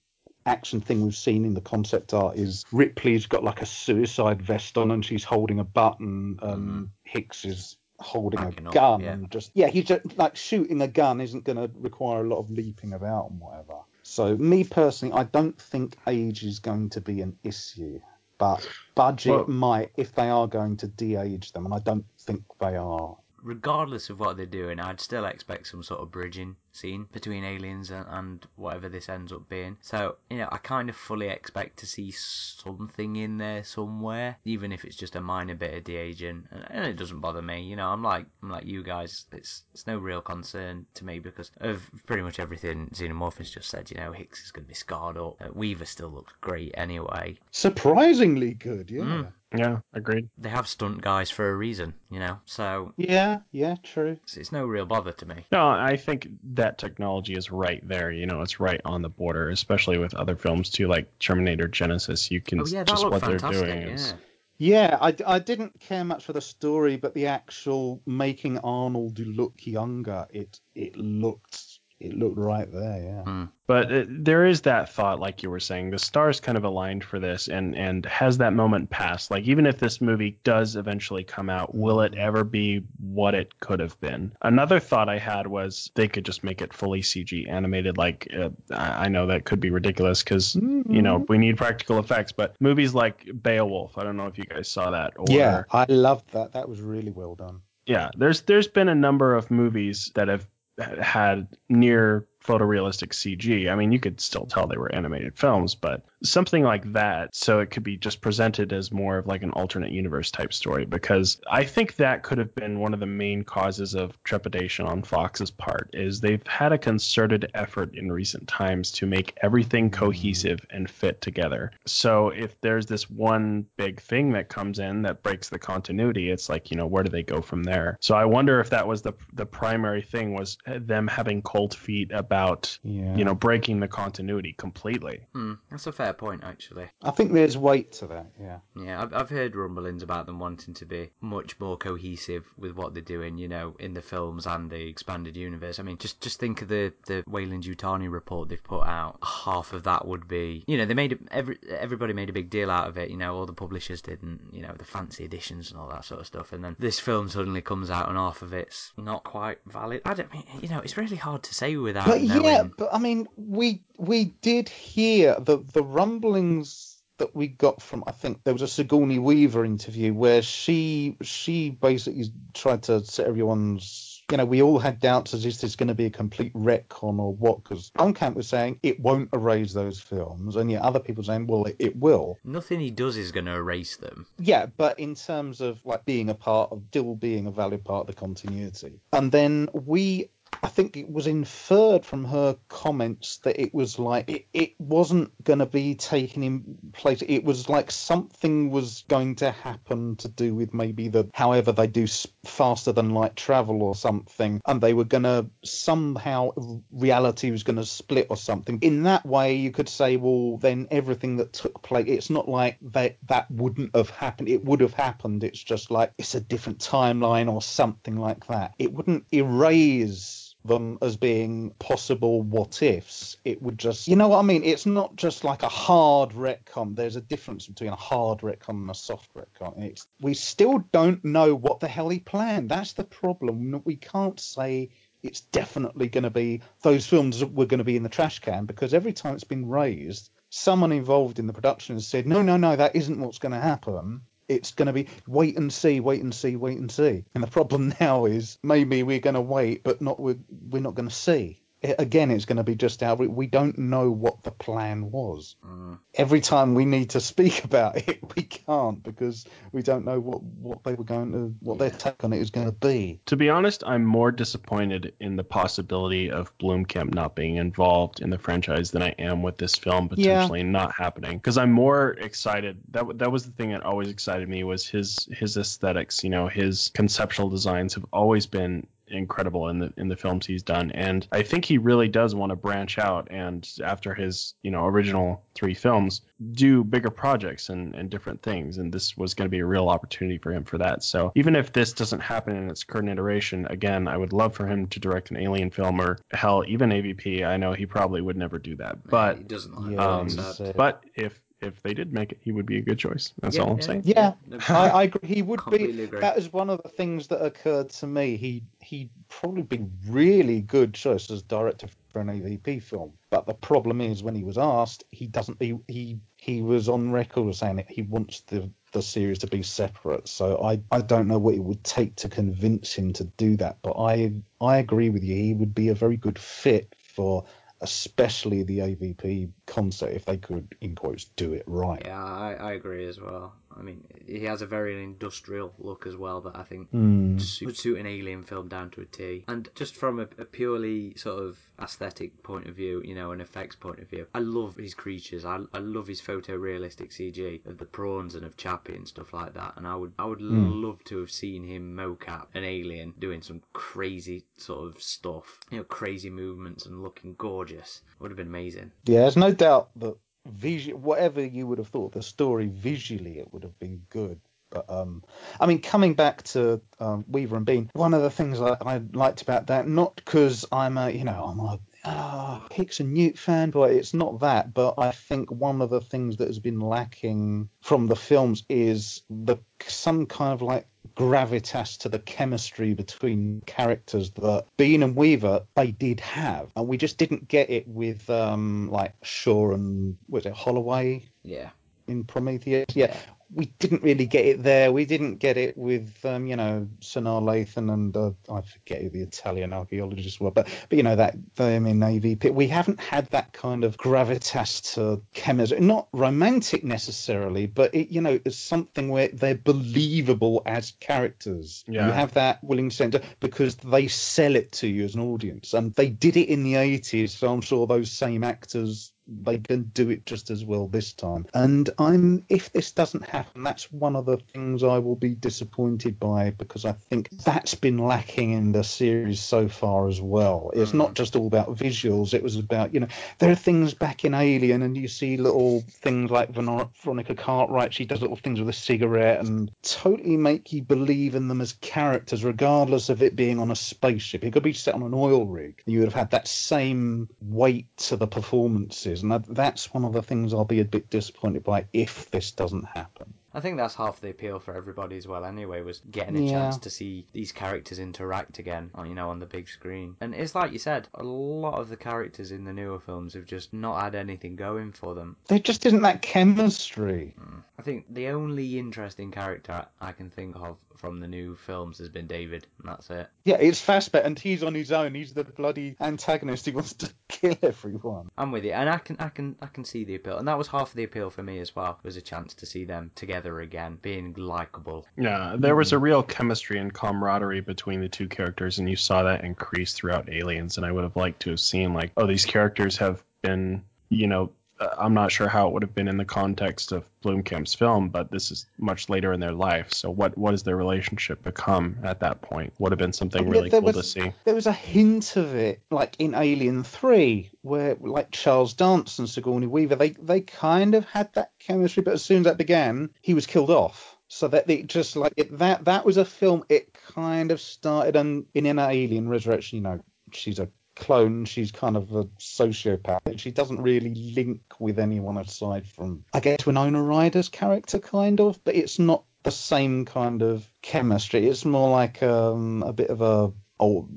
action 0.46 0.80
thing 0.80 1.02
we've 1.02 1.16
seen 1.16 1.44
in 1.44 1.54
the 1.54 1.60
concept 1.60 2.14
art 2.14 2.36
is 2.36 2.64
Ripley's 2.72 3.26
got 3.26 3.44
like 3.44 3.62
a 3.62 3.66
suicide 3.66 4.40
vest 4.40 4.78
on 4.78 4.90
and 4.92 5.04
she's 5.04 5.24
holding 5.24 5.58
a 5.58 5.64
button 5.64 6.38
and 6.40 6.68
mm-hmm. 6.68 6.84
Hicks 7.04 7.44
is 7.44 7.76
holding 7.98 8.40
Backing 8.40 8.66
a 8.66 8.68
up, 8.68 8.74
gun 8.74 9.00
yeah. 9.00 9.12
and 9.12 9.30
just 9.30 9.50
yeah 9.54 9.68
he's 9.68 9.84
just 9.84 10.16
like 10.18 10.36
shooting 10.36 10.82
a 10.82 10.88
gun 10.88 11.20
isn't 11.20 11.44
going 11.44 11.56
to 11.56 11.70
require 11.78 12.24
a 12.24 12.28
lot 12.28 12.38
of 12.38 12.50
leaping 12.50 12.92
about 12.92 13.30
and 13.30 13.40
whatever. 13.40 13.74
So 14.02 14.36
me 14.36 14.64
personally 14.64 15.14
i 15.14 15.24
don't 15.24 15.60
think 15.60 15.96
age 16.06 16.44
is 16.44 16.60
going 16.60 16.90
to 16.90 17.00
be 17.00 17.22
an 17.22 17.36
issue 17.42 18.00
but 18.38 18.68
budget 18.94 19.32
Well- 19.32 19.48
might 19.48 19.90
if 19.96 20.14
they 20.14 20.28
are 20.28 20.46
going 20.46 20.76
to 20.78 20.88
de-age 20.88 21.52
them 21.52 21.64
and 21.64 21.74
i 21.74 21.78
don't 21.80 22.04
think 22.20 22.42
they 22.60 22.76
are. 22.76 23.16
Regardless 23.42 24.10
of 24.10 24.18
what 24.18 24.36
they're 24.36 24.44
doing, 24.44 24.80
I'd 24.80 25.00
still 25.00 25.24
expect 25.24 25.68
some 25.68 25.84
sort 25.84 26.00
of 26.00 26.10
bridging 26.10 26.56
scene 26.76 27.06
between 27.12 27.44
aliens 27.44 27.90
and, 27.90 28.06
and 28.08 28.46
whatever 28.56 28.88
this 28.88 29.08
ends 29.08 29.32
up 29.32 29.48
being. 29.48 29.76
So, 29.80 30.16
you 30.30 30.38
know, 30.38 30.48
I 30.50 30.58
kind 30.58 30.88
of 30.88 30.96
fully 30.96 31.28
expect 31.28 31.78
to 31.78 31.86
see 31.86 32.10
something 32.10 33.16
in 33.16 33.38
there 33.38 33.64
somewhere, 33.64 34.36
even 34.44 34.72
if 34.72 34.84
it's 34.84 34.96
just 34.96 35.16
a 35.16 35.20
minor 35.20 35.54
bit 35.54 35.74
of 35.74 35.84
de-aging, 35.84 36.48
and, 36.50 36.66
and 36.70 36.86
it 36.86 36.96
doesn't 36.96 37.20
bother 37.20 37.42
me. 37.42 37.62
You 37.62 37.76
know, 37.76 37.88
I'm 37.88 38.02
like 38.02 38.26
I'm 38.42 38.50
like 38.50 38.66
you 38.66 38.82
guys. 38.82 39.26
It's 39.32 39.64
it's 39.72 39.86
no 39.86 39.98
real 39.98 40.20
concern 40.20 40.86
to 40.94 41.04
me 41.04 41.18
because 41.18 41.50
of 41.60 41.82
pretty 42.06 42.22
much 42.22 42.38
everything 42.40 42.88
Xenomorphone's 42.92 43.50
just 43.50 43.70
said. 43.70 43.90
You 43.90 43.96
know, 43.98 44.12
Hicks 44.12 44.44
is 44.44 44.50
going 44.52 44.64
to 44.64 44.68
be 44.68 44.74
scarred 44.74 45.16
up. 45.16 45.40
Uh, 45.40 45.48
Weaver 45.54 45.84
still 45.84 46.10
looks 46.10 46.32
great 46.40 46.74
anyway. 46.76 47.36
surprisingly 47.50 48.54
good 48.54 48.90
yeah 48.90 49.02
Mm. 49.06 49.32
Yeah, 49.56 49.78
agreed. 49.94 50.28
They 50.36 50.48
have 50.48 50.66
stunt 50.66 51.00
guys 51.00 51.30
for 51.30 51.48
a 51.48 51.56
reason, 51.56 51.94
you 52.10 52.18
know. 52.18 52.38
So 52.46 52.92
yeah 52.96 53.38
yeah 53.52 53.76
true 53.82 54.18
it's, 54.22 54.36
it's 54.36 54.52
no 54.52 54.66
real 54.66 54.86
bother 54.86 55.12
to 55.12 55.26
me. 55.26 55.46
No, 55.52 55.68
I 55.68 55.96
think 55.96 56.28
that 56.54 56.65
technology 56.78 57.34
is 57.34 57.50
right 57.50 57.86
there. 57.86 58.10
You 58.10 58.26
know, 58.26 58.42
it's 58.42 58.60
right 58.60 58.80
on 58.84 59.02
the 59.02 59.08
border, 59.08 59.50
especially 59.50 59.98
with 59.98 60.14
other 60.14 60.36
films 60.36 60.70
too, 60.70 60.88
like 60.88 61.18
Terminator 61.18 61.68
Genisys. 61.68 62.30
You 62.30 62.40
can 62.40 62.60
Oh 62.60 62.66
yeah, 62.66 62.84
just 62.84 63.08
what 63.08 63.22
they're 63.22 63.38
doing 63.38 63.82
yeah. 63.82 63.94
is 63.94 64.14
Yeah, 64.58 64.98
I, 65.00 65.14
I 65.26 65.38
didn't 65.38 65.78
care 65.80 66.04
much 66.04 66.24
for 66.24 66.32
the 66.32 66.40
story, 66.40 66.96
but 66.96 67.14
the 67.14 67.26
actual 67.26 68.02
making 68.06 68.58
Arnold 68.58 69.18
look 69.18 69.66
younger, 69.66 70.26
it 70.30 70.60
it 70.74 70.96
looked 70.96 71.75
it 71.98 72.14
looked 72.14 72.36
right 72.36 72.70
there. 72.70 73.02
Yeah. 73.02 73.22
Mm. 73.24 73.48
But 73.66 73.92
uh, 73.92 74.04
there 74.08 74.46
is 74.46 74.60
that 74.62 74.92
thought, 74.92 75.18
like 75.18 75.42
you 75.42 75.50
were 75.50 75.60
saying, 75.60 75.90
the 75.90 75.98
stars 75.98 76.40
kind 76.40 76.56
of 76.56 76.64
aligned 76.64 77.02
for 77.02 77.18
this, 77.18 77.48
and 77.48 77.74
and 77.74 78.04
has 78.06 78.38
that 78.38 78.52
moment 78.52 78.90
passed? 78.90 79.30
Like 79.30 79.44
even 79.44 79.66
if 79.66 79.78
this 79.78 80.00
movie 80.00 80.38
does 80.44 80.76
eventually 80.76 81.24
come 81.24 81.48
out, 81.48 81.74
will 81.74 82.02
it 82.02 82.14
ever 82.14 82.44
be 82.44 82.82
what 83.00 83.34
it 83.34 83.58
could 83.60 83.80
have 83.80 83.98
been? 84.00 84.32
Another 84.42 84.78
thought 84.78 85.08
I 85.08 85.18
had 85.18 85.46
was 85.46 85.90
they 85.94 86.06
could 86.06 86.24
just 86.24 86.44
make 86.44 86.60
it 86.60 86.72
fully 86.72 87.00
CG 87.00 87.48
animated. 87.50 87.96
Like 87.96 88.28
uh, 88.36 88.50
I 88.70 89.08
know 89.08 89.26
that 89.26 89.44
could 89.44 89.60
be 89.60 89.70
ridiculous 89.70 90.22
because 90.22 90.54
you 90.54 91.02
know 91.02 91.24
we 91.28 91.38
need 91.38 91.56
practical 91.56 91.98
effects, 91.98 92.30
but 92.30 92.54
movies 92.60 92.94
like 92.94 93.26
Beowulf, 93.42 93.96
I 93.98 94.04
don't 94.04 94.16
know 94.16 94.26
if 94.26 94.38
you 94.38 94.44
guys 94.44 94.70
saw 94.70 94.90
that. 94.90 95.14
Or, 95.16 95.24
Yeah, 95.28 95.64
I 95.72 95.86
loved 95.88 96.30
that. 96.32 96.52
That 96.52 96.68
was 96.68 96.80
really 96.80 97.10
well 97.10 97.34
done. 97.34 97.62
yeah 97.86 98.10
there's 98.18 98.42
there's 98.42 98.66
been 98.68 98.88
a 98.88 98.94
number 98.94 99.34
of 99.34 99.50
movies 99.50 100.10
that 100.14 100.28
have 100.28 100.46
had 100.78 101.48
near 101.68 102.26
photorealistic 102.46 103.10
CG. 103.10 103.70
I 103.70 103.74
mean, 103.74 103.92
you 103.92 103.98
could 103.98 104.20
still 104.20 104.46
tell 104.46 104.66
they 104.66 104.76
were 104.76 104.94
animated 104.94 105.36
films, 105.36 105.74
but 105.74 106.04
something 106.22 106.62
like 106.62 106.92
that, 106.92 107.34
so 107.34 107.60
it 107.60 107.70
could 107.70 107.82
be 107.82 107.96
just 107.96 108.20
presented 108.20 108.72
as 108.72 108.92
more 108.92 109.18
of 109.18 109.26
like 109.26 109.42
an 109.42 109.50
alternate 109.50 109.90
universe 109.90 110.30
type 110.30 110.52
story. 110.52 110.84
Because 110.84 111.40
I 111.50 111.64
think 111.64 111.96
that 111.96 112.22
could 112.22 112.38
have 112.38 112.54
been 112.54 112.78
one 112.78 112.94
of 112.94 113.00
the 113.00 113.06
main 113.06 113.42
causes 113.42 113.94
of 113.94 114.22
trepidation 114.22 114.86
on 114.86 115.02
Fox's 115.02 115.50
part. 115.50 115.90
Is 115.92 116.20
they've 116.20 116.46
had 116.46 116.72
a 116.72 116.78
concerted 116.78 117.50
effort 117.54 117.96
in 117.96 118.12
recent 118.12 118.46
times 118.48 118.92
to 118.92 119.06
make 119.06 119.36
everything 119.42 119.90
mm. 119.90 119.92
cohesive 119.92 120.64
and 120.70 120.88
fit 120.88 121.20
together. 121.20 121.72
So 121.86 122.28
if 122.28 122.60
there's 122.60 122.86
this 122.86 123.10
one 123.10 123.66
big 123.76 124.00
thing 124.00 124.32
that 124.32 124.48
comes 124.48 124.78
in 124.78 125.02
that 125.02 125.22
breaks 125.22 125.48
the 125.48 125.58
continuity, 125.58 126.30
it's 126.30 126.48
like 126.48 126.70
you 126.70 126.76
know 126.76 126.86
where 126.86 127.02
do 127.02 127.10
they 127.10 127.22
go 127.22 127.42
from 127.42 127.64
there? 127.64 127.98
So 128.00 128.14
I 128.14 128.24
wonder 128.24 128.60
if 128.60 128.70
that 128.70 128.86
was 128.86 129.02
the 129.02 129.14
the 129.32 129.46
primary 129.46 130.02
thing 130.02 130.34
was 130.34 130.58
them 130.66 131.08
having 131.08 131.42
cold 131.42 131.74
feet 131.74 132.12
about 132.12 132.35
Yeah. 132.82 133.16
you 133.16 133.24
know 133.24 133.34
breaking 133.34 133.80
the 133.80 133.88
continuity 133.88 134.52
completely. 134.52 135.26
Hmm, 135.32 135.54
that's 135.70 135.86
a 135.86 135.92
fair 135.92 136.12
point, 136.12 136.44
actually. 136.44 136.88
I 137.02 137.10
think 137.10 137.32
there's 137.32 137.56
weight 137.58 137.92
to 137.92 138.06
that. 138.08 138.26
Yeah. 138.40 138.58
Yeah, 138.76 139.02
I've, 139.02 139.14
I've 139.14 139.30
heard 139.30 139.56
rumblings 139.56 140.02
about 140.02 140.26
them 140.26 140.38
wanting 140.38 140.74
to 140.74 140.86
be 140.86 141.10
much 141.20 141.58
more 141.60 141.76
cohesive 141.76 142.44
with 142.56 142.76
what 142.76 142.94
they're 142.94 143.02
doing, 143.02 143.38
you 143.38 143.48
know, 143.48 143.76
in 143.78 143.94
the 143.94 144.02
films 144.02 144.46
and 144.46 144.70
the 144.70 144.88
expanded 144.88 145.36
universe. 145.36 145.78
I 145.78 145.82
mean, 145.82 145.98
just 145.98 146.20
just 146.20 146.38
think 146.38 146.62
of 146.62 146.68
the 146.68 146.92
the 147.06 147.24
Weyland 147.26 147.64
Yutani 147.64 148.10
report 148.10 148.48
they've 148.48 148.62
put 148.62 148.82
out. 148.82 149.18
Half 149.22 149.72
of 149.72 149.84
that 149.84 150.06
would 150.06 150.28
be, 150.28 150.64
you 150.66 150.76
know, 150.76 150.84
they 150.84 150.94
made 150.94 151.12
it, 151.12 151.20
every 151.30 151.58
everybody 151.68 152.12
made 152.12 152.28
a 152.28 152.32
big 152.32 152.50
deal 152.50 152.70
out 152.70 152.88
of 152.88 152.98
it. 152.98 153.10
You 153.10 153.16
know, 153.16 153.36
all 153.36 153.46
the 153.46 153.52
publishers 153.52 154.02
did, 154.02 154.22
and 154.22 154.40
you 154.52 154.62
know, 154.62 154.74
the 154.76 154.84
fancy 154.84 155.24
editions 155.24 155.70
and 155.70 155.80
all 155.80 155.88
that 155.88 156.04
sort 156.04 156.20
of 156.20 156.26
stuff. 156.26 156.52
And 156.52 156.62
then 156.62 156.76
this 156.78 156.98
film 156.98 157.28
suddenly 157.28 157.60
comes 157.60 157.90
out, 157.90 158.08
and 158.08 158.16
half 158.16 158.42
of 158.42 158.52
it's 158.52 158.92
not 158.96 159.24
quite 159.24 159.58
valid. 159.66 160.02
I 160.04 160.14
don't, 160.14 160.32
mean, 160.32 160.44
you 160.60 160.68
know, 160.68 160.80
it's 160.80 160.96
really 160.96 161.16
hard 161.16 161.42
to 161.44 161.54
say 161.54 161.76
without 161.76 162.06
But 162.06 162.20
knowing. 162.28 162.44
yeah, 162.44 162.62
but 162.76 162.88
I 162.92 162.98
mean, 162.98 163.26
we 163.36 163.82
we 163.98 164.24
did 164.42 164.68
hear 164.68 165.36
the 165.38 165.58
the 165.72 165.82
rumblings 165.82 166.96
that 167.18 167.34
we 167.34 167.48
got 167.48 167.80
from. 167.82 168.04
I 168.06 168.12
think 168.12 168.44
there 168.44 168.52
was 168.52 168.62
a 168.62 168.68
Sigourney 168.68 169.18
Weaver 169.18 169.64
interview 169.64 170.12
where 170.12 170.42
she 170.42 171.16
she 171.22 171.70
basically 171.70 172.26
tried 172.54 172.84
to 172.84 173.04
set 173.04 173.26
everyone's. 173.26 174.12
You 174.30 174.38
know, 174.38 174.44
we 174.44 174.60
all 174.60 174.80
had 174.80 174.98
doubts 174.98 175.34
as 175.34 175.46
if 175.46 175.60
there's 175.60 175.76
going 175.76 175.86
to 175.86 175.94
be 175.94 176.06
a 176.06 176.10
complete 176.10 176.52
retcon 176.52 177.20
or 177.20 177.32
what, 177.32 177.62
because 177.62 177.92
one 177.94 178.12
was 178.34 178.48
saying 178.48 178.80
it 178.82 178.98
won't 178.98 179.28
erase 179.32 179.72
those 179.72 180.00
films, 180.00 180.56
and 180.56 180.68
yet 180.68 180.82
other 180.82 180.98
people 180.98 181.22
saying, 181.22 181.46
well, 181.46 181.64
it, 181.66 181.76
it 181.78 181.96
will. 181.96 182.36
Nothing 182.42 182.80
he 182.80 182.90
does 182.90 183.16
is 183.16 183.30
going 183.30 183.46
to 183.46 183.52
erase 183.54 183.96
them. 183.98 184.26
Yeah, 184.40 184.66
but 184.66 184.98
in 184.98 185.14
terms 185.14 185.60
of 185.60 185.78
like 185.84 186.04
being 186.06 186.28
a 186.28 186.34
part 186.34 186.72
of, 186.72 186.82
still 186.88 187.14
being 187.14 187.46
a 187.46 187.52
valid 187.52 187.84
part 187.84 188.08
of 188.08 188.16
the 188.16 188.20
continuity. 188.20 188.98
And 189.12 189.30
then 189.30 189.68
we, 189.72 190.30
I 190.62 190.68
think 190.68 190.96
it 190.96 191.10
was 191.10 191.26
inferred 191.26 192.04
from 192.04 192.24
her 192.24 192.56
comments 192.68 193.38
that 193.38 193.60
it 193.60 193.74
was 193.74 193.98
like 193.98 194.28
it, 194.30 194.46
it 194.52 194.74
wasn't 194.78 195.32
going 195.44 195.58
to 195.60 195.66
be 195.66 195.94
taken 195.94 196.42
in 196.42 196.78
place. 196.92 197.22
It 197.22 197.44
was 197.44 197.68
like 197.68 197.90
something 197.90 198.70
was 198.70 199.04
going 199.08 199.36
to 199.36 199.50
happen 199.50 200.16
to 200.16 200.28
do 200.28 200.54
with 200.54 200.74
maybe 200.74 201.08
the 201.08 201.28
however 201.34 201.72
they 201.72 201.86
do 201.86 202.06
faster 202.44 202.92
than 202.92 203.10
light 203.10 203.36
travel 203.36 203.82
or 203.82 203.94
something, 203.94 204.60
and 204.66 204.80
they 204.80 204.92
were 204.92 205.04
going 205.04 205.22
to 205.24 205.46
somehow 205.64 206.50
reality 206.90 207.50
was 207.50 207.62
going 207.62 207.76
to 207.76 207.84
split 207.84 208.26
or 208.30 208.36
something. 208.36 208.78
In 208.82 209.02
that 209.04 209.24
way, 209.26 209.54
you 209.54 209.70
could 209.70 209.88
say, 209.88 210.16
well, 210.16 210.58
then 210.58 210.88
everything 210.90 211.36
that 211.36 211.52
took 211.52 211.82
place, 211.82 212.06
it's 212.08 212.30
not 212.30 212.48
like 212.48 212.78
that 212.92 213.16
that 213.28 213.50
wouldn't 213.50 213.94
have 213.94 214.10
happened. 214.10 214.48
It 214.48 214.64
would 214.64 214.80
have 214.80 214.94
happened. 214.94 215.44
It's 215.44 215.62
just 215.62 215.90
like 215.90 216.12
it's 216.18 216.34
a 216.34 216.40
different 216.40 216.78
timeline 216.78 217.52
or 217.52 217.62
something 217.62 218.16
like 218.16 218.46
that. 218.46 218.74
It 218.78 218.92
wouldn't 218.92 219.26
erase 219.32 220.45
them 220.66 220.98
as 221.02 221.16
being 221.16 221.70
possible 221.78 222.42
what 222.42 222.82
ifs. 222.82 223.36
It 223.44 223.62
would 223.62 223.78
just, 223.78 224.08
you 224.08 224.16
know 224.16 224.28
what 224.28 224.38
I 224.38 224.42
mean? 224.42 224.64
It's 224.64 224.86
not 224.86 225.16
just 225.16 225.44
like 225.44 225.62
a 225.62 225.68
hard 225.68 226.30
retcon. 226.30 226.96
There's 226.96 227.16
a 227.16 227.20
difference 227.20 227.66
between 227.66 227.90
a 227.90 227.96
hard 227.96 228.40
retcon 228.40 228.70
and 228.70 228.90
a 228.90 228.94
soft 228.94 229.30
retcon. 229.34 229.82
It's, 229.82 230.06
we 230.20 230.34
still 230.34 230.78
don't 230.92 231.24
know 231.24 231.54
what 231.54 231.80
the 231.80 231.88
hell 231.88 232.08
he 232.08 232.18
planned. 232.18 232.68
That's 232.68 232.92
the 232.92 233.04
problem. 233.04 233.82
We 233.84 233.96
can't 233.96 234.38
say 234.38 234.90
it's 235.22 235.40
definitely 235.40 236.08
going 236.08 236.24
to 236.24 236.30
be 236.30 236.62
those 236.82 237.06
films 237.06 237.40
that 237.40 237.52
were 237.52 237.66
going 237.66 237.78
to 237.78 237.84
be 237.84 237.96
in 237.96 238.02
the 238.02 238.08
trash 238.08 238.38
can 238.38 238.64
because 238.64 238.94
every 238.94 239.12
time 239.12 239.34
it's 239.34 239.44
been 239.44 239.68
raised, 239.68 240.30
someone 240.50 240.92
involved 240.92 241.38
in 241.38 241.46
the 241.46 241.52
production 241.52 241.96
has 241.96 242.06
said, 242.06 242.26
no, 242.26 242.42
no, 242.42 242.56
no, 242.56 242.76
that 242.76 242.96
isn't 242.96 243.20
what's 243.20 243.38
going 243.38 243.52
to 243.52 243.60
happen. 243.60 244.22
It's 244.48 244.72
going 244.72 244.86
to 244.86 244.92
be 244.92 245.08
wait 245.26 245.56
and 245.56 245.72
see, 245.72 246.00
wait 246.00 246.22
and 246.22 246.34
see, 246.34 246.56
wait 246.56 246.78
and 246.78 246.90
see. 246.90 247.24
And 247.34 247.42
the 247.42 247.48
problem 247.48 247.94
now 248.00 248.26
is 248.26 248.58
maybe 248.62 249.02
we're 249.02 249.18
going 249.18 249.34
to 249.34 249.40
wait, 249.40 249.82
but 249.84 250.00
not 250.00 250.20
we're, 250.20 250.38
we're 250.70 250.82
not 250.82 250.94
going 250.94 251.08
to 251.08 251.14
see. 251.14 251.62
It, 251.82 251.96
again, 251.98 252.30
it's 252.30 252.46
going 252.46 252.56
to 252.56 252.64
be 252.64 252.74
just 252.74 253.02
out. 253.02 253.18
We, 253.18 253.26
we 253.26 253.46
don't 253.46 253.76
know 253.78 254.10
what 254.10 254.42
the 254.42 254.50
plan 254.50 255.10
was. 255.10 255.56
Mm. 255.64 255.98
Every 256.14 256.40
time 256.40 256.74
we 256.74 256.84
need 256.84 257.10
to 257.10 257.20
speak 257.32 257.64
about 257.64 258.08
it, 258.08 258.20
we 258.34 258.42
can't 258.42 259.02
because 259.02 259.46
we 259.72 259.82
don't 259.82 260.04
know 260.04 260.18
what, 260.20 260.42
what 260.42 260.84
they 260.84 260.94
were 260.94 261.04
going 261.04 261.32
to, 261.32 261.54
what 261.60 261.78
their 261.78 261.90
take 261.90 262.24
on 262.24 262.32
it 262.32 262.40
is 262.40 262.50
going 262.50 262.66
to 262.66 262.72
be. 262.72 263.20
To 263.26 263.36
be 263.36 263.50
honest, 263.50 263.82
I'm 263.86 264.04
more 264.04 264.32
disappointed 264.32 265.14
in 265.20 265.36
the 265.36 265.44
possibility 265.44 266.30
of 266.30 266.56
Blomkamp 266.58 267.12
not 267.14 267.34
being 267.34 267.56
involved 267.56 268.20
in 268.20 268.30
the 268.30 268.38
franchise 268.38 268.90
than 268.90 269.02
I 269.02 269.14
am 269.18 269.42
with 269.42 269.58
this 269.58 269.76
film 269.76 270.08
Yeah. 270.16 270.36
potentially 270.36 270.62
not 270.62 270.92
happening. 270.94 271.36
Because 271.38 271.58
I'm 271.58 271.72
more 271.72 272.10
excited. 272.10 272.78
That 272.90 273.18
that 273.18 273.30
was 273.30 273.44
the 273.44 273.52
thing 273.52 273.70
that 273.70 273.84
always 273.84 274.08
excited 274.08 274.48
me 274.48 274.64
was 274.64 274.86
his 274.86 275.28
his 275.30 275.56
aesthetics. 275.56 276.24
You 276.24 276.30
know, 276.30 276.48
his 276.48 276.90
conceptual 276.94 277.50
designs 277.50 277.94
have 277.94 278.06
always 278.12 278.46
been 278.46 278.86
incredible 279.08 279.68
in 279.68 279.78
the 279.78 279.92
in 279.96 280.08
the 280.08 280.16
films 280.16 280.46
he's 280.46 280.62
done. 280.62 280.90
And 280.92 281.26
I 281.32 281.42
think 281.42 281.64
he 281.64 281.78
really 281.78 282.08
does 282.08 282.34
want 282.34 282.50
to 282.50 282.56
branch 282.56 282.98
out 282.98 283.28
and 283.30 283.68
after 283.84 284.14
his 284.14 284.54
you 284.62 284.70
know 284.70 284.86
original 284.86 285.44
three 285.54 285.74
films 285.74 286.22
do 286.52 286.84
bigger 286.84 287.10
projects 287.10 287.68
and 287.68 287.94
and 287.94 288.10
different 288.10 288.42
things. 288.42 288.78
And 288.78 288.92
this 288.92 289.16
was 289.16 289.34
going 289.34 289.46
to 289.46 289.50
be 289.50 289.60
a 289.60 289.66
real 289.66 289.88
opportunity 289.88 290.38
for 290.38 290.52
him 290.52 290.64
for 290.64 290.78
that. 290.78 291.02
So 291.02 291.32
even 291.34 291.56
if 291.56 291.72
this 291.72 291.92
doesn't 291.92 292.20
happen 292.20 292.56
in 292.56 292.70
its 292.70 292.84
current 292.84 293.08
iteration 293.08 293.66
again 293.66 294.08
I 294.08 294.16
would 294.16 294.32
love 294.32 294.54
for 294.54 294.66
him 294.66 294.86
to 294.88 295.00
direct 295.00 295.30
an 295.30 295.36
alien 295.36 295.70
film 295.70 296.00
or 296.00 296.18
hell 296.30 296.64
even 296.66 296.90
AVP 296.90 297.46
I 297.46 297.56
know 297.56 297.72
he 297.72 297.86
probably 297.86 298.20
would 298.20 298.36
never 298.36 298.58
do 298.58 298.76
that. 298.76 299.06
But 299.08 299.38
he 299.38 299.44
doesn't 299.44 299.80
like 299.80 299.92
Yeah, 299.92 300.04
um, 300.04 300.28
but 300.76 301.04
if 301.14 301.40
if 301.62 301.82
they 301.82 301.94
did 301.94 302.12
make 302.12 302.32
it 302.32 302.38
he 302.42 302.52
would 302.52 302.66
be 302.66 302.78
a 302.78 302.82
good 302.82 302.98
choice 302.98 303.32
that's 303.40 303.56
Yeah, 303.56 303.62
all 303.62 303.72
I'm 303.72 303.78
yeah. 303.78 303.86
saying 303.86 304.02
Yeah, 304.04 304.32
No, 304.46 304.58
I, 304.68 304.88
I 304.88 305.02
agree. 305.04 305.28
He 305.28 305.42
would 305.42 305.60
completely 305.60 305.98
be. 305.98 306.04
agree. 306.04 306.20
That 306.20 306.38
is 306.38 306.52
one 306.52 306.70
of 306.70 306.82
the 306.82 306.88
things 306.88 307.28
that 307.28 307.44
occurred 307.44 307.90
to 307.90 308.06
me. 308.06 308.36
He 308.36 308.62
he'd 308.80 309.10
probably 309.28 309.62
be 309.62 309.86
really 310.08 310.60
good 310.60 310.94
choice 310.94 311.30
as 311.30 311.42
director 311.42 311.88
for 312.12 312.20
an 312.20 312.28
AVP 312.28 312.82
film. 312.82 313.12
But 313.30 313.46
the 313.46 313.54
problem 313.54 314.00
is 314.00 314.22
when 314.22 314.34
he 314.34 314.44
was 314.44 314.58
asked, 314.58 315.04
he 315.10 315.26
doesn't. 315.26 315.60
He 315.60 315.76
he, 315.88 316.18
he 316.36 316.62
was 316.62 316.88
on 316.88 317.10
record 317.12 317.54
saying 317.54 317.78
it. 317.78 317.86
He 317.90 318.02
wants 318.02 318.40
the 318.42 318.70
the 318.92 319.02
series 319.02 319.38
to 319.40 319.46
be 319.46 319.62
separate. 319.62 320.28
So 320.28 320.62
I 320.62 320.80
I 320.90 321.00
don't 321.00 321.28
know 321.28 321.38
what 321.38 321.54
it 321.54 321.64
would 321.64 321.84
take 321.84 322.16
to 322.16 322.28
convince 322.28 322.92
him 322.94 323.12
to 323.14 323.24
do 323.24 323.56
that. 323.58 323.78
But 323.82 323.92
I 323.92 324.32
I 324.60 324.78
agree 324.78 325.10
with 325.10 325.24
you. 325.24 325.34
He 325.36 325.54
would 325.54 325.74
be 325.74 325.88
a 325.88 325.94
very 325.94 326.16
good 326.16 326.38
fit 326.38 326.94
for. 327.14 327.44
Especially 327.80 328.62
the 328.62 328.78
AVP 328.78 329.50
concept, 329.66 330.14
if 330.14 330.24
they 330.24 330.38
could, 330.38 330.74
in 330.80 330.94
quotes, 330.94 331.24
do 331.36 331.52
it 331.52 331.64
right. 331.66 332.02
Yeah, 332.04 332.24
I, 332.24 332.54
I 332.54 332.72
agree 332.72 333.06
as 333.06 333.20
well. 333.20 333.54
I 333.78 333.82
mean, 333.82 334.04
he 334.26 334.44
has 334.44 334.62
a 334.62 334.66
very 334.66 335.02
industrial 335.02 335.74
look 335.78 336.06
as 336.06 336.16
well 336.16 336.40
that 336.42 336.56
I 336.56 336.62
think 336.62 336.88
hmm. 336.90 337.36
would 337.62 337.76
suit 337.76 337.98
an 337.98 338.06
alien 338.06 338.42
film 338.42 338.68
down 338.68 338.90
to 338.90 339.02
a 339.02 339.04
T. 339.04 339.44
And 339.48 339.68
just 339.74 339.96
from 339.96 340.20
a, 340.20 340.28
a 340.38 340.44
purely 340.44 341.14
sort 341.16 341.42
of 341.42 341.58
aesthetic 341.80 342.42
point 342.42 342.66
of 342.66 342.74
view, 342.74 343.02
you 343.04 343.14
know, 343.14 343.32
an 343.32 343.40
effects 343.40 343.76
point 343.76 344.00
of 344.00 344.08
view, 344.08 344.26
I 344.34 344.38
love 344.38 344.76
his 344.76 344.94
creatures. 344.94 345.44
I, 345.44 345.60
I 345.72 345.78
love 345.78 346.06
his 346.06 346.20
photorealistic 346.20 347.10
CG 347.10 347.64
of 347.66 347.78
the 347.78 347.84
prawns 347.84 348.34
and 348.34 348.44
of 348.44 348.56
Chappie 348.56 348.96
and 348.96 349.06
stuff 349.06 349.32
like 349.32 349.54
that. 349.54 349.74
And 349.76 349.86
I 349.86 349.94
would 349.94 350.12
I 350.18 350.24
would 350.24 350.40
hmm. 350.40 350.82
love 350.82 351.04
to 351.04 351.18
have 351.18 351.30
seen 351.30 351.64
him 351.64 351.96
mocap 351.96 352.46
an 352.54 352.64
alien 352.64 353.12
doing 353.18 353.42
some 353.42 353.62
crazy 353.72 354.44
sort 354.56 354.86
of 354.86 355.02
stuff, 355.02 355.60
you 355.70 355.78
know, 355.78 355.84
crazy 355.84 356.30
movements 356.30 356.86
and 356.86 357.02
looking 357.02 357.34
gorgeous. 357.34 358.02
Would 358.20 358.30
have 358.30 358.38
been 358.38 358.46
amazing. 358.46 358.92
Yeah, 359.04 359.20
there's 359.20 359.36
no 359.36 359.52
doubt 359.52 359.90
that 359.96 360.16
visu- 360.46 360.96
whatever 360.96 361.44
you 361.44 361.66
would 361.66 361.78
have 361.78 361.88
thought 361.88 362.12
the 362.12 362.22
story 362.22 362.68
visually, 362.68 363.38
it 363.38 363.52
would 363.52 363.62
have 363.62 363.78
been 363.78 364.02
good. 364.10 364.40
But 364.70 364.90
um, 364.90 365.22
I 365.60 365.66
mean, 365.66 365.80
coming 365.80 366.14
back 366.14 366.42
to 366.44 366.80
um, 366.98 367.24
Weaver 367.28 367.56
and 367.56 367.66
Biehn, 367.66 367.88
one 367.92 368.14
of 368.14 368.22
the 368.22 368.30
things 368.30 368.60
I, 368.60 368.76
I 368.80 369.00
liked 369.12 369.42
about 369.42 369.68
that, 369.68 369.86
not 369.86 370.16
because 370.16 370.64
I'm 370.72 370.98
a, 370.98 371.10
you 371.10 371.24
know, 371.24 371.44
I'm 371.44 371.60
a 371.60 371.78
uh, 372.04 372.60
Hicks 372.70 373.00
and 373.00 373.12
Newt 373.14 373.36
fanboy. 373.36 373.94
It's 373.94 374.14
not 374.14 374.40
that, 374.40 374.72
but 374.72 374.94
I 374.98 375.10
think 375.10 375.50
one 375.50 375.82
of 375.82 375.90
the 375.90 376.00
things 376.00 376.36
that 376.36 376.46
has 376.46 376.58
been 376.58 376.80
lacking 376.80 377.68
from 377.80 378.06
the 378.06 378.16
films 378.16 378.64
is 378.68 379.22
the 379.30 379.56
some 379.86 380.26
kind 380.26 380.52
of 380.52 380.62
like 380.62 380.86
gravitas 381.16 381.98
to 381.98 382.08
the 382.08 382.18
chemistry 382.20 382.94
between 382.94 383.62
characters 383.66 384.30
that 384.32 384.64
Biehn 384.78 385.02
and 385.02 385.16
Weaver 385.16 385.62
they 385.74 385.90
did 385.92 386.20
have, 386.20 386.70
and 386.76 386.86
we 386.86 386.96
just 386.96 387.18
didn't 387.18 387.48
get 387.48 387.70
it 387.70 387.88
with 387.88 388.28
um 388.30 388.90
like 388.90 389.14
Shaw 389.22 389.72
and 389.72 390.16
was 390.28 390.46
it 390.46 390.52
Holloway 390.52 391.24
Yeah. 391.42 391.70
in 392.06 392.24
Prometheus? 392.24 392.86
Yeah. 392.94 393.16
We 393.54 393.66
didn't 393.78 394.02
really 394.02 394.26
get 394.26 394.44
it 394.44 394.62
there. 394.62 394.92
We 394.92 395.04
didn't 395.04 395.36
get 395.36 395.56
it 395.56 395.76
with, 395.76 396.12
um, 396.24 396.46
you 396.46 396.56
know, 396.56 396.88
Sanaa 397.00 397.42
Lathan 397.42 397.92
and 397.92 398.16
uh, 398.16 398.30
I 398.52 398.60
forget 398.62 399.02
who 399.02 399.10
the 399.10 399.22
Italian 399.22 399.72
archaeologists 399.72 400.40
were, 400.40 400.50
but 400.50 400.68
but 400.88 400.96
you 400.96 401.02
know 401.02 401.16
that 401.16 401.36
them 401.54 401.86
in 401.86 402.00
AVP. 402.00 402.52
We 402.52 402.68
haven't 402.68 403.00
had 403.00 403.26
that 403.30 403.52
kind 403.52 403.84
of 403.84 403.96
gravitas 403.96 404.94
to 404.94 405.22
chemistry, 405.32 405.80
not 405.80 406.08
romantic 406.12 406.84
necessarily, 406.84 407.66
but 407.66 407.94
it, 407.94 408.08
you 408.08 408.20
know, 408.20 408.38
it's 408.44 408.56
something 408.56 409.08
where 409.08 409.28
they're 409.28 409.54
believable 409.54 410.62
as 410.66 410.92
characters. 411.00 411.84
Yeah. 411.86 412.06
You 412.06 412.12
have 412.12 412.34
that 412.34 412.62
willing 412.62 412.90
center 412.90 413.20
because 413.40 413.76
they 413.76 414.08
sell 414.08 414.56
it 414.56 414.72
to 414.72 414.88
you 414.88 415.04
as 415.04 415.14
an 415.14 415.20
audience, 415.20 415.74
and 415.74 415.94
they 415.94 416.08
did 416.08 416.36
it 416.36 416.48
in 416.48 416.64
the 416.64 416.74
80s. 416.74 417.30
So 417.30 417.52
I'm 417.52 417.60
sure 417.60 417.86
those 417.86 418.10
same 418.10 418.44
actors 418.44 419.12
they 419.28 419.58
can 419.58 419.84
do 419.94 420.10
it 420.10 420.24
just 420.26 420.50
as 420.50 420.64
well 420.64 420.86
this 420.86 421.12
time. 421.12 421.46
And 421.54 421.90
I'm 421.98 422.44
if 422.48 422.72
this 422.72 422.92
doesn't 422.92 423.28
happen, 423.28 423.62
that's 423.62 423.90
one 423.92 424.16
of 424.16 424.26
the 424.26 424.38
things 424.52 424.82
I 424.82 424.98
will 424.98 425.16
be 425.16 425.34
disappointed 425.34 426.20
by 426.20 426.50
because 426.50 426.84
I 426.84 426.92
think 426.92 427.30
that's 427.44 427.74
been 427.74 427.98
lacking 427.98 428.52
in 428.52 428.72
the 428.72 428.84
series 428.84 429.40
so 429.40 429.68
far 429.68 430.08
as 430.08 430.20
well. 430.20 430.70
It's 430.74 430.94
not 430.94 431.10
mm. 431.10 431.14
just 431.14 431.36
all 431.36 431.46
about 431.46 431.74
visuals, 431.76 432.34
it 432.34 432.42
was 432.42 432.56
about, 432.56 432.94
you 432.94 433.00
know, 433.00 433.08
there 433.38 433.50
are 433.50 433.56
things 433.56 433.94
back 433.94 434.24
in 434.24 434.34
Alien 434.34 434.82
and 434.82 434.96
you 434.96 435.08
see 435.08 435.36
little 435.36 435.82
things 436.02 436.30
like 436.30 436.50
Veronica 436.50 437.34
Cartwright, 437.34 437.94
she 437.94 438.04
does 438.04 438.20
little 438.20 438.36
things 438.36 438.60
with 438.60 438.68
a 438.68 438.72
cigarette 438.72 439.44
and 439.44 439.70
totally 439.82 440.36
make 440.36 440.72
you 440.72 440.82
believe 440.82 441.34
in 441.34 441.48
them 441.48 441.60
as 441.60 441.72
characters 441.74 442.44
regardless 442.44 443.08
of 443.08 443.22
it 443.22 443.36
being 443.36 443.58
on 443.58 443.70
a 443.70 443.76
spaceship. 443.76 444.44
It 444.44 444.52
could 444.52 444.62
be 444.62 444.72
set 444.72 444.94
on 444.94 445.02
an 445.02 445.14
oil 445.14 445.46
rig. 445.46 445.82
You 445.86 446.00
would 446.00 446.08
have 446.08 446.14
had 446.14 446.30
that 446.30 446.48
same 446.48 447.28
weight 447.40 447.86
to 447.96 448.16
the 448.16 448.26
performances 448.26 449.15
and 449.22 449.32
that, 449.32 449.44
that's 449.46 449.92
one 449.92 450.04
of 450.04 450.12
the 450.12 450.22
things 450.22 450.52
I'll 450.54 450.64
be 450.64 450.80
a 450.80 450.84
bit 450.84 451.10
disappointed 451.10 451.64
by 451.64 451.86
if 451.92 452.30
this 452.30 452.50
doesn't 452.52 452.84
happen. 452.84 453.34
I 453.54 453.60
think 453.60 453.78
that's 453.78 453.94
half 453.94 454.20
the 454.20 454.28
appeal 454.28 454.58
for 454.58 454.74
everybody 454.74 455.16
as 455.16 455.26
well. 455.26 455.42
Anyway, 455.44 455.80
was 455.80 456.02
getting 456.10 456.36
a 456.36 456.40
Yeah. 456.40 456.50
chance 456.52 456.76
to 456.78 456.90
see 456.90 457.24
these 457.32 457.52
characters 457.52 457.98
interact 457.98 458.58
again, 458.58 458.90
on 458.94 459.08
you 459.08 459.14
know, 459.14 459.30
on 459.30 459.38
the 459.38 459.46
big 459.46 459.66
screen. 459.68 460.14
And 460.20 460.34
it's 460.34 460.54
like 460.54 460.72
you 460.72 460.78
said, 460.78 461.08
a 461.14 461.22
lot 461.24 461.80
of 461.80 461.88
the 461.88 461.96
characters 461.96 462.50
in 462.52 462.64
the 462.64 462.72
newer 462.74 463.00
films 463.00 463.32
have 463.32 463.46
just 463.46 463.72
not 463.72 464.02
had 464.02 464.14
anything 464.14 464.56
going 464.56 464.92
for 464.92 465.14
them. 465.14 465.36
There 465.48 465.58
just 465.58 465.86
isn't 465.86 466.02
that 466.02 466.20
chemistry. 466.20 467.34
Mm. 467.40 467.62
I 467.78 467.82
think 467.82 468.12
the 468.12 468.28
only 468.28 468.78
interesting 468.78 469.30
character 469.30 469.86
I 470.02 470.12
can 470.12 470.28
think 470.28 470.56
of 470.56 470.76
from 470.96 471.20
the 471.20 471.28
new 471.28 471.56
films 471.56 471.98
has 471.98 472.08
been 472.08 472.26
David, 472.26 472.66
and 472.78 472.88
that's 472.88 473.10
it. 473.10 473.28
Yeah, 473.44 473.56
it's 473.56 473.80
Fassbender, 473.80 474.26
and 474.26 474.38
he's 474.38 474.62
on 474.62 474.74
his 474.74 474.92
own. 474.92 475.14
He's 475.14 475.32
the 475.32 475.44
bloody 475.44 475.96
antagonist. 476.00 476.66
He 476.66 476.72
wants 476.72 476.94
to 476.94 477.10
kill 477.28 477.56
everyone. 477.62 478.30
I'm 478.36 478.52
with 478.52 478.64
you, 478.64 478.72
and 478.72 478.88
I 478.88 478.98
can, 478.98 479.16
I 479.18 479.28
can, 479.28 479.56
I 479.60 479.66
can 479.66 479.84
see 479.84 480.04
the 480.04 480.16
appeal, 480.16 480.38
and 480.38 480.48
that 480.48 480.58
was 480.58 480.68
half 480.68 480.90
of 480.90 480.94
the 480.94 481.04
appeal 481.04 481.30
for 481.30 481.42
me 481.42 481.58
as 481.60 481.74
well. 481.74 481.98
Was 482.02 482.16
a 482.16 482.22
chance 482.22 482.54
to 482.54 482.66
see 482.66 482.84
them 482.84 483.10
together 483.14 483.60
again, 483.60 483.98
being 484.00 484.34
likable. 484.36 485.06
Yeah, 485.16 485.56
there 485.58 485.76
was 485.76 485.92
a 485.92 485.98
real 485.98 486.22
chemistry 486.22 486.78
and 486.78 486.92
camaraderie 486.92 487.60
between 487.60 488.00
the 488.00 488.08
two 488.08 488.28
characters, 488.28 488.78
and 488.78 488.88
you 488.88 488.96
saw 488.96 489.24
that 489.24 489.44
increase 489.44 489.92
throughout 489.92 490.28
Aliens. 490.28 490.76
And 490.76 490.86
I 490.86 490.92
would 490.92 491.04
have 491.04 491.16
liked 491.16 491.40
to 491.40 491.50
have 491.50 491.60
seen, 491.60 491.94
like, 491.94 492.12
oh, 492.16 492.26
these 492.26 492.44
characters 492.44 492.96
have 492.98 493.22
been, 493.42 493.84
you 494.08 494.26
know, 494.26 494.50
Uh, 494.78 494.88
I'm 494.98 495.14
not 495.14 495.32
sure 495.32 495.48
how 495.48 495.68
it 495.68 495.72
would 495.72 495.82
have 495.82 495.94
been 495.94 496.08
in 496.08 496.16
the 496.16 496.24
context 496.24 496.92
of 496.92 497.04
Blomkamp's 497.22 497.74
film, 497.74 498.08
but 498.08 498.30
this 498.30 498.50
is 498.50 498.66
much 498.78 499.08
later 499.08 499.32
in 499.32 499.40
their 499.40 499.52
life. 499.52 499.92
So, 499.92 500.10
what 500.10 500.36
what 500.36 500.52
has 500.52 500.62
their 500.62 500.76
relationship 500.76 501.42
become 501.42 501.96
at 502.02 502.20
that 502.20 502.42
point? 502.42 502.72
Would 502.78 502.92
have 502.92 502.98
been 502.98 503.12
something 503.12 503.44
Yeah, 503.44 503.50
really 503.50 503.70
cool 503.70 503.92
to 503.92 504.02
see. 504.02 504.32
There 504.44 504.54
was 504.54 504.66
a 504.66 504.72
hint 504.72 505.36
of 505.36 505.54
it, 505.54 505.80
like 505.90 506.16
in 506.18 506.34
Alien 506.34 506.84
Three, 506.84 507.50
where 507.62 507.96
like 508.00 508.30
Charles 508.30 508.74
Dance 508.74 509.18
and 509.18 509.28
Sigourney 509.28 509.66
Weaver, 509.66 509.96
they 509.96 510.10
they 510.10 510.42
kind 510.42 510.94
of 510.94 511.04
had 511.06 511.32
that 511.34 511.52
chemistry, 511.58 512.02
but 512.02 512.14
as 512.14 512.24
soon 512.24 512.38
as 512.38 512.44
that 512.44 512.58
began, 512.58 513.10
he 513.22 513.34
was 513.34 513.46
killed 513.46 513.70
off. 513.70 514.16
So 514.28 514.48
that 514.48 514.68
it 514.68 514.88
just 514.88 515.16
like 515.16 515.32
it, 515.36 515.56
that 515.58 515.84
that 515.84 516.04
was 516.04 516.16
a 516.16 516.24
film. 516.24 516.64
It 516.68 516.92
kind 516.92 517.50
of 517.50 517.60
started 517.60 518.16
and 518.16 518.44
in 518.54 518.66
an 518.66 518.78
Alien 518.78 519.28
Resurrection, 519.28 519.76
you 519.78 519.82
know, 519.84 520.00
she's 520.32 520.58
a 520.58 520.68
clone. 520.96 521.44
She's 521.44 521.70
kind 521.70 521.96
of 521.96 522.12
a 522.12 522.24
sociopath. 522.40 523.38
She 523.38 523.52
doesn't 523.52 523.80
really 523.80 524.14
link 524.14 524.62
with 524.80 524.98
anyone 524.98 525.38
aside 525.38 525.86
from, 525.86 526.24
I 526.32 526.40
guess, 526.40 526.66
Winona 526.66 527.02
Ryder's 527.02 527.48
character, 527.48 527.98
kind 527.98 528.40
of. 528.40 528.62
But 528.64 528.74
it's 528.74 528.98
not 528.98 529.24
the 529.44 529.52
same 529.52 530.04
kind 530.06 530.42
of 530.42 530.66
chemistry. 530.82 531.46
It's 531.46 531.64
more 531.64 531.90
like 531.90 532.22
um, 532.22 532.82
a 532.82 532.92
bit 532.92 533.10
of 533.10 533.20
a 533.20 533.52
old 533.78 534.08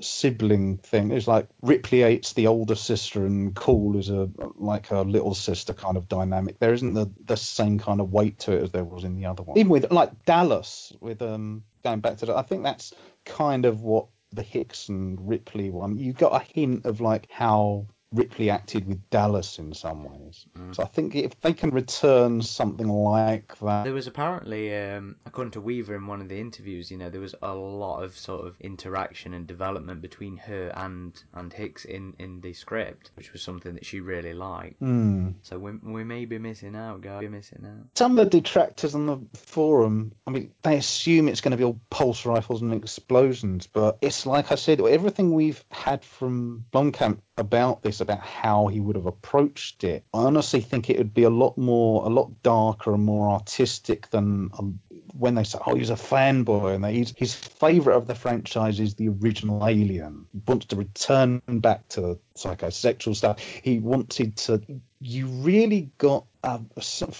sibling 0.00 0.78
thing. 0.78 1.10
It's 1.10 1.28
like 1.28 1.48
Ripley 1.62 2.00
Yates, 2.00 2.32
the 2.32 2.46
older 2.46 2.74
sister, 2.74 3.24
and 3.24 3.54
Call 3.54 3.98
is 3.98 4.08
a 4.08 4.28
like 4.56 4.90
a 4.90 5.00
little 5.00 5.34
sister 5.34 5.74
kind 5.74 5.96
of 5.96 6.08
dynamic. 6.08 6.58
There 6.58 6.72
isn't 6.72 6.94
the 6.94 7.10
the 7.24 7.36
same 7.36 7.78
kind 7.78 8.00
of 8.00 8.12
weight 8.12 8.40
to 8.40 8.52
it 8.52 8.62
as 8.62 8.70
there 8.70 8.84
was 8.84 9.04
in 9.04 9.16
the 9.16 9.26
other 9.26 9.42
one. 9.42 9.58
Even 9.58 9.70
with 9.70 9.90
like 9.90 10.24
Dallas, 10.24 10.92
with 11.00 11.22
um 11.22 11.64
going 11.82 12.00
back 12.00 12.18
to 12.18 12.26
that, 12.26 12.36
I 12.36 12.42
think 12.42 12.62
that's 12.62 12.94
kind 13.24 13.64
of 13.64 13.82
what 13.82 14.06
the 14.32 14.42
Hicks 14.42 14.88
and 14.88 15.18
Ripley 15.28 15.70
one. 15.70 15.96
You 15.98 16.12
got 16.12 16.40
a 16.40 16.44
hint 16.44 16.84
of 16.86 17.00
like 17.00 17.28
how 17.30 17.86
Ripley 18.16 18.50
acted 18.50 18.86
with 18.88 19.08
Dallas 19.10 19.58
in 19.58 19.72
some 19.74 20.04
ways. 20.04 20.46
So 20.72 20.82
I 20.82 20.86
think 20.86 21.14
if 21.14 21.40
they 21.40 21.52
can 21.52 21.70
return 21.70 22.42
something 22.42 22.88
like 22.88 23.58
that, 23.60 23.84
There 23.84 23.92
was 23.92 24.06
apparently, 24.06 24.74
um, 24.74 25.16
according 25.26 25.52
to 25.52 25.60
Weaver 25.60 25.94
in 25.94 26.06
one 26.06 26.20
of 26.20 26.28
the 26.28 26.40
interviews, 26.40 26.90
you 26.90 26.96
know, 26.96 27.10
there 27.10 27.20
was 27.20 27.34
a 27.42 27.54
lot 27.54 28.02
of 28.02 28.16
sort 28.16 28.46
of 28.46 28.56
interaction 28.60 29.34
and 29.34 29.46
development 29.46 30.00
between 30.02 30.36
her 30.38 30.72
and 30.74 31.22
and 31.34 31.52
Hicks 31.52 31.84
in 31.84 32.14
in 32.18 32.40
the 32.40 32.52
script, 32.52 33.10
which 33.14 33.32
was 33.32 33.42
something 33.42 33.74
that 33.74 33.84
she 33.84 34.00
really 34.00 34.34
liked. 34.34 34.78
hmm. 34.80 35.30
So 35.42 35.58
we 35.58 35.72
we 35.82 36.04
may 36.04 36.24
be 36.24 36.38
missing 36.38 36.74
out, 36.74 37.00
guys. 37.02 37.20
We're 37.22 37.30
missing 37.30 37.64
out. 37.66 37.86
some 37.94 38.18
of 38.18 38.24
the 38.24 38.30
detractors 38.30 38.94
on 38.94 39.06
the 39.06 39.18
forum, 39.38 40.12
I 40.26 40.30
mean, 40.30 40.52
they 40.62 40.76
assume 40.76 41.28
it's 41.28 41.40
going 41.40 41.52
to 41.52 41.56
be 41.56 41.64
all 41.64 41.80
pulse 41.90 42.24
rifles 42.26 42.62
and 42.62 42.72
explosions, 42.74 43.66
but 43.66 43.98
it's 44.00 44.26
like 44.26 44.50
I 44.52 44.54
said, 44.56 44.80
everything 44.80 45.32
we've 45.32 45.62
had 45.70 46.04
from 46.04 46.64
Blomkamp 46.72 47.18
about 47.38 47.82
this, 47.82 48.00
about 48.00 48.20
how 48.20 48.66
he 48.66 48.80
would 48.80 48.96
have 48.96 49.06
approached 49.06 49.84
it, 49.84 50.04
I 50.14 50.18
honestly 50.18 50.60
think 50.60 50.88
it 50.88 50.98
would 50.98 51.14
be 51.14 51.24
a 51.24 51.30
lot 51.30 51.58
more, 51.58 52.04
a 52.06 52.08
lot 52.08 52.42
darker 52.42 52.94
and 52.94 53.04
more 53.04 53.30
artistic 53.30 54.10
than 54.10 54.50
um, 54.58 54.80
when 55.18 55.34
they 55.34 55.44
say, 55.44 55.58
oh, 55.66 55.74
he's 55.74 55.90
a 55.90 55.94
fanboy, 55.94 56.74
and 56.74 56.84
he's, 56.86 57.14
his 57.16 57.34
favourite 57.34 57.96
of 57.96 58.06
the 58.06 58.14
franchise 58.14 58.80
is 58.80 58.94
the 58.94 59.08
original 59.08 59.66
Alien. 59.66 60.26
He 60.32 60.40
wants 60.46 60.66
to 60.66 60.76
return 60.76 61.40
back 61.46 61.88
to 61.88 62.00
the 62.00 62.18
psychosexual 62.36 63.16
stuff. 63.16 63.40
He 63.40 63.78
wanted 63.78 64.36
to. 64.36 64.62
You 64.98 65.26
really 65.26 65.90
got, 65.98 66.24
uh, 66.42 66.58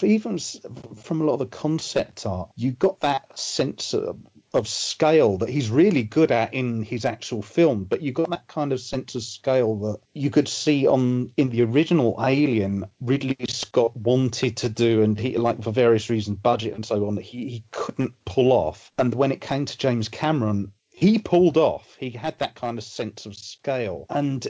even 0.01 0.39
from 0.39 1.21
a 1.21 1.23
lot 1.23 1.33
of 1.33 1.39
the 1.39 1.45
concept 1.45 2.25
art, 2.25 2.49
you 2.55 2.71
got 2.71 3.01
that 3.01 3.37
sense 3.37 3.93
of, 3.93 4.17
of 4.57 4.67
scale 4.67 5.37
that 5.37 5.49
he's 5.49 5.69
really 5.69 6.03
good 6.03 6.31
at 6.31 6.53
in 6.53 6.83
his 6.83 7.05
actual 7.05 7.41
film, 7.41 7.83
but 7.85 8.01
you 8.01 8.11
got 8.11 8.29
that 8.29 8.47
kind 8.47 8.73
of 8.73 8.79
sense 8.79 9.15
of 9.15 9.23
scale 9.23 9.75
that 9.77 9.99
you 10.13 10.29
could 10.29 10.47
see 10.47 10.87
on 10.87 11.31
in 11.37 11.49
the 11.49 11.63
original 11.63 12.17
Alien. 12.21 12.85
Ridley 12.99 13.37
Scott 13.47 13.95
wanted 13.95 14.57
to 14.57 14.69
do, 14.69 15.03
and 15.03 15.19
he 15.19 15.37
like 15.37 15.63
for 15.63 15.71
various 15.71 16.09
reasons, 16.09 16.37
budget 16.39 16.73
and 16.73 16.85
so 16.85 17.07
on, 17.07 17.17
he 17.17 17.49
he 17.49 17.63
couldn't 17.71 18.13
pull 18.25 18.51
off. 18.51 18.91
And 18.97 19.13
when 19.13 19.31
it 19.31 19.41
came 19.41 19.65
to 19.65 19.77
James 19.77 20.09
Cameron, 20.09 20.71
he 20.97 21.19
pulled 21.19 21.57
off. 21.57 21.95
He 21.99 22.09
had 22.09 22.39
that 22.39 22.55
kind 22.55 22.79
of 22.79 22.83
sense 22.83 23.27
of 23.27 23.35
scale, 23.35 24.07
and 24.09 24.47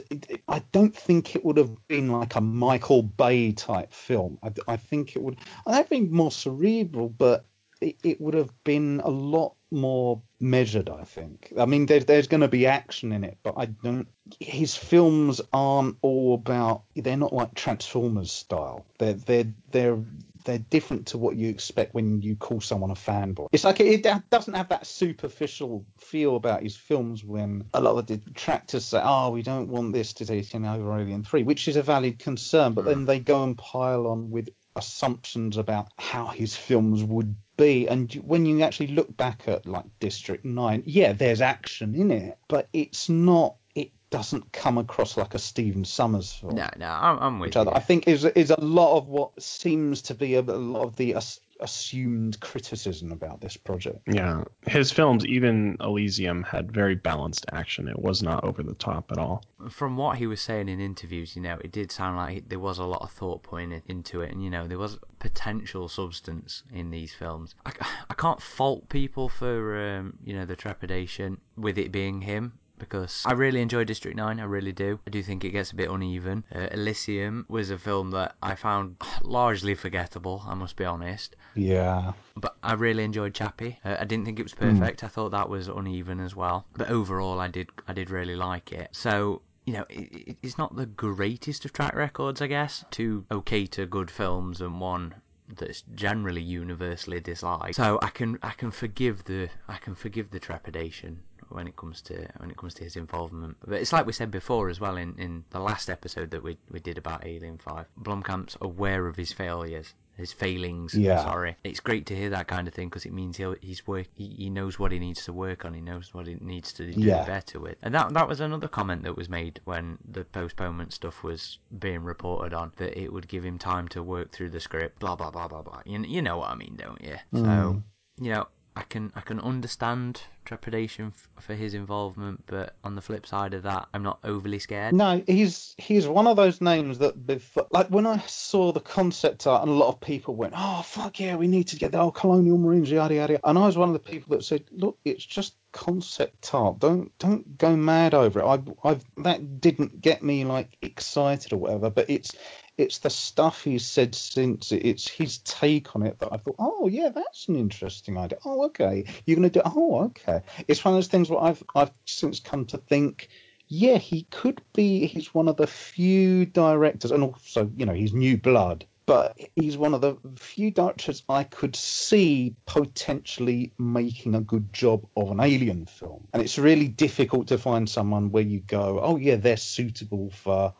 I 0.48 0.62
don't 0.72 0.96
think 0.96 1.36
it 1.36 1.44
would 1.44 1.58
have 1.58 1.86
been 1.88 2.10
like 2.10 2.36
a 2.36 2.40
Michael 2.40 3.02
Bay 3.02 3.52
type 3.52 3.92
film. 3.92 4.38
I, 4.42 4.52
I 4.66 4.76
think 4.78 5.14
it 5.14 5.22
would. 5.22 5.36
I 5.66 5.82
think 5.82 6.10
more 6.10 6.30
cerebral, 6.32 7.10
but 7.10 7.44
it, 7.80 8.20
would 8.20 8.34
have 8.34 8.52
been 8.64 9.00
a 9.04 9.10
lot 9.10 9.54
more 9.70 10.22
measured. 10.40 10.88
I 10.88 11.04
think. 11.04 11.52
I 11.58 11.66
mean, 11.66 11.86
there's 11.86 12.04
there's 12.04 12.28
going 12.28 12.40
to 12.40 12.48
be 12.48 12.66
action 12.66 13.12
in 13.12 13.24
it, 13.24 13.38
but 13.42 13.54
I 13.56 13.66
don't. 13.66 14.08
His 14.40 14.76
films 14.76 15.40
aren't 15.52 15.96
all 16.02 16.34
about. 16.34 16.82
They're 16.94 17.16
not 17.16 17.32
like 17.32 17.54
Transformers 17.54 18.32
style. 18.32 18.86
They're 18.98 19.14
they're 19.14 19.52
they're 19.70 19.98
they're 20.44 20.58
different 20.58 21.08
to 21.08 21.18
what 21.18 21.36
you 21.36 21.48
expect 21.48 21.94
when 21.94 22.22
you 22.22 22.34
call 22.34 22.60
someone 22.60 22.90
a 22.90 22.94
fanboy. 22.94 23.48
It's 23.52 23.64
like 23.64 23.80
it, 23.80 24.06
it 24.06 24.30
doesn't 24.30 24.54
have 24.54 24.70
that 24.70 24.86
superficial 24.86 25.84
feel 25.98 26.36
about 26.36 26.62
his 26.62 26.76
films 26.76 27.24
when 27.24 27.64
a 27.74 27.80
lot 27.80 27.98
of 27.98 28.06
the 28.06 28.16
detractors 28.16 28.86
say, 28.86 29.00
"Oh, 29.02 29.30
we 29.30 29.42
don't 29.42 29.68
want 29.68 29.92
this 29.92 30.14
to 30.14 30.26
take 30.26 30.54
over 30.54 30.98
Alien 30.98 31.24
Three, 31.24 31.42
which 31.42 31.68
is 31.68 31.76
a 31.76 31.82
valid 31.82 32.18
concern, 32.18 32.72
but 32.72 32.84
then 32.84 33.04
they 33.04 33.20
go 33.20 33.44
and 33.44 33.58
pile 33.58 34.06
on 34.06 34.30
with 34.30 34.48
assumptions 34.74 35.56
about 35.56 35.88
how 35.98 36.28
his 36.28 36.56
films 36.56 37.02
would 37.02 37.34
be. 37.58 37.86
And 37.86 38.10
when 38.24 38.46
you 38.46 38.62
actually 38.62 38.86
look 38.86 39.14
back 39.18 39.46
at 39.46 39.66
like 39.66 39.84
District 40.00 40.44
Nine, 40.46 40.82
yeah, 40.86 41.12
there's 41.12 41.42
action 41.42 41.94
in 41.94 42.10
it, 42.10 42.38
but 42.48 42.68
it's 42.72 43.10
not. 43.10 43.56
It 43.74 43.90
doesn't 44.08 44.52
come 44.52 44.78
across 44.78 45.18
like 45.18 45.34
a 45.34 45.38
Stephen 45.38 45.84
Sommers 45.84 46.32
film. 46.32 46.54
No, 46.54 46.68
no, 46.78 46.88
I'm, 46.88 47.18
I'm 47.18 47.38
with 47.38 47.48
which 47.48 47.56
I, 47.56 47.64
you. 47.64 47.70
I 47.70 47.80
think 47.80 48.08
is 48.08 48.24
is 48.24 48.50
a 48.50 48.60
lot 48.60 48.96
of 48.96 49.08
what 49.08 49.42
seems 49.42 50.00
to 50.02 50.14
be 50.14 50.34
a, 50.36 50.40
a 50.40 50.42
lot 50.42 50.84
of 50.84 50.96
the 50.96 51.14
as, 51.14 51.40
assumed 51.60 52.38
criticism 52.40 53.12
about 53.12 53.40
this 53.40 53.56
project. 53.56 54.00
Yeah, 54.06 54.44
his 54.66 54.90
films, 54.92 55.26
even 55.26 55.76
Elysium, 55.80 56.42
had 56.42 56.72
very 56.72 56.94
balanced 56.94 57.46
action. 57.52 57.88
It 57.88 57.98
was 57.98 58.22
not 58.22 58.44
over 58.44 58.62
the 58.62 58.74
top 58.74 59.10
at 59.10 59.18
all. 59.18 59.44
From 59.70 59.96
what 59.96 60.18
he 60.18 60.26
was 60.26 60.40
saying 60.40 60.68
in 60.68 60.80
interviews, 60.80 61.34
you 61.36 61.42
know, 61.42 61.58
it 61.62 61.72
did 61.72 61.90
sound 61.90 62.16
like 62.16 62.48
there 62.48 62.58
was 62.58 62.78
a 62.78 62.84
lot 62.84 63.02
of 63.02 63.10
thought 63.10 63.42
put 63.42 63.62
in- 63.62 63.82
into 63.86 64.20
it, 64.22 64.30
and 64.30 64.42
you 64.42 64.50
know, 64.50 64.66
there 64.66 64.78
was 64.78 64.98
potential 65.18 65.88
substance 65.88 66.62
in 66.72 66.90
these 66.90 67.12
films. 67.12 67.54
I, 67.66 67.72
I 68.10 68.14
can't 68.14 68.40
fault 68.40 68.88
people 68.88 69.28
for 69.28 69.96
um, 69.96 70.18
you 70.24 70.34
know 70.34 70.44
the 70.44 70.56
trepidation 70.56 71.40
with 71.56 71.78
it 71.78 71.92
being 71.92 72.20
him. 72.20 72.58
Because 72.78 73.22
I 73.26 73.32
really 73.32 73.60
enjoy 73.60 73.84
District 73.84 74.16
9, 74.16 74.40
I 74.40 74.44
really 74.44 74.72
do. 74.72 74.98
I 75.06 75.10
do 75.10 75.22
think 75.22 75.44
it 75.44 75.50
gets 75.50 75.72
a 75.72 75.76
bit 75.76 75.90
uneven. 75.90 76.44
Uh, 76.54 76.68
Elysium 76.70 77.46
was 77.48 77.70
a 77.70 77.78
film 77.78 78.10
that 78.12 78.36
I 78.42 78.54
found 78.54 78.96
largely 79.22 79.74
forgettable, 79.74 80.44
I 80.46 80.54
must 80.54 80.76
be 80.76 80.84
honest. 80.84 81.36
Yeah, 81.54 82.12
But 82.36 82.56
I 82.62 82.74
really 82.74 83.04
enjoyed 83.04 83.34
Chappie. 83.34 83.78
Uh, 83.84 83.96
I 83.98 84.04
didn't 84.04 84.24
think 84.24 84.38
it 84.38 84.44
was 84.44 84.54
perfect. 84.54 85.02
I 85.02 85.08
thought 85.08 85.30
that 85.30 85.48
was 85.48 85.68
uneven 85.68 86.20
as 86.20 86.36
well. 86.36 86.66
But 86.76 86.90
overall, 86.90 87.40
I 87.40 87.48
did 87.48 87.70
I 87.86 87.92
did 87.92 88.10
really 88.10 88.36
like 88.36 88.72
it. 88.72 88.90
So 88.92 89.42
you 89.64 89.74
know, 89.74 89.84
it, 89.90 90.28
it, 90.28 90.36
it's 90.42 90.56
not 90.56 90.74
the 90.76 90.86
greatest 90.86 91.64
of 91.66 91.72
track 91.72 91.94
records, 91.94 92.40
I 92.40 92.46
guess. 92.46 92.84
Two 92.90 93.26
okay 93.30 93.66
to 93.66 93.84
good 93.86 94.10
films 94.10 94.60
and 94.60 94.80
one 94.80 95.14
that's 95.56 95.82
generally 95.94 96.40
universally 96.42 97.20
disliked. 97.20 97.74
So 97.76 97.98
I 98.02 98.08
can 98.08 98.38
I 98.42 98.50
can 98.50 98.70
forgive 98.70 99.24
the 99.24 99.48
I 99.68 99.76
can 99.76 99.94
forgive 99.94 100.30
the 100.30 100.38
trepidation 100.38 101.22
when 101.50 101.66
it 101.66 101.76
comes 101.76 102.00
to 102.02 102.14
when 102.38 102.50
it 102.50 102.56
comes 102.56 102.74
to 102.74 102.84
his 102.84 102.96
involvement. 102.96 103.56
But 103.64 103.80
it's 103.80 103.92
like 103.92 104.06
we 104.06 104.12
said 104.12 104.30
before 104.30 104.68
as 104.68 104.80
well 104.80 104.96
in, 104.96 105.14
in 105.18 105.44
the 105.50 105.60
last 105.60 105.90
episode 105.90 106.30
that 106.30 106.42
we 106.42 106.58
we 106.70 106.80
did 106.80 106.98
about 106.98 107.26
Alien 107.26 107.58
Five. 107.58 107.86
Blomkamp's 108.00 108.56
aware 108.60 109.06
of 109.06 109.16
his 109.16 109.32
failures, 109.32 109.94
his 110.16 110.32
failings. 110.32 110.94
Yeah. 110.94 111.22
Sorry, 111.22 111.56
it's 111.64 111.80
great 111.80 112.06
to 112.06 112.16
hear 112.16 112.30
that 112.30 112.48
kind 112.48 112.68
of 112.68 112.74
thing 112.74 112.88
because 112.88 113.06
it 113.06 113.12
means 113.12 113.36
he'll 113.36 113.56
he's 113.60 113.86
work 113.86 114.06
he, 114.14 114.28
he 114.28 114.50
knows 114.50 114.78
what 114.78 114.92
he 114.92 114.98
needs 114.98 115.24
to 115.24 115.32
work 115.32 115.64
on. 115.64 115.74
He 115.74 115.80
knows 115.80 116.12
what 116.12 116.26
he 116.26 116.36
needs 116.40 116.72
to 116.74 116.92
do 116.92 117.00
Yeah. 117.00 117.24
better 117.24 117.60
with. 117.60 117.76
And 117.82 117.94
that 117.94 118.12
that 118.14 118.28
was 118.28 118.40
another 118.40 118.68
comment 118.68 119.02
that 119.04 119.16
was 119.16 119.28
made 119.28 119.60
when 119.64 119.98
the 120.10 120.24
postponement 120.24 120.92
stuff 120.92 121.22
was 121.22 121.58
being 121.78 122.02
reported 122.02 122.52
on 122.54 122.72
that 122.76 122.98
it 123.00 123.12
would 123.12 123.28
give 123.28 123.44
him 123.44 123.58
time 123.58 123.88
to 123.88 124.02
work 124.02 124.32
through 124.32 124.50
the 124.50 124.60
script. 124.60 124.98
Blah 124.98 125.16
blah 125.16 125.30
blah 125.30 125.48
blah 125.48 125.62
blah. 125.62 125.82
You, 125.84 126.00
you 126.02 126.22
know 126.22 126.38
what 126.38 126.50
I 126.50 126.54
mean, 126.54 126.76
don't 126.76 127.02
you? 127.02 127.16
So 127.32 127.40
mm. 127.40 127.82
you 128.20 128.32
know. 128.32 128.48
I 128.78 128.82
can 128.82 129.12
I 129.16 129.22
can 129.22 129.40
understand 129.40 130.22
trepidation 130.44 131.12
f- 131.12 131.42
for 131.42 131.54
his 131.56 131.74
involvement, 131.74 132.44
but 132.46 132.76
on 132.84 132.94
the 132.94 133.02
flip 133.02 133.26
side 133.26 133.52
of 133.52 133.64
that, 133.64 133.88
I'm 133.92 134.04
not 134.04 134.20
overly 134.22 134.60
scared. 134.60 134.94
no, 134.94 135.20
he's 135.26 135.74
he's 135.78 136.06
one 136.06 136.28
of 136.28 136.36
those 136.36 136.60
names 136.60 136.98
that 137.00 137.26
before, 137.26 137.66
like 137.72 137.88
when 137.88 138.06
I 138.06 138.18
saw 138.28 138.70
the 138.70 138.78
concept 138.80 139.48
art, 139.48 139.62
and 139.62 139.70
a 139.72 139.74
lot 139.74 139.88
of 139.88 140.00
people 140.00 140.36
went, 140.36 140.54
"Oh 140.56 140.82
fuck 140.82 141.18
yeah, 141.18 141.34
we 141.34 141.48
need 141.48 141.66
to 141.68 141.76
get 141.76 141.90
the 141.90 141.98
old 141.98 142.14
colonial 142.14 142.56
marines 142.56 142.88
yada 142.88 143.16
yada," 143.16 143.32
yada." 143.32 143.48
and 143.48 143.58
I 143.58 143.66
was 143.66 143.76
one 143.76 143.88
of 143.88 143.94
the 143.94 144.10
people 144.12 144.36
that 144.36 144.44
said, 144.44 144.62
"Look, 144.70 144.96
it's 145.04 145.24
just 145.24 145.56
concept 145.72 146.54
art. 146.54 146.78
Don't 146.78 147.10
don't 147.18 147.58
go 147.58 147.74
mad 147.76 148.14
over 148.14 148.38
it. 148.38 148.44
I 148.44 148.88
I've 148.88 149.04
that 149.24 149.60
didn't 149.60 150.00
get 150.00 150.22
me 150.22 150.44
like 150.44 150.78
excited 150.82 151.52
or 151.52 151.56
whatever, 151.56 151.90
but 151.90 152.08
it's 152.08 152.30
it's 152.78 152.98
the 152.98 153.10
stuff 153.10 153.64
he's 153.64 153.84
said 153.84 154.14
since. 154.14 154.70
It's 154.72 155.08
his 155.08 155.38
take 155.38 155.94
on 155.96 156.04
it 156.04 156.18
that 156.20 156.32
I 156.32 156.36
thought, 156.36 156.54
oh 156.58 156.86
yeah, 156.86 157.10
that's 157.10 157.48
an 157.48 157.56
interesting 157.56 158.16
idea. 158.16 158.38
Oh 158.44 158.66
okay, 158.66 159.04
you're 159.26 159.36
gonna 159.36 159.50
do. 159.50 159.60
Oh 159.64 160.04
okay. 160.04 160.40
It's 160.68 160.84
one 160.84 160.94
of 160.94 160.96
those 160.96 161.08
things 161.08 161.28
where 161.28 161.42
I've 161.42 161.62
I've 161.74 161.90
since 162.06 162.40
come 162.40 162.64
to 162.66 162.78
think. 162.78 163.28
Yeah, 163.66 163.98
he 163.98 164.22
could 164.30 164.62
be. 164.74 165.06
He's 165.06 165.34
one 165.34 165.48
of 165.48 165.56
the 165.58 165.66
few 165.66 166.46
directors, 166.46 167.10
and 167.10 167.22
also, 167.22 167.70
you 167.76 167.84
know, 167.84 167.92
he's 167.92 168.14
new 168.14 168.38
blood. 168.38 168.86
But 169.04 169.38
he's 169.56 169.76
one 169.76 169.94
of 169.94 170.02
the 170.02 170.16
few 170.36 170.70
directors 170.70 171.22
I 171.28 171.44
could 171.44 171.74
see 171.74 172.54
potentially 172.66 173.72
making 173.78 174.34
a 174.34 174.40
good 174.40 174.72
job 174.72 175.06
of 175.16 175.30
an 175.30 175.40
alien 175.40 175.86
film. 175.86 176.28
And 176.32 176.42
it's 176.42 176.58
really 176.58 176.88
difficult 176.88 177.48
to 177.48 177.58
find 177.58 177.88
someone 177.88 178.30
where 178.30 178.42
you 178.42 178.60
go, 178.60 179.00
oh 179.02 179.16
yeah, 179.16 179.36
they're 179.36 179.56
suitable 179.56 180.30
for 180.30 180.74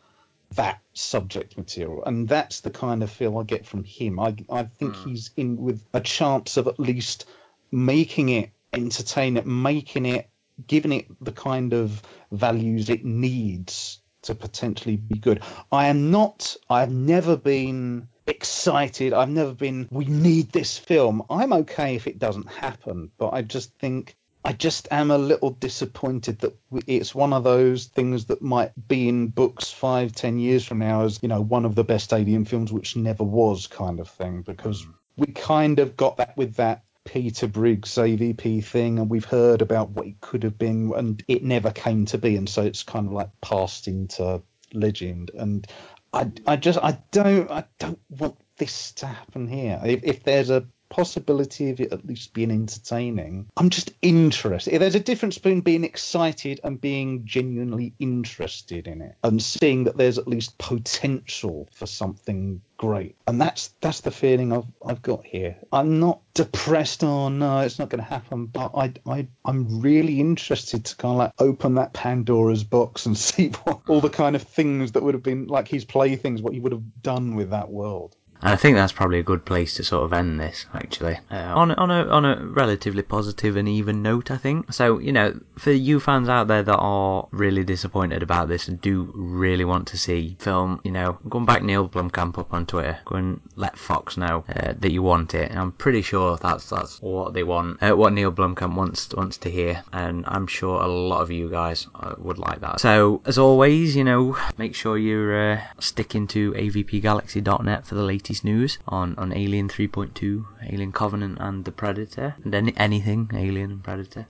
that 0.55 0.81
subject 0.93 1.57
material 1.57 2.03
and 2.05 2.27
that's 2.27 2.61
the 2.61 2.69
kind 2.69 3.03
of 3.03 3.11
feel 3.11 3.37
i 3.37 3.43
get 3.43 3.65
from 3.65 3.83
him. 3.83 4.19
I 4.19 4.35
i 4.49 4.63
think 4.63 4.95
hmm. 4.95 5.09
he's 5.09 5.31
in 5.37 5.57
with 5.57 5.83
a 5.93 6.01
chance 6.01 6.57
of 6.57 6.67
at 6.67 6.79
least 6.79 7.25
making 7.71 8.29
it 8.29 8.49
entertaining 8.73 9.43
making 9.61 10.05
it 10.05 10.29
giving 10.67 10.91
it 10.91 11.07
the 11.23 11.31
kind 11.31 11.73
of 11.73 12.01
values 12.31 12.89
it 12.89 13.05
needs 13.05 14.01
to 14.21 14.35
potentially 14.35 14.97
be 14.97 15.17
good. 15.17 15.41
I 15.71 15.87
am 15.87 16.11
not 16.11 16.55
i've 16.69 16.91
never 16.91 17.37
been 17.37 18.09
excited. 18.27 19.13
I've 19.13 19.29
never 19.29 19.53
been 19.53 19.87
we 19.91 20.05
need 20.05 20.51
this 20.51 20.77
film. 20.77 21.23
I'm 21.29 21.53
okay 21.53 21.95
if 21.95 22.07
it 22.07 22.19
doesn't 22.19 22.49
happen 22.49 23.11
but 23.17 23.29
i 23.33 23.41
just 23.41 23.73
think 23.79 24.15
I 24.43 24.53
just 24.53 24.87
am 24.89 25.11
a 25.11 25.17
little 25.17 25.51
disappointed 25.51 26.39
that 26.39 26.55
it's 26.87 27.13
one 27.13 27.33
of 27.33 27.43
those 27.43 27.85
things 27.85 28.25
that 28.25 28.41
might 28.41 28.71
be 28.87 29.09
in 29.09 29.27
books 29.27 29.69
five, 29.69 30.13
ten 30.13 30.39
years 30.39 30.65
from 30.65 30.79
now 30.79 31.03
as, 31.03 31.19
you 31.21 31.27
know, 31.27 31.41
one 31.41 31.65
of 31.65 31.75
the 31.75 31.83
best 31.83 32.13
alien 32.13 32.45
films, 32.45 32.71
which 32.71 32.95
never 32.95 33.23
was 33.23 33.67
kind 33.67 33.99
of 33.99 34.07
thing, 34.09 34.41
because 34.41 34.85
we 35.17 35.27
kind 35.27 35.79
of 35.79 35.97
got 35.97 36.17
that 36.17 36.37
with 36.37 36.55
that 36.55 36.83
Peter 37.03 37.47
Briggs 37.47 37.95
AVP 37.95 38.63
thing, 38.63 38.99
and 38.99 39.09
we've 39.09 39.25
heard 39.25 39.61
about 39.61 39.89
what 39.89 40.07
it 40.07 40.21
could 40.21 40.43
have 40.43 40.57
been, 40.57 40.93
and 40.95 41.23
it 41.27 41.43
never 41.43 41.71
came 41.71 42.05
to 42.05 42.17
be, 42.17 42.35
and 42.37 42.47
so 42.47 42.61
it's 42.61 42.83
kind 42.83 43.07
of 43.07 43.13
like 43.13 43.29
passed 43.41 43.87
into 43.87 44.41
legend. 44.73 45.31
And 45.33 45.67
I, 46.13 46.31
I 46.47 46.55
just, 46.55 46.79
I 46.81 46.97
don't, 47.11 47.51
I 47.51 47.65
don't 47.77 47.99
want 48.09 48.37
this 48.57 48.91
to 48.93 49.07
happen 49.07 49.47
here. 49.47 49.81
If, 49.83 50.03
if 50.03 50.23
there's 50.23 50.49
a 50.49 50.65
possibility 50.89 51.69
of 51.69 51.79
it 51.79 51.93
at 51.93 52.05
least 52.05 52.33
being 52.33 52.51
entertaining. 52.51 53.47
I'm 53.55 53.69
just 53.69 53.93
interested. 54.01 54.79
There's 54.79 54.95
a 54.95 54.99
difference 54.99 55.37
between 55.37 55.61
being 55.61 55.83
excited 55.83 56.59
and 56.63 56.81
being 56.81 57.25
genuinely 57.25 57.93
interested 57.99 58.87
in 58.87 59.01
it, 59.01 59.15
and 59.23 59.41
seeing 59.41 59.85
that 59.85 59.97
there's 59.97 60.17
at 60.17 60.27
least 60.27 60.57
potential 60.57 61.69
for 61.73 61.85
something 61.85 62.61
great. 62.77 63.15
And 63.27 63.39
that's 63.39 63.71
that's 63.81 64.01
the 64.01 64.11
feeling 64.11 64.51
I've 64.51 64.65
I've 64.83 65.01
got 65.01 65.25
here. 65.25 65.57
I'm 65.71 65.99
not 65.99 66.21
depressed. 66.33 67.03
Oh 67.03 67.29
no, 67.29 67.59
it's 67.59 67.77
not 67.77 67.89
going 67.89 68.03
to 68.03 68.09
happen. 68.09 68.47
But 68.47 68.71
I 68.75 68.93
I 69.05 69.27
I'm 69.45 69.81
really 69.81 70.19
interested 70.19 70.85
to 70.85 70.95
kind 70.95 71.13
of 71.13 71.17
like 71.19 71.33
open 71.37 71.75
that 71.75 71.93
Pandora's 71.93 72.63
box 72.63 73.05
and 73.05 73.17
see 73.29 73.49
what 73.63 73.81
all 73.87 74.01
the 74.01 74.09
kind 74.09 74.35
of 74.35 74.43
things 74.43 74.93
that 74.93 75.03
would 75.03 75.13
have 75.13 75.23
been 75.23 75.47
like 75.47 75.67
his 75.67 75.85
playthings, 75.85 76.41
what 76.41 76.53
he 76.53 76.59
would 76.59 76.71
have 76.71 77.03
done 77.03 77.35
with 77.35 77.51
that 77.51 77.69
world. 77.69 78.15
And 78.41 78.53
I 78.53 78.55
think 78.55 78.77
that's 78.77 78.93
probably 78.93 79.19
a 79.19 79.23
good 79.23 79.43
place 79.43 79.73
to 79.75 79.83
sort 79.83 80.05
of 80.05 80.13
end 80.13 80.39
this, 80.39 80.65
actually, 80.73 81.19
uh, 81.29 81.53
on 81.55 81.71
a, 81.71 81.73
on 81.73 81.91
a 81.91 82.07
on 82.07 82.25
a 82.25 82.45
relatively 82.45 83.01
positive 83.01 83.57
and 83.57 83.67
even 83.67 84.01
note. 84.01 84.31
I 84.31 84.37
think 84.37 84.71
so. 84.71 84.97
You 84.99 85.11
know, 85.11 85.39
for 85.57 85.71
you 85.71 85.99
fans 85.99 86.29
out 86.29 86.47
there 86.47 86.63
that 86.63 86.77
are 86.77 87.27
really 87.31 87.65
disappointed 87.65 88.23
about 88.23 88.47
this 88.47 88.69
and 88.69 88.79
do 88.79 89.11
really 89.13 89.65
want 89.65 89.87
to 89.89 89.97
see 89.97 90.37
film, 90.39 90.79
you 90.85 90.91
know, 90.91 91.19
go 91.27 91.39
and 91.39 91.47
back 91.47 91.63
Neill 91.63 91.89
Blomkamp 91.89 92.37
up 92.37 92.53
on 92.53 92.65
Twitter. 92.65 92.97
Go 93.03 93.15
and 93.15 93.41
let 93.57 93.77
Fox 93.77 94.15
know 94.15 94.45
uh, 94.55 94.73
that 94.79 94.91
you 94.91 95.03
want 95.03 95.33
it. 95.35 95.51
And 95.51 95.59
I'm 95.59 95.73
pretty 95.73 96.01
sure 96.01 96.37
that's 96.37 96.69
that's 96.69 97.01
what 97.01 97.33
they 97.33 97.43
want, 97.43 97.83
uh, 97.83 97.93
what 97.93 98.13
Neill 98.13 98.31
Blomkamp 98.31 98.75
wants 98.75 99.13
wants 99.13 99.37
to 99.39 99.51
hear, 99.51 99.83
and 99.91 100.23
I'm 100.27 100.47
sure 100.47 100.81
a 100.81 100.87
lot 100.87 101.21
of 101.21 101.29
you 101.29 101.49
guys 101.49 101.87
uh, 101.93 102.15
would 102.17 102.37
like 102.37 102.61
that. 102.61 102.79
So 102.79 103.21
as 103.25 103.37
always, 103.37 103.97
you 103.97 104.05
know, 104.05 104.37
make 104.57 104.75
sure 104.75 104.97
you're 104.97 105.53
uh, 105.53 105.61
sticking 105.79 106.25
to 106.27 106.53
avpgalaxy.net 106.53 107.85
for 107.85 107.95
the 107.95 108.03
latest 108.03 108.28
news 108.43 108.77
on, 108.87 109.15
on 109.17 109.33
Alien 109.33 109.69
3.2, 109.69 110.45
Alien 110.71 110.91
Covenant, 110.91 111.37
and 111.39 111.65
the 111.65 111.71
Predator, 111.71 112.35
and 112.43 112.53
any, 112.53 112.73
anything 112.77 113.29
Alien 113.33 113.71
and 113.71 113.83
Predator. 113.83 114.27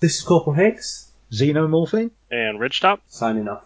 This 0.00 0.16
is 0.18 0.22
Corporal 0.22 0.56
Hicks. 0.56 1.12
Xenomorphone? 1.30 2.10
And 2.30 2.58
Ridgetop? 2.58 3.00
signing 3.08 3.48
off. 3.48 3.64